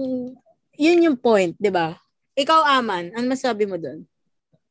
yun 0.80 1.04
yung 1.04 1.18
point, 1.20 1.52
di 1.60 1.68
ba? 1.68 1.92
Ikaw, 2.38 2.80
Aman, 2.80 3.12
ano 3.12 3.26
masabi 3.28 3.68
mo 3.68 3.76
dun? 3.76 4.08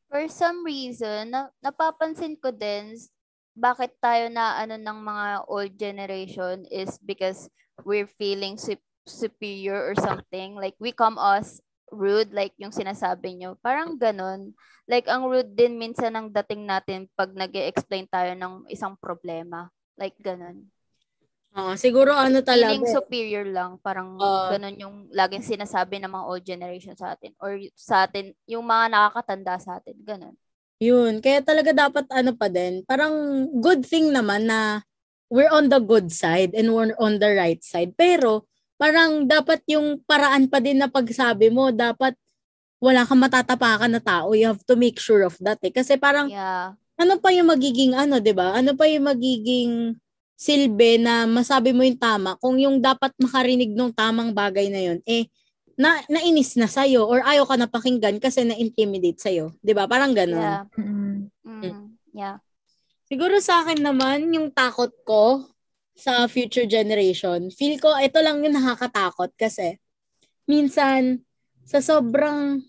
For 0.07 0.25
some 0.31 0.65
reason, 0.65 1.29
na, 1.29 1.51
napapansin 1.61 2.39
ko 2.39 2.49
din 2.49 2.97
bakit 3.57 3.97
tayo 3.97 4.29
na 4.29 4.61
ano 4.61 4.77
ng 4.77 4.99
mga 5.01 5.27
old 5.49 5.73
generation 5.81 6.61
is 6.69 7.01
because 7.01 7.49
we're 7.81 8.07
feeling 8.07 8.53
superior 9.07 9.91
or 9.91 9.95
something. 9.97 10.59
Like 10.59 10.75
we 10.77 10.91
come 10.91 11.17
us 11.17 11.63
rude 11.89 12.35
like 12.35 12.53
yung 12.59 12.75
sinasabi 12.75 13.39
nyo. 13.39 13.55
Parang 13.63 13.95
ganun. 13.95 14.53
Like 14.87 15.07
ang 15.07 15.27
rude 15.27 15.55
din 15.55 15.79
minsan 15.79 16.13
ng 16.15 16.27
dating 16.31 16.67
natin 16.67 17.07
pag 17.15 17.31
nag 17.31 17.51
explain 17.55 18.05
tayo 18.07 18.35
ng 18.35 18.67
isang 18.67 18.99
problema. 18.99 19.71
Like 19.95 20.15
ganun. 20.19 20.67
Oo, 21.57 21.73
siguro 21.73 22.13
ano 22.13 22.45
talaga. 22.45 22.69
Feeling 22.69 22.85
superior 22.85 23.45
lang. 23.49 23.81
Parang 23.81 24.13
Oo. 24.13 24.51
ganun 24.53 24.77
yung 24.77 24.95
laging 25.09 25.41
sinasabi 25.41 25.97
ng 25.97 26.11
mga 26.11 26.27
old 26.27 26.43
generation 26.45 26.93
sa 26.93 27.17
atin. 27.17 27.33
Or 27.41 27.57
sa 27.73 28.05
atin, 28.05 28.35
yung 28.45 28.61
mga 28.61 28.93
nakakatanda 28.93 29.57
sa 29.57 29.81
atin. 29.81 29.97
Ganun. 30.05 30.35
Yun. 30.77 31.17
Kaya 31.17 31.41
talaga 31.41 31.73
dapat 31.73 32.05
ano 32.13 32.37
pa 32.37 32.45
din. 32.45 32.85
Parang 32.85 33.47
good 33.57 33.81
thing 33.81 34.13
naman 34.13 34.45
na 34.45 34.85
we're 35.33 35.49
on 35.49 35.73
the 35.73 35.81
good 35.81 36.13
side 36.13 36.53
and 36.53 36.69
we're 36.69 36.93
on 37.01 37.17
the 37.17 37.31
right 37.33 37.65
side. 37.65 37.97
Pero 37.97 38.45
parang 38.77 39.25
dapat 39.25 39.61
yung 39.67 39.99
paraan 40.05 40.45
pa 40.47 40.61
din 40.61 40.77
na 40.77 40.87
pagsabi 40.87 41.49
mo, 41.49 41.73
dapat 41.73 42.13
wala 42.77 43.03
kang 43.09 43.17
matatapakan 43.21 43.89
na 43.89 44.01
tao. 44.01 44.37
You 44.37 44.53
have 44.53 44.61
to 44.69 44.77
make 44.77 45.01
sure 45.01 45.25
of 45.25 45.33
that 45.41 45.57
eh. 45.65 45.73
Kasi 45.73 45.97
parang 45.97 46.29
Yeah. 46.29 46.77
ano 46.97 47.17
pa 47.17 47.33
yung 47.33 47.49
magiging 47.49 47.97
ano, 47.97 48.21
'di 48.21 48.33
ba? 48.37 48.53
Ano 48.53 48.77
pa 48.77 48.85
yung 48.85 49.09
magiging 49.09 49.97
silbi 50.37 51.01
na 51.01 51.25
masabi 51.25 51.73
mo 51.73 51.81
yung 51.81 51.97
tama 51.97 52.37
kung 52.37 52.61
yung 52.61 52.77
dapat 52.77 53.09
makarinig 53.17 53.73
ng 53.73 53.89
tamang 53.97 54.29
bagay 54.29 54.69
na 54.69 54.93
yun 54.93 54.99
eh 55.09 55.25
na 55.77 55.97
nainis 56.09 56.57
na 56.57 56.69
sa'yo 56.69 57.05
or 57.05 57.21
ayaw 57.25 57.45
ka 57.45 57.57
na 57.57 57.69
pakinggan 57.69 58.17
kasi 58.21 58.45
na-intimidate 58.45 59.17
sa'yo. 59.17 59.53
'Di 59.61 59.73
ba? 59.73 59.89
Parang 59.89 60.13
ganun. 60.13 60.41
Yeah. 60.41 60.63
Mm-mm. 60.77 61.13
Mm, 61.45 61.97
yeah. 62.13 62.37
Siguro 63.07 63.39
sa 63.39 63.63
akin 63.63 63.81
naman, 63.81 64.29
yung 64.35 64.51
takot 64.51 64.91
ko 65.07 65.47
sa 65.97 66.29
future 66.29 66.69
generation, 66.69 67.49
feel 67.49 67.81
ko 67.81 67.89
ito 67.97 68.21
lang 68.21 68.45
yung 68.45 68.53
nakakatakot 68.53 69.33
kasi 69.33 69.81
minsan 70.45 71.25
sa 71.65 71.81
sobrang 71.81 72.61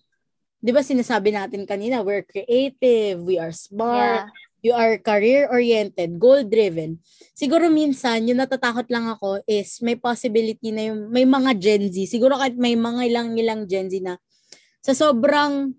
'di 0.59 0.71
ba 0.73 0.81
sinasabi 0.81 1.31
natin 1.31 1.69
kanina, 1.69 2.01
we're 2.01 2.25
creative, 2.25 3.21
we 3.23 3.37
are 3.37 3.53
smart, 3.53 4.27
Yeah. 4.27 4.35
you 4.59 4.73
are 4.75 4.99
career-oriented, 4.99 6.19
goal-driven. 6.19 6.99
Siguro 7.37 7.71
minsan, 7.71 8.27
yung 8.27 8.43
natatakot 8.43 8.91
lang 8.91 9.07
ako 9.07 9.39
is 9.47 9.79
may 9.87 9.95
possibility 9.95 10.75
na 10.75 10.91
yung 10.91 11.13
may 11.15 11.23
mga 11.23 11.53
Gen 11.63 11.85
Z, 11.95 12.11
siguro 12.11 12.35
kahit 12.35 12.59
may 12.59 12.75
mga 12.75 13.07
ilang-ilang 13.07 13.71
Gen 13.71 13.87
Z 13.87 14.03
na 14.03 14.19
sa 14.83 14.97
sobrang 14.97 15.77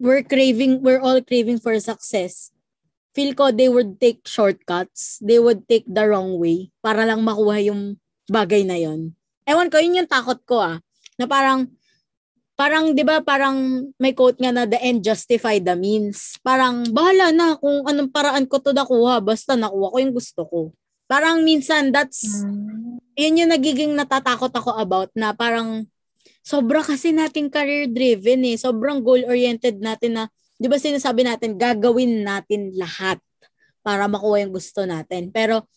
we're 0.00 0.24
craving, 0.24 0.80
we're 0.80 1.02
all 1.02 1.20
craving 1.20 1.58
for 1.60 1.76
success, 1.82 2.53
feel 3.14 3.32
ko 3.32 3.54
they 3.54 3.70
would 3.70 3.96
take 4.02 4.26
shortcuts, 4.26 5.22
they 5.22 5.38
would 5.38 5.64
take 5.70 5.86
the 5.86 6.02
wrong 6.02 6.36
way 6.36 6.74
para 6.82 7.06
lang 7.06 7.22
makuha 7.22 7.62
yung 7.62 7.96
bagay 8.26 8.66
na 8.66 8.74
yon. 8.74 9.14
Ewan 9.46 9.70
ko, 9.70 9.78
yun 9.78 10.02
yung 10.02 10.10
takot 10.10 10.42
ko 10.42 10.58
ah. 10.58 10.76
Na 11.14 11.30
parang, 11.30 11.70
parang, 12.58 12.90
di 12.90 13.06
ba, 13.06 13.22
parang 13.22 13.86
may 14.02 14.10
quote 14.16 14.40
nga 14.42 14.50
na 14.50 14.64
the 14.66 14.80
end 14.82 15.06
justify 15.06 15.62
the 15.62 15.78
means. 15.78 16.40
Parang, 16.42 16.82
bahala 16.90 17.30
na 17.30 17.54
kung 17.54 17.86
anong 17.86 18.10
paraan 18.10 18.50
ko 18.50 18.58
to 18.58 18.74
nakuha, 18.74 19.22
basta 19.22 19.54
nakuha 19.54 19.94
ko 19.94 19.96
yung 20.02 20.14
gusto 20.16 20.42
ko. 20.48 20.60
Parang 21.06 21.44
minsan, 21.46 21.94
that's, 21.94 22.42
Mm. 22.42 22.98
yun 23.14 23.38
yung 23.44 23.52
nagiging 23.52 23.92
natatakot 23.94 24.50
ako 24.50 24.74
about 24.74 25.12
na 25.14 25.36
parang, 25.36 25.86
sobra 26.42 26.80
kasi 26.82 27.12
nating 27.12 27.52
career-driven 27.52 28.42
eh. 28.48 28.56
Sobrang 28.58 29.04
goal-oriented 29.04 29.78
natin 29.78 30.18
na, 30.18 30.24
di 30.64 30.72
ba 30.72 30.80
sinasabi 30.80 31.28
natin, 31.28 31.60
gagawin 31.60 32.24
natin 32.24 32.72
lahat 32.72 33.20
para 33.84 34.08
makuha 34.08 34.40
yung 34.40 34.56
gusto 34.56 34.88
natin. 34.88 35.28
Pero, 35.28 35.68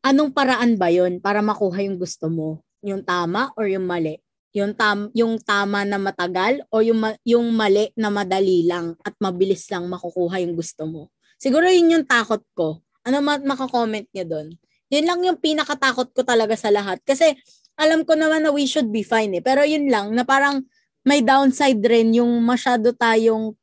anong 0.00 0.32
paraan 0.32 0.80
ba 0.80 0.88
yon 0.88 1.20
para 1.20 1.44
makuha 1.44 1.84
yung 1.84 2.00
gusto 2.00 2.32
mo? 2.32 2.64
Yung 2.80 3.04
tama 3.04 3.52
or 3.60 3.68
yung 3.68 3.84
mali? 3.84 4.16
Yung 4.56 4.72
tam 4.72 5.12
yung 5.12 5.36
tama 5.36 5.84
na 5.84 6.00
matagal 6.00 6.64
o 6.72 6.80
yung 6.80 6.96
ma- 6.96 7.20
yung 7.28 7.52
mali 7.52 7.92
na 7.92 8.08
madali 8.08 8.64
lang 8.64 8.96
at 9.04 9.12
mabilis 9.20 9.68
lang 9.68 9.84
makukuha 9.84 10.40
yung 10.40 10.56
gusto 10.56 10.88
mo. 10.88 11.12
Siguro 11.36 11.68
yun 11.68 12.00
yung 12.00 12.08
takot 12.08 12.40
ko. 12.56 12.80
Ano 13.04 13.20
ma- 13.20 13.44
makakomment 13.44 14.08
niyo 14.16 14.24
doon? 14.24 14.48
Yun 14.88 15.04
lang 15.04 15.20
yung 15.28 15.36
pinakatakot 15.36 16.08
ko 16.16 16.24
talaga 16.24 16.56
sa 16.56 16.72
lahat. 16.72 17.04
Kasi 17.04 17.36
alam 17.76 18.00
ko 18.08 18.16
naman 18.16 18.48
na 18.48 18.50
we 18.50 18.64
should 18.64 18.88
be 18.88 19.04
fine 19.04 19.36
eh. 19.36 19.44
Pero 19.44 19.60
yun 19.60 19.92
lang 19.92 20.08
na 20.16 20.24
parang 20.24 20.64
may 21.02 21.20
downside 21.20 21.80
rin 21.80 22.12
yung 22.12 22.28
masyado 22.40 22.92
tayong 22.92 23.56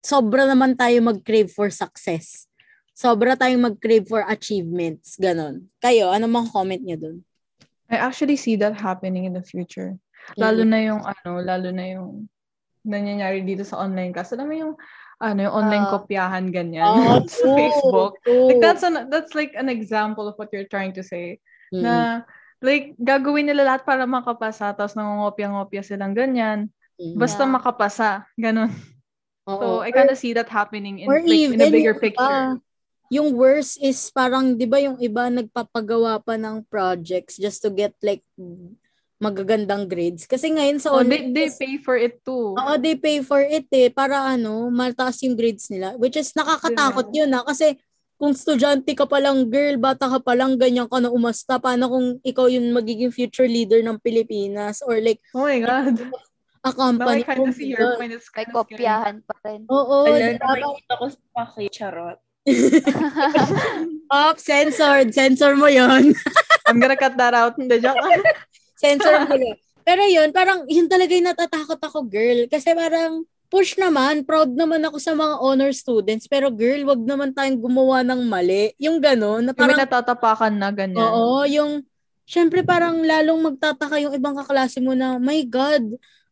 sobra 0.00 0.44
naman 0.44 0.74
tayo 0.74 1.00
mag-crave 1.00 1.48
for 1.48 1.70
success. 1.70 2.44
Sobra 2.94 3.34
tayong 3.34 3.72
mag-crave 3.72 4.06
for 4.06 4.22
achievements. 4.26 5.16
Ganon. 5.16 5.66
Kayo, 5.80 6.10
ano 6.10 6.26
mga 6.26 6.48
comment 6.52 6.82
niyo 6.82 6.96
doon? 7.00 7.16
I 7.90 7.98
actually 7.98 8.36
see 8.36 8.54
that 8.60 8.76
happening 8.76 9.24
in 9.24 9.34
the 9.34 9.42
future. 9.42 9.94
Lalo 10.36 10.64
na 10.64 10.78
yung 10.80 11.02
ano, 11.02 11.40
lalo 11.40 11.68
na 11.68 11.84
yung 11.84 12.28
nangyayari 12.82 13.44
dito 13.44 13.64
sa 13.64 13.80
online 13.80 14.12
class. 14.12 14.32
Alam 14.32 14.46
mo 14.48 14.54
yung 14.56 14.74
ano, 15.20 15.38
yung 15.40 15.54
online 15.54 15.86
Ah. 15.88 15.92
kopyahan 15.96 16.48
ganyan 16.48 16.84
Oh, 16.84 17.20
sa 17.28 17.44
Facebook. 17.54 18.12
Like 18.24 18.60
that's 18.60 18.82
an 18.82 19.08
that's 19.12 19.32
like 19.36 19.52
an 19.54 19.68
example 19.68 20.24
of 20.26 20.34
what 20.36 20.48
you're 20.52 20.68
trying 20.68 20.92
to 20.96 21.04
say. 21.04 21.38
Na 21.72 22.24
like 22.64 22.96
gagawin 22.96 23.52
nila 23.52 23.68
lahat 23.68 23.84
para 23.84 24.08
makapasa 24.08 24.72
tapos 24.72 24.96
nangongopya-ngopya 24.96 25.84
silang 25.84 26.16
ganyan. 26.16 26.72
Basta 26.96 27.44
Yeah. 27.44 27.52
makapasa, 27.52 28.10
ganun. 28.40 28.72
So 29.44 29.84
I 29.84 29.92
kind 29.92 30.08
of 30.08 30.16
see 30.16 30.32
that 30.32 30.48
happening 30.48 31.04
in 31.04 31.12
or 31.12 31.20
like, 31.20 31.36
in 31.36 31.60
even 31.60 31.60
a 31.60 31.68
bigger 31.68 31.92
picture. 31.92 32.24
iba, 32.24 32.64
yung 33.12 33.36
worst 33.36 33.76
is 33.76 34.08
parang, 34.08 34.56
di 34.56 34.64
ba 34.64 34.80
yung 34.80 34.96
iba 34.96 35.28
nagpapagawa 35.28 36.16
pa 36.24 36.40
ng 36.40 36.64
projects 36.72 37.36
just 37.36 37.60
to 37.60 37.68
get 37.68 37.92
like 38.00 38.24
magagandang 39.20 39.84
grades. 39.84 40.24
Kasi 40.24 40.48
ngayon 40.48 40.80
sa 40.80 40.96
So 40.96 41.04
they, 41.04 41.28
online 41.28 41.36
they 41.36 41.48
pay 41.52 41.74
for 41.76 41.96
it 42.00 42.24
too. 42.24 42.56
Oo, 42.56 42.72
they 42.80 42.96
pay 42.96 43.20
for 43.20 43.44
it 43.44 43.68
eh, 43.68 43.92
para 43.92 44.32
ano, 44.32 44.72
mataas 44.72 45.20
yung 45.22 45.36
grades 45.36 45.68
nila. 45.68 45.92
Which 46.00 46.16
is 46.16 46.32
nakakatakot 46.32 47.12
yun 47.12 47.30
ah, 47.36 47.44
kasi 47.44 47.76
kung 48.14 48.32
estudyante 48.32 48.94
ka 48.94 49.04
pa 49.04 49.18
lang, 49.18 49.46
girl, 49.46 49.76
bata 49.76 50.06
ka 50.06 50.18
pa 50.18 50.32
lang, 50.32 50.54
ganyan 50.54 50.86
ka 50.86 50.98
na 50.98 51.10
umasta, 51.10 51.58
paano 51.58 51.90
kung 51.90 52.06
ikaw 52.22 52.46
yung 52.46 52.70
magiging 52.70 53.10
future 53.10 53.46
leader 53.46 53.82
ng 53.82 53.98
Pilipinas 53.98 54.80
or 54.82 54.98
like 54.98 55.18
Oh 55.34 55.44
my 55.44 55.58
God. 55.60 55.98
a 56.64 56.70
Now 56.70 56.72
I 56.72 56.72
company. 56.72 57.22
kind 57.22 57.44
of 57.44 57.52
see 57.52 57.68
your 57.74 57.84
Oh, 57.84 57.96
point. 58.00 58.14
It's 58.14 58.32
kind 58.32 58.48
of 58.48 58.54
kopyahan 58.56 59.20
pa 59.22 59.34
rin. 59.44 59.68
Oo, 59.68 60.08
Wala 60.08 60.16
di 60.16 60.38
na 60.38 60.40
ba? 60.40 60.54
makikita 60.56 60.94
ko 60.96 61.04
sa 61.12 61.20
paki, 61.34 61.66
charot. 61.68 62.18
Up, 64.08 64.36
censored. 64.38 65.12
Censor 65.12 65.56
mo 65.56 65.68
yon 65.68 66.12
I'm 66.68 66.80
gonna 66.80 66.96
cut 66.96 67.16
that 67.20 67.34
out. 67.36 67.56
Hindi, 67.60 67.80
joke. 67.80 68.00
Censor 68.76 69.28
mo 69.28 69.36
yun. 69.36 69.56
Pero 69.84 70.00
yun, 70.08 70.32
parang 70.32 70.64
yun 70.64 70.88
talaga 70.88 71.12
yung 71.12 71.28
natatakot 71.28 71.76
ako, 71.76 72.08
girl. 72.08 72.48
Kasi 72.48 72.72
parang 72.72 73.28
push 73.48 73.78
naman, 73.78 74.24
proud 74.26 74.52
naman 74.52 74.82
ako 74.84 74.96
sa 74.98 75.12
mga 75.14 75.34
honor 75.40 75.72
students. 75.72 76.26
Pero 76.26 76.50
girl, 76.50 76.84
wag 76.88 77.00
naman 77.00 77.30
tayong 77.30 77.60
gumawa 77.60 78.02
ng 78.02 78.24
mali. 78.26 78.72
Yung 78.80 78.98
gano'n, 78.98 79.48
na 79.48 79.52
parang, 79.54 79.78
natatapakan 79.78 80.54
na 80.54 80.68
ganyan. 80.74 81.00
oo, 81.00 81.44
yung, 81.46 81.84
syempre 82.24 82.64
parang 82.64 83.00
lalong 83.04 83.52
magtataka 83.52 84.00
yung 84.00 84.14
ibang 84.16 84.34
kaklase 84.34 84.80
mo 84.80 84.96
na, 84.96 85.20
my 85.20 85.40
God, 85.46 85.84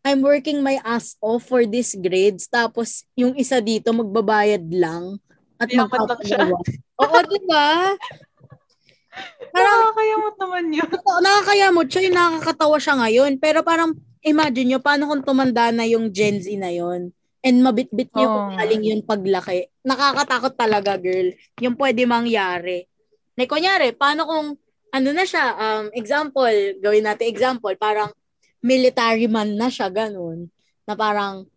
I'm 0.03 0.19
working 0.19 0.59
my 0.67 0.83
ass 0.83 1.15
off 1.23 1.47
for 1.47 1.63
these 1.63 1.95
grades. 1.95 2.51
Tapos, 2.51 3.07
yung 3.15 3.39
isa 3.39 3.63
dito, 3.63 3.95
magbabayad 3.95 4.67
lang. 4.75 5.23
At 5.63 5.71
magpapagawa. 5.71 6.59
Oo, 6.99 7.19
di 7.31 7.41
ba? 7.47 7.95
Parang, 9.55 9.79
Nakakayamot 9.93 10.35
naman 10.41 10.65
yun. 10.73 10.89
Oo, 11.07 11.21
nakakayamot 11.21 11.87
siya, 11.87 12.03
yung 12.09 12.17
nakakatawa 12.17 12.77
siya 12.81 12.95
ngayon. 12.99 13.33
Pero 13.37 13.61
parang, 13.61 13.93
imagine 14.23 14.75
nyo, 14.75 14.81
paano 14.81 15.11
kung 15.11 15.23
tumanda 15.27 15.75
na 15.75 15.85
yung 15.85 16.09
Gen 16.09 16.39
Z 16.39 16.47
na 16.57 16.71
yon 16.71 17.11
and 17.43 17.59
mabitbit 17.59 18.15
niyo 18.15 18.31
Oo 18.31 18.35
kung 18.39 18.49
nga. 18.55 18.59
galing 18.63 18.83
yun 18.87 19.03
paglaki. 19.03 19.67
Nakakatakot 19.83 20.55
talaga, 20.55 20.95
girl. 20.95 21.35
Yung 21.59 21.75
pwede 21.75 22.07
mangyari. 22.07 22.87
Like, 23.35 23.51
kunyari, 23.51 23.91
paano 23.91 24.23
kung, 24.31 24.47
ano 24.95 25.09
na 25.11 25.27
siya, 25.27 25.45
um, 25.59 25.85
example, 25.91 26.55
gawin 26.79 27.03
natin 27.03 27.27
example, 27.27 27.75
parang 27.75 28.15
military 28.63 29.27
man 29.27 29.59
na 29.59 29.67
siya, 29.67 29.91
ganun. 29.91 30.47
Na 30.87 30.95
parang, 30.95 31.51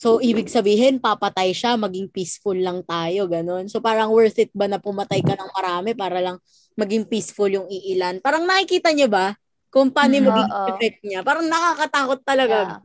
so, 0.00 0.16
ibig 0.24 0.48
sabihin, 0.48 0.96
papatay 0.96 1.52
siya, 1.52 1.76
maging 1.76 2.08
peaceful 2.08 2.56
lang 2.56 2.80
tayo, 2.80 3.28
ganun. 3.28 3.68
So, 3.68 3.84
parang 3.84 4.08
worth 4.16 4.40
it 4.40 4.48
ba 4.56 4.64
na 4.64 4.80
pumatay 4.80 5.20
ka 5.20 5.36
ng 5.36 5.50
marami 5.52 5.92
para 5.92 6.24
lang 6.24 6.40
maging 6.72 7.04
peaceful 7.04 7.52
yung 7.52 7.68
iilan? 7.68 8.16
Parang 8.24 8.48
nakikita 8.48 8.96
niyo 8.96 9.12
ba 9.12 9.36
kung 9.72 9.88
paano 9.88 10.12
yung 10.12 10.28
Mm, 10.28 10.30
magiging 10.30 10.52
oo. 10.52 10.68
effect 10.70 10.98
niya? 11.00 11.20
Parang 11.24 11.46
nakakatakot 11.48 12.20
talaga. 12.22 12.58
Yeah. 12.76 12.80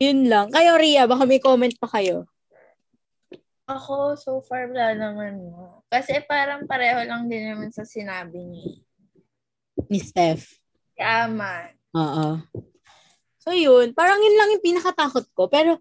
Yun 0.00 0.20
lang. 0.26 0.46
Kayo, 0.50 0.74
Ria, 0.74 1.06
baka 1.06 1.22
may 1.22 1.38
comment 1.38 1.70
pa 1.74 1.86
kayo. 1.88 2.26
Ako, 3.64 4.16
so 4.16 4.40
far, 4.40 4.66
wala 4.66 4.92
naman 4.92 5.38
mo. 5.38 5.84
Kasi 5.86 6.18
parang 6.24 6.64
pareho 6.64 7.04
lang 7.04 7.28
din 7.28 7.46
naman 7.46 7.70
sa 7.70 7.84
sinabi 7.84 8.42
ni 8.42 8.82
Ni 9.86 10.02
Steph. 10.02 10.58
Yaman. 10.98 11.72
Oo. 11.94 12.42
So, 13.38 13.54
yun. 13.54 13.94
Parang 13.94 14.18
yun 14.18 14.34
lang 14.34 14.50
yung 14.50 14.64
pinakatakot 14.64 15.30
ko. 15.32 15.46
Pero, 15.46 15.78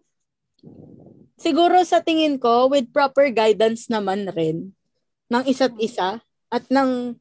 siguro 1.36 1.82
sa 1.82 2.00
tingin 2.00 2.38
ko, 2.38 2.70
with 2.70 2.92
proper 2.92 3.30
guidance 3.30 3.90
naman 3.90 4.30
rin 4.32 4.78
ng 5.28 5.44
isa't 5.46 5.74
isa 5.78 6.22
at 6.48 6.64
ng 6.70 7.18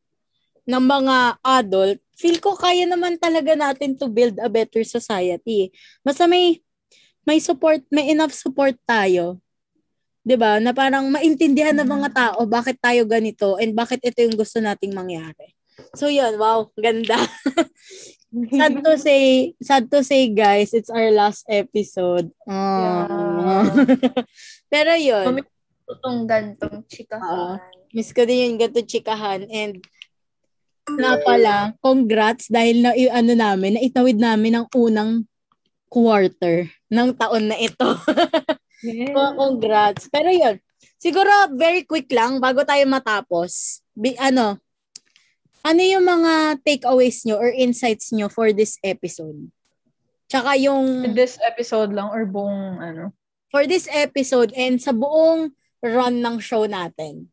ng 0.67 0.85
mga 0.85 1.17
adult, 1.41 1.99
feel 2.17 2.41
ko 2.41 2.57
kaya 2.57 2.89
naman 2.89 3.21
talaga 3.21 3.53
natin 3.53 3.95
to 3.95 4.09
build 4.09 4.41
a 4.41 4.49
better 4.49 4.83
society. 4.83 5.71
Basta 6.01 6.25
may 6.25 6.65
may 7.29 7.39
support, 7.43 7.85
may 7.93 8.11
enough 8.11 8.33
support 8.33 8.75
tayo. 8.89 9.39
'Di 10.25 10.35
ba? 10.35 10.59
Na 10.59 10.73
parang 10.73 11.07
maintindihan 11.13 11.77
ng 11.77 11.87
mga 11.87 12.09
tao 12.11 12.41
bakit 12.49 12.81
tayo 12.81 13.05
ganito 13.07 13.61
and 13.61 13.77
bakit 13.77 14.03
ito 14.03 14.25
yung 14.25 14.35
gusto 14.35 14.59
nating 14.59 14.97
mangyari. 14.97 15.55
So 15.93 16.09
yun, 16.09 16.41
wow, 16.41 16.73
ganda. 16.81 17.21
sad 18.59 18.81
to 18.81 18.97
say, 18.97 19.53
sad 19.61 19.85
to 19.93 20.01
say 20.01 20.33
guys, 20.33 20.73
it's 20.73 20.89
our 20.89 21.13
last 21.13 21.45
episode. 21.53 22.33
Ah. 22.49 23.65
Pero 24.73 24.93
yun, 24.97 25.45
Itong 25.87 26.27
gantong 26.27 26.83
chikahan. 26.91 27.63
miss 27.95 28.11
ko 28.11 28.27
din 28.27 28.43
yung 28.43 28.59
gato 28.59 28.83
chikahan 28.83 29.47
and 29.47 29.79
na 30.95 31.19
pala, 31.19 31.75
congrats 31.83 32.47
dahil 32.47 32.87
na 32.87 32.95
ano 32.95 33.33
namin, 33.35 33.75
na 33.75 33.83
itawid 33.83 34.19
namin 34.23 34.63
ang 34.63 34.67
unang 34.71 35.27
quarter 35.91 36.71
ng 36.91 37.11
taon 37.19 37.51
na 37.51 37.59
ito. 37.59 37.89
Mga 38.87 39.33
congrats. 39.35 40.07
Pero 40.13 40.31
yun, 40.31 40.57
siguro 41.01 41.31
very 41.59 41.83
quick 41.83 42.07
lang 42.15 42.39
bago 42.39 42.63
tayo 42.63 42.87
matapos. 42.87 43.83
Bi, 43.97 44.15
ano, 44.21 44.61
ano 45.67 45.83
yung 45.83 46.07
mga 46.07 46.63
takeaways 46.63 47.27
nyo 47.27 47.43
or 47.43 47.51
insights 47.51 48.15
nyo 48.15 48.31
for 48.31 48.55
this 48.55 48.79
episode? 48.87 49.51
Tsaka 50.31 50.55
yung 50.59 51.11
this 51.15 51.39
episode 51.43 51.91
lang 51.91 52.07
or 52.11 52.23
buong 52.23 52.79
ano. 52.79 53.11
for 53.51 53.67
this 53.67 53.87
episode 53.91 54.51
and 54.55 54.83
sa 54.83 54.91
buong 54.91 55.55
run 55.83 56.23
ng 56.23 56.39
show 56.39 56.67
natin. 56.67 57.31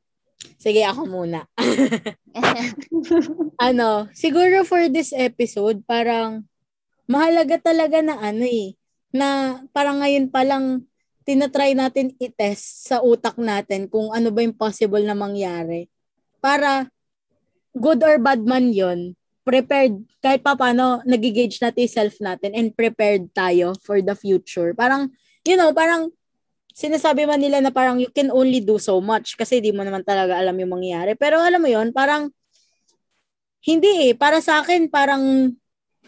Sige, 0.57 0.81
ako 0.87 1.07
muna. 1.07 1.43
ano, 3.67 4.07
siguro 4.15 4.63
for 4.63 4.87
this 4.87 5.11
episode, 5.11 5.83
parang 5.83 6.47
mahalaga 7.05 7.59
talaga 7.59 7.99
na 7.99 8.15
ano 8.19 8.47
eh, 8.47 8.79
na 9.11 9.59
parang 9.75 9.99
ngayon 9.99 10.31
pa 10.31 10.47
lang 10.47 10.87
tinatry 11.23 11.75
natin 11.75 12.11
i-test 12.19 12.91
sa 12.91 12.99
utak 12.99 13.39
natin 13.39 13.87
kung 13.87 14.11
ano 14.11 14.31
ba 14.31 14.43
yung 14.43 14.55
possible 14.55 15.03
na 15.03 15.15
mangyari. 15.15 15.87
Para 16.43 16.91
good 17.71 18.03
or 18.03 18.19
bad 18.19 18.43
man 18.43 18.75
yon 18.75 19.15
prepared, 19.43 19.99
kahit 20.23 20.39
pa 20.39 20.55
paano, 20.55 21.03
nagigage 21.03 21.59
natin 21.59 21.85
yung 21.85 21.97
self 21.99 22.15
natin 22.23 22.55
and 22.55 22.71
prepared 22.71 23.27
tayo 23.35 23.75
for 23.83 23.99
the 23.99 24.15
future. 24.15 24.71
Parang, 24.71 25.11
you 25.43 25.59
know, 25.59 25.75
parang 25.75 26.09
sinasabi 26.73 27.29
man 27.29 27.37
nila 27.37 27.61
na 27.61 27.69
parang 27.69 28.01
you 28.01 28.09
can 28.09 28.33
only 28.33 28.59
do 28.59 28.81
so 28.81 28.97
much 28.97 29.37
kasi 29.37 29.61
di 29.61 29.69
mo 29.69 29.85
naman 29.85 30.01
talaga 30.01 30.41
alam 30.41 30.57
yung 30.57 30.73
mangyayari. 30.73 31.13
Pero 31.13 31.37
alam 31.37 31.61
mo 31.61 31.69
yon 31.69 31.93
parang 31.93 32.33
hindi 33.63 34.11
eh. 34.11 34.13
Para 34.17 34.43
sa 34.43 34.59
akin, 34.59 34.91
parang 34.91 35.53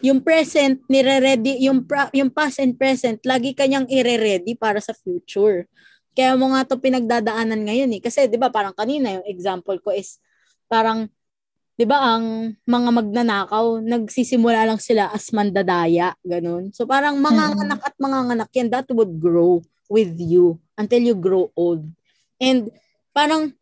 yung 0.04 0.20
present, 0.20 0.76
nire-ready, 0.92 1.64
yung, 1.64 1.88
pra- 1.88 2.12
yung 2.12 2.28
past 2.28 2.60
and 2.60 2.76
present, 2.76 3.16
lagi 3.24 3.56
kanyang 3.56 3.88
ire-ready 3.88 4.52
para 4.52 4.76
sa 4.76 4.92
future. 4.92 5.64
Kaya 6.12 6.36
mo 6.36 6.52
nga 6.52 6.68
to 6.68 6.76
pinagdadaanan 6.76 7.64
ngayon 7.64 7.96
eh. 7.96 8.00
Kasi 8.04 8.28
di 8.28 8.36
ba 8.36 8.52
parang 8.52 8.76
kanina 8.76 9.16
yung 9.16 9.24
example 9.24 9.80
ko 9.80 9.94
is 9.94 10.20
parang 10.68 11.08
'di 11.76 11.84
ba 11.84 12.16
ang 12.16 12.56
mga 12.64 12.90
magnanakaw 12.90 13.84
nagsisimula 13.84 14.64
lang 14.64 14.80
sila 14.80 15.12
as 15.12 15.28
mandadaya 15.28 16.16
ganun 16.24 16.72
so 16.72 16.88
parang 16.88 17.20
manganganak 17.20 17.84
at 17.84 17.92
manganganak 18.00 18.48
yan 18.56 18.72
that 18.72 18.88
would 18.96 19.12
grow 19.20 19.60
with 19.88 20.16
you 20.18 20.60
until 20.78 21.02
you 21.02 21.14
grow 21.16 21.50
old. 21.56 21.86
And 22.40 22.70
parang 23.16 23.56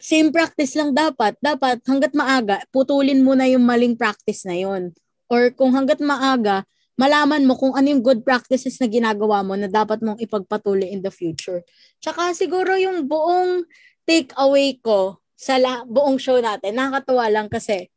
same 0.00 0.32
practice 0.32 0.72
lang 0.74 0.96
dapat. 0.96 1.36
Dapat 1.38 1.84
hanggat 1.84 2.16
maaga 2.16 2.64
putulin 2.72 3.20
mo 3.20 3.36
na 3.36 3.46
yung 3.46 3.62
maling 3.62 3.94
practice 3.94 4.48
na 4.48 4.56
yon 4.56 4.96
or 5.30 5.52
kung 5.54 5.76
hanggat 5.76 6.00
maaga 6.02 6.64
malaman 7.00 7.48
mo 7.48 7.56
kung 7.56 7.72
ano 7.72 7.88
yung 7.88 8.04
good 8.04 8.20
practices 8.20 8.76
na 8.76 8.84
ginagawa 8.84 9.40
mo 9.40 9.56
na 9.56 9.72
dapat 9.72 10.04
mong 10.04 10.20
ipagpatuloy 10.20 10.84
in 10.84 11.00
the 11.00 11.08
future. 11.08 11.64
Tsaka 11.96 12.36
siguro 12.36 12.76
yung 12.76 13.08
buong 13.08 13.64
take 14.04 14.36
away 14.36 14.76
ko 14.76 15.16
sa 15.32 15.56
la- 15.56 15.88
buong 15.88 16.20
show 16.20 16.36
natin, 16.36 16.76
nakakatuwa 16.76 17.24
lang 17.32 17.48
kasi 17.48 17.88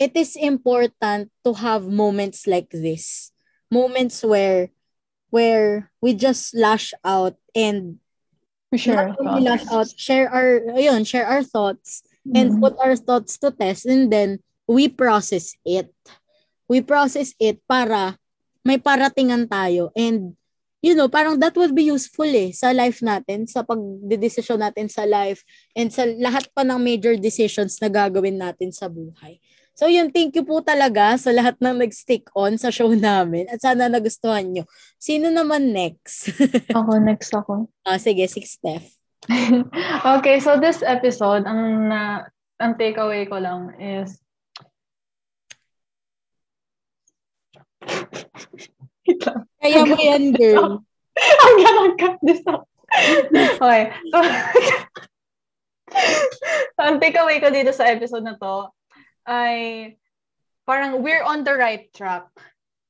it 0.00 0.16
is 0.16 0.40
important 0.40 1.28
to 1.44 1.52
have 1.52 1.84
moments 1.84 2.48
like 2.48 2.72
this. 2.72 3.28
Moments 3.68 4.24
where 4.24 4.72
where 5.34 5.90
we 5.98 6.14
just 6.14 6.54
lash 6.54 6.94
out 7.02 7.34
and 7.58 7.98
We 8.70 8.78
share 8.78 9.10
not 9.10 9.18
only 9.18 9.42
lash 9.42 9.66
out, 9.66 9.90
share 9.98 10.30
our 10.30 10.62
ayun, 10.78 11.02
share 11.02 11.26
our 11.26 11.42
thoughts 11.42 12.06
and 12.30 12.54
Mhm. 12.54 12.60
put 12.62 12.74
our 12.78 12.94
thoughts 12.94 13.34
to 13.42 13.50
test 13.50 13.82
and 13.86 14.10
then 14.10 14.38
we 14.70 14.86
process 14.86 15.54
it. 15.66 15.90
We 16.70 16.82
process 16.82 17.34
it 17.42 17.58
para 17.66 18.18
may 18.62 18.78
paratingan 18.78 19.50
tayo 19.50 19.90
and 19.94 20.38
you 20.84 20.92
know, 20.92 21.08
parang 21.08 21.40
that 21.40 21.56
would 21.56 21.72
be 21.72 21.88
useful 21.88 22.28
eh 22.28 22.52
sa 22.52 22.68
life 22.76 23.00
natin, 23.00 23.48
sa 23.48 23.64
pagdedesisyon 23.64 24.60
natin 24.60 24.84
sa 24.92 25.08
life 25.08 25.40
and 25.72 25.88
sa 25.88 26.04
lahat 26.04 26.44
pa 26.52 26.60
ng 26.60 26.76
major 26.76 27.16
decisions 27.16 27.80
na 27.80 27.88
gagawin 27.88 28.36
natin 28.36 28.68
sa 28.68 28.84
buhay. 28.86 29.40
So 29.74 29.90
yun, 29.90 30.14
thank 30.14 30.38
you 30.38 30.46
po 30.46 30.62
talaga 30.62 31.18
sa 31.18 31.34
lahat 31.34 31.58
ng 31.58 31.82
nag-stick 31.82 32.30
on 32.38 32.54
sa 32.54 32.70
show 32.70 32.94
namin 32.94 33.50
at 33.50 33.58
sana 33.58 33.90
nagustuhan 33.90 34.46
nyo. 34.46 34.62
Sino 35.02 35.34
naman 35.34 35.74
next? 35.74 36.30
Ako, 36.78 37.02
next 37.02 37.34
ako. 37.34 37.66
ah, 37.82 37.98
sige, 37.98 38.22
six 38.30 38.54
Steph. 38.54 38.86
okay, 40.14 40.38
so 40.38 40.62
this 40.62 40.78
episode, 40.86 41.42
ang 41.42 41.90
na 41.90 42.30
ang 42.62 42.78
takeaway 42.78 43.26
ko 43.26 43.42
lang 43.42 43.74
is. 43.82 44.14
Kaya 49.58 49.82
mo 49.90 49.98
yan, 49.98 50.30
girl. 50.38 50.86
Ang 51.18 51.56
galang 51.58 51.92
cut 51.98 52.16
this 52.22 52.46
out. 52.46 52.70
Okay. 53.34 53.90
So, 54.14 54.18
ang 56.78 57.02
takeaway 57.02 57.42
ko 57.42 57.50
dito 57.50 57.74
sa 57.74 57.90
episode 57.90 58.22
na 58.22 58.38
to 58.38 58.70
ay 59.28 59.96
parang 60.64 61.00
we're 61.04 61.24
on 61.24 61.44
the 61.44 61.54
right 61.54 61.92
track. 61.92 62.28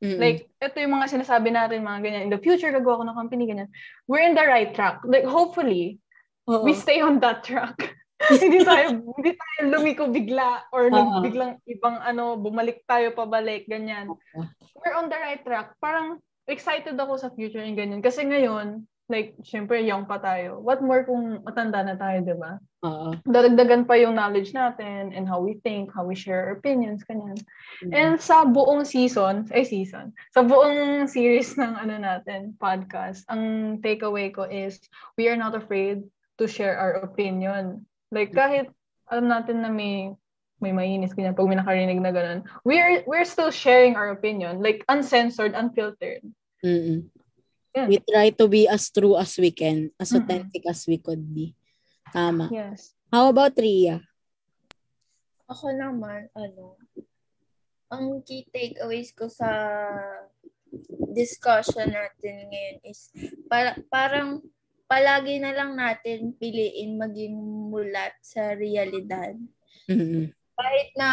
Mm-mm. 0.05 0.21
Like, 0.21 0.51
ito 0.61 0.77
yung 0.85 1.01
mga 1.01 1.17
sinasabi 1.17 1.49
natin, 1.49 1.81
mga 1.81 2.01
ganyan. 2.05 2.23
In 2.29 2.33
the 2.35 2.43
future, 2.43 2.69
gagawa 2.69 3.01
ko 3.01 3.05
ng 3.09 3.19
company, 3.19 3.49
ganyan. 3.49 3.73
We're 4.05 4.27
in 4.27 4.37
the 4.37 4.45
right 4.45 4.77
track. 4.77 5.01
Like, 5.09 5.25
hopefully, 5.25 5.97
Oo. 6.45 6.61
we 6.61 6.77
stay 6.77 7.01
on 7.01 7.25
that 7.25 7.41
track. 7.41 7.97
hindi 8.45 8.63
tayo, 8.63 9.01
hindi 9.01 9.33
tayo 9.33 9.61
lumiko 9.73 10.05
bigla 10.13 10.69
or 10.77 10.93
Oo. 10.93 11.25
biglang 11.25 11.57
ibang 11.65 11.99
ano, 12.05 12.37
bumalik 12.37 12.85
tayo 12.85 13.17
pabalik, 13.17 13.65
ganyan. 13.65 14.13
Oo. 14.13 14.45
We're 14.77 14.97
on 14.99 15.09
the 15.09 15.17
right 15.17 15.41
track. 15.41 15.73
Parang 15.81 16.21
excited 16.45 17.01
ako 17.01 17.17
sa 17.17 17.33
future 17.33 17.65
and 17.65 17.79
ganyan. 17.79 18.05
Kasi 18.05 18.29
ngayon, 18.29 18.85
like, 19.09 19.37
syempre, 19.45 19.85
young 19.85 20.09
pa 20.09 20.17
tayo. 20.17 20.61
What 20.61 20.81
more 20.81 21.05
kung 21.05 21.45
matanda 21.45 21.85
na 21.85 21.97
tayo, 21.97 22.25
di 22.25 22.37
ba? 22.37 22.57
Oo. 22.85 23.13
Dadagdagan 23.29 23.85
pa 23.85 24.01
yung 24.01 24.17
knowledge 24.17 24.57
natin 24.57 25.13
and 25.13 25.29
how 25.29 25.41
we 25.45 25.61
think, 25.61 25.93
how 25.93 26.09
we 26.09 26.17
share 26.17 26.49
our 26.49 26.57
opinions, 26.57 27.05
ganyan. 27.05 27.37
Mm. 27.85 27.93
And 27.93 28.15
sa 28.17 28.49
buong 28.49 28.89
season, 28.89 29.45
ay 29.53 29.69
season, 29.69 30.17
sa 30.33 30.41
buong 30.41 31.05
series 31.05 31.53
ng 31.61 31.75
ano 31.77 32.01
natin, 32.01 32.57
podcast, 32.57 33.29
ang 33.29 33.77
takeaway 33.85 34.33
ko 34.33 34.49
is 34.49 34.81
we 35.21 35.29
are 35.29 35.37
not 35.37 35.53
afraid 35.53 36.01
to 36.41 36.49
share 36.49 36.81
our 36.81 37.05
opinion. 37.05 37.85
Like 38.09 38.33
kahit 38.33 38.73
alam 39.13 39.29
natin 39.29 39.61
na 39.61 39.69
may 39.69 40.17
may 40.65 40.73
mainis, 40.73 41.13
ganyan, 41.13 41.37
pag 41.37 41.45
may 41.45 41.61
nakarinig 41.61 42.01
na 42.01 42.09
ganun, 42.09 42.41
we're, 42.65 43.05
we're 43.05 43.29
still 43.29 43.53
sharing 43.53 44.01
our 44.01 44.17
opinion, 44.17 44.65
like 44.65 44.81
uncensored, 44.89 45.53
unfiltered. 45.53 46.25
Mm-mm. 46.65 47.05
Yeah. 47.75 47.91
We 47.91 47.99
try 47.99 48.31
to 48.31 48.47
be 48.47 48.71
as 48.71 48.87
true 48.87 49.19
as 49.19 49.35
we 49.35 49.51
can, 49.51 49.91
as 49.99 50.15
Mhm. 50.15 50.23
authentic 50.23 50.63
as 50.71 50.87
we 50.87 51.03
could 51.03 51.27
be. 51.27 51.59
Tama. 52.15 52.47
Yes. 52.55 52.95
How 53.11 53.27
about 53.35 53.59
Ria? 53.59 53.99
Ako 55.51 55.75
naman, 55.75 56.31
ano, 56.39 56.79
ang 57.91 58.23
key 58.23 58.47
takeaways 58.49 59.11
ko 59.11 59.27
sa 59.27 59.51
discussion 61.15 61.91
natin 61.91 62.51
ngayon 62.51 62.79
is 62.87 63.11
para, 63.47 63.79
parang 63.91 64.43
palagi 64.87 65.39
na 65.43 65.55
lang 65.55 65.75
natin 65.75 66.35
piliin 66.39 66.99
maging 66.99 67.35
mulat 67.71 68.15
sa 68.23 68.55
realidad. 68.55 69.35
Mm-mm. 69.91 70.31
Kahit 70.55 70.91
na 70.95 71.11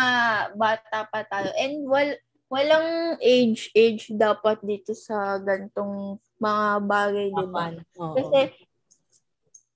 bata 0.54 1.10
pa 1.10 1.26
tayo. 1.26 1.50
And 1.58 1.86
wal, 1.90 2.18
walang 2.50 3.18
age, 3.22 3.74
age 3.74 4.14
dapat 4.14 4.62
dito 4.62 4.94
sa 4.94 5.38
gantong 5.42 6.22
mga 6.42 6.66
bagay, 6.84 7.28
di 7.30 7.46
ba? 7.48 7.70
Kasi 8.18 8.42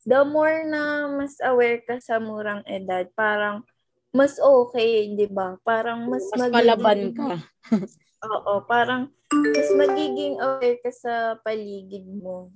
the 0.04 0.22
more 0.26 0.66
na 0.66 1.06
mas 1.08 1.38
aware 1.42 1.82
ka 1.82 2.02
sa 2.02 2.18
murang 2.18 2.66
edad, 2.66 3.06
parang 3.14 3.62
mas 4.10 4.42
okay, 4.42 5.14
di 5.14 5.30
ba? 5.30 5.62
Parang 5.62 6.10
mas, 6.10 6.26
Mas 6.34 6.42
magiging- 6.42 6.54
palaban 6.56 7.02
ka. 7.14 7.30
Oo, 8.26 8.66
parang 8.66 9.14
mas 9.30 9.70
magiging 9.78 10.42
aware 10.42 10.82
ka 10.82 10.90
sa 10.90 11.14
paligid 11.40 12.06
mo. 12.18 12.50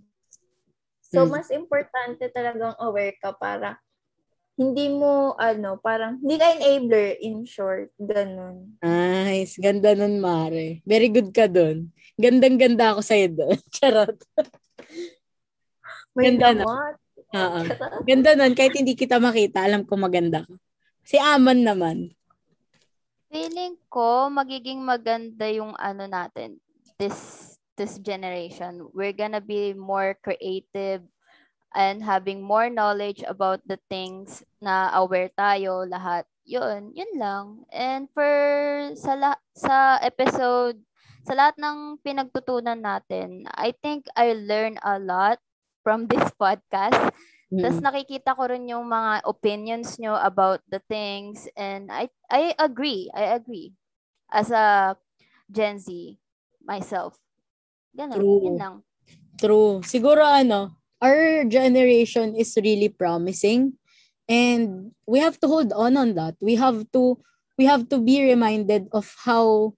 So, 1.06 1.26
Mm. 1.26 1.30
mas 1.30 1.50
importante 1.50 2.26
talagang 2.30 2.74
aware 2.82 3.18
ka 3.18 3.34
para 3.34 3.78
hindi 4.56 4.92
mo, 4.92 5.34
ano, 5.40 5.80
parang, 5.80 6.20
hindi 6.20 6.36
ka 6.36 6.52
enabler 6.54 7.16
in 7.20 7.48
short, 7.48 7.90
ganun. 7.98 8.76
Nice. 8.84 9.56
Ganda 9.56 9.96
nun, 9.96 10.20
Mare. 10.20 10.84
Very 10.84 11.08
good 11.08 11.32
ka 11.32 11.48
dun. 11.48 11.90
Gandang-ganda 12.20 12.94
ako 12.94 13.02
sa'yo 13.02 13.28
dun. 13.32 13.58
Charot. 13.76 14.20
May 16.12 16.36
Ganda 16.36 16.52
na. 16.52 16.64
Oo. 17.32 17.60
Ganda 18.10 18.36
nun. 18.36 18.54
Kahit 18.60 18.76
hindi 18.76 19.00
kita 19.00 19.24
makita, 19.24 19.64
alam 19.64 19.88
ko 19.88 19.96
maganda 19.96 20.44
ka. 20.44 20.54
Si 21.08 21.16
Aman 21.16 21.64
naman. 21.64 22.12
Feeling 23.32 23.80
ko 23.88 24.28
magiging 24.28 24.84
maganda 24.84 25.48
yung 25.48 25.78
ano 25.80 26.10
natin 26.10 26.60
this 27.00 27.56
this 27.80 27.96
generation. 28.02 28.90
We're 28.92 29.16
gonna 29.16 29.40
be 29.40 29.72
more 29.72 30.18
creative 30.20 31.06
and 31.78 32.02
having 32.02 32.42
more 32.42 32.68
knowledge 32.68 33.22
about 33.24 33.62
the 33.70 33.78
things 33.88 34.44
na 34.60 34.92
aware 34.98 35.30
tayo 35.38 35.86
lahat. 35.86 36.26
Yun, 36.50 36.92
yun 36.98 37.14
lang. 37.16 37.46
And 37.70 38.10
for 38.12 38.28
sa 38.98 39.14
la- 39.14 39.44
sa 39.54 40.02
episode 40.02 40.82
sa 41.26 41.34
lahat 41.36 41.56
ng 41.60 42.00
pinagtutunan 42.02 42.80
natin, 42.80 43.46
I 43.54 43.72
think 43.76 44.08
I 44.16 44.34
learned 44.34 44.80
a 44.84 44.98
lot 45.00 45.40
from 45.84 46.08
this 46.08 46.30
podcast. 46.42 47.12
Tapos 47.50 47.82
Mm. 47.82 47.86
nakikita 47.90 48.38
ko 48.38 48.46
rin 48.46 48.70
yung 48.70 48.86
mga 48.86 49.26
opinions 49.26 49.98
nyo 49.98 50.14
about 50.14 50.62
the 50.70 50.78
things 50.86 51.50
and 51.58 51.90
I 51.90 52.06
I 52.30 52.54
agree. 52.62 53.10
I 53.10 53.34
agree. 53.34 53.74
As 54.30 54.54
a 54.54 54.94
Gen 55.50 55.82
Z 55.82 55.90
myself. 56.62 57.18
Ganun, 57.98 58.22
True. 58.22 58.42
yun 58.46 58.58
lang. 58.62 58.76
True. 59.42 59.82
Siguro 59.82 60.22
ano, 60.22 60.78
our 61.02 61.42
generation 61.50 62.38
is 62.38 62.54
really 62.62 62.94
promising 62.94 63.74
and 64.30 64.94
we 65.10 65.18
have 65.18 65.42
to 65.42 65.50
hold 65.50 65.74
on 65.74 65.98
on 65.98 66.14
that. 66.14 66.38
We 66.38 66.54
have 66.54 66.86
to 66.94 67.18
we 67.58 67.66
have 67.66 67.90
to 67.90 67.98
be 67.98 68.22
reminded 68.22 68.94
of 68.94 69.10
how 69.26 69.74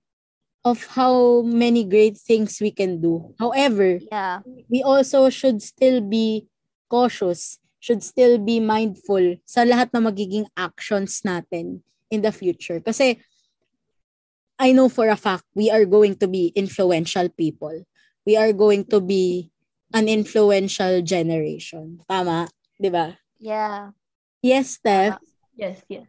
of 0.64 0.86
how 0.93 1.41
many 1.41 1.84
great 1.84 2.18
things 2.18 2.62
we 2.62 2.70
can 2.72 3.01
do. 3.01 3.34
However, 3.39 3.97
Yeah. 4.12 4.45
we 4.70 4.84
also 4.86 5.30
should 5.30 5.62
still 5.62 6.01
be 6.01 6.45
cautious, 6.89 7.57
should 7.82 8.03
still 8.05 8.38
be 8.38 8.59
mindful 8.62 9.41
sa 9.45 9.66
lahat 9.66 9.89
na 9.93 10.05
magiging 10.05 10.45
actions 10.53 11.26
natin 11.26 11.82
in 12.14 12.22
the 12.22 12.30
future. 12.32 12.78
Kasi 12.78 13.18
I 14.62 14.72
know 14.78 14.86
for 14.89 15.09
a 15.09 15.18
fact 15.18 15.49
we 15.57 15.74
are 15.74 15.86
going 15.89 16.14
to 16.22 16.28
be 16.30 16.53
influential 16.53 17.26
people. 17.34 17.74
We 18.22 18.38
are 18.38 18.53
going 18.53 18.86
to 18.93 19.01
be 19.01 19.49
an 19.97 20.05
influential 20.05 21.01
generation. 21.01 22.05
Tama? 22.05 22.45
'Di 22.78 22.89
ba? 22.93 23.18
Yeah. 23.41 23.97
Yes, 24.45 24.78
Steph. 24.78 25.18
Yes, 25.57 25.82
yes. 25.89 26.05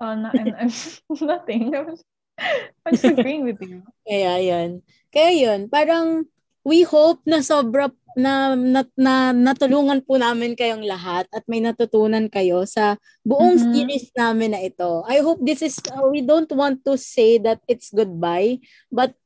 Uh, 0.00 0.16
no, 0.16 0.32
I'm, 0.32 0.56
I'm 0.56 0.72
nothing. 1.20 1.72
I'm 1.76 1.92
just, 1.92 2.04
I'm 2.86 2.94
just 2.94 3.04
agreeing 3.04 3.44
with 3.44 3.60
you. 3.62 3.82
Kaya 4.06 4.40
yan. 4.42 4.70
Kaya 5.14 5.30
yun, 5.32 5.60
parang 5.70 6.26
we 6.66 6.82
hope 6.82 7.22
na 7.28 7.44
sobra 7.44 7.92
na, 8.14 8.54
na, 8.54 8.86
na 8.94 9.34
natulungan 9.34 9.98
po 10.06 10.14
namin 10.16 10.54
kayong 10.54 10.86
lahat 10.86 11.26
at 11.34 11.42
may 11.50 11.58
natutunan 11.58 12.30
kayo 12.30 12.62
sa 12.62 12.94
buong 13.26 13.58
Mhm. 13.58 13.66
series 13.74 14.06
namin 14.14 14.54
na 14.54 14.62
ito. 14.62 15.02
I 15.10 15.18
hope 15.18 15.42
this 15.42 15.60
is, 15.66 15.78
uh, 15.90 16.06
we 16.08 16.22
don't 16.22 16.50
want 16.54 16.86
to 16.86 16.94
say 16.94 17.42
that 17.42 17.58
it's 17.66 17.90
goodbye, 17.90 18.62
but 18.90 19.18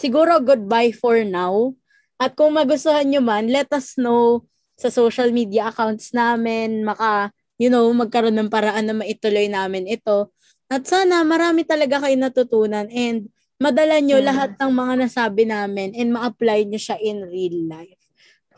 siguro 0.00 0.40
goodbye 0.42 0.90
for 0.90 1.20
now. 1.22 1.76
At 2.18 2.34
kung 2.34 2.56
magustuhan 2.56 3.06
nyo 3.12 3.20
man, 3.22 3.50
let 3.52 3.68
us 3.76 3.94
know 4.00 4.46
sa 4.74 4.90
social 4.90 5.30
media 5.30 5.70
accounts 5.70 6.10
namin, 6.10 6.82
maka, 6.82 7.30
you 7.60 7.70
know, 7.70 7.86
magkaroon 7.94 8.34
ng 8.34 8.50
paraan 8.50 8.90
na 8.90 8.94
maituloy 8.96 9.46
namin 9.46 9.86
ito. 9.86 10.33
At 10.74 10.90
sana 10.90 11.22
marami 11.22 11.62
talaga 11.62 12.02
kayo 12.02 12.18
natutunan 12.18 12.90
and 12.90 13.30
madala 13.62 14.02
nyo 14.02 14.18
Yes. 14.18 14.26
lahat 14.26 14.50
ng 14.58 14.72
mga 14.74 14.94
nasabi 15.06 15.46
namin 15.46 15.94
and 15.94 16.10
ma-apply 16.10 16.66
nyo 16.66 16.80
siya 16.82 16.98
in 16.98 17.22
real 17.22 17.70
life. 17.70 18.02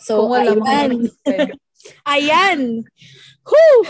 So, 0.00 0.32
Kung 0.32 0.64
ayan. 0.64 1.12
Ayan. 2.08 2.82
Whew! 3.46 3.80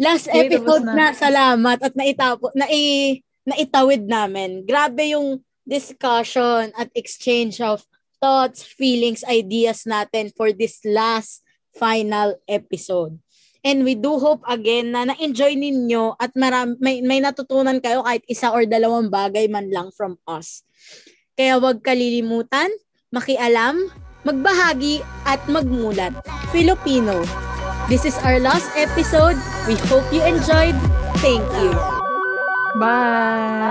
Last 0.00 0.32
Okay, 0.32 0.48
episode 0.48 0.88
na. 0.88 0.94
na. 0.96 1.06
Salamat 1.12 1.78
at 1.84 1.92
naitapo, 1.94 2.48
nai, 2.56 3.20
naitawid 3.44 4.08
namin. 4.08 4.64
Grabe 4.64 5.12
yung 5.12 5.44
discussion 5.62 6.72
at 6.74 6.88
exchange 6.96 7.60
of 7.60 7.84
thoughts, 8.18 8.64
feelings, 8.64 9.22
ideas 9.28 9.84
natin 9.84 10.32
for 10.34 10.50
this 10.50 10.80
last 10.82 11.44
final 11.76 12.34
episode. 12.48 13.20
And 13.60 13.84
we 13.84 13.92
do 13.92 14.16
hope 14.16 14.40
again 14.48 14.96
na 14.96 15.04
na-enjoy 15.12 15.52
ninyo 15.56 16.16
at 16.16 16.32
maram, 16.32 16.80
may, 16.80 17.04
may 17.04 17.20
natutunan 17.20 17.76
kayo 17.80 18.00
kahit 18.00 18.24
isa 18.24 18.48
or 18.48 18.64
dalawang 18.64 19.12
bagay 19.12 19.52
man 19.52 19.68
lang 19.68 19.92
from 19.92 20.16
us. 20.24 20.64
Kaya 21.36 21.60
wag 21.60 21.84
kalilimutan, 21.84 22.72
makialam, 23.12 23.92
magbahagi 24.24 25.04
at 25.28 25.40
magmulat. 25.48 26.12
Filipino. 26.52 27.20
This 27.88 28.04
is 28.08 28.16
our 28.22 28.38
last 28.40 28.70
episode. 28.78 29.36
We 29.68 29.74
hope 29.90 30.06
you 30.08 30.22
enjoyed. 30.22 30.76
Thank 31.20 31.44
you. 31.60 31.72
Bye. 32.78 33.70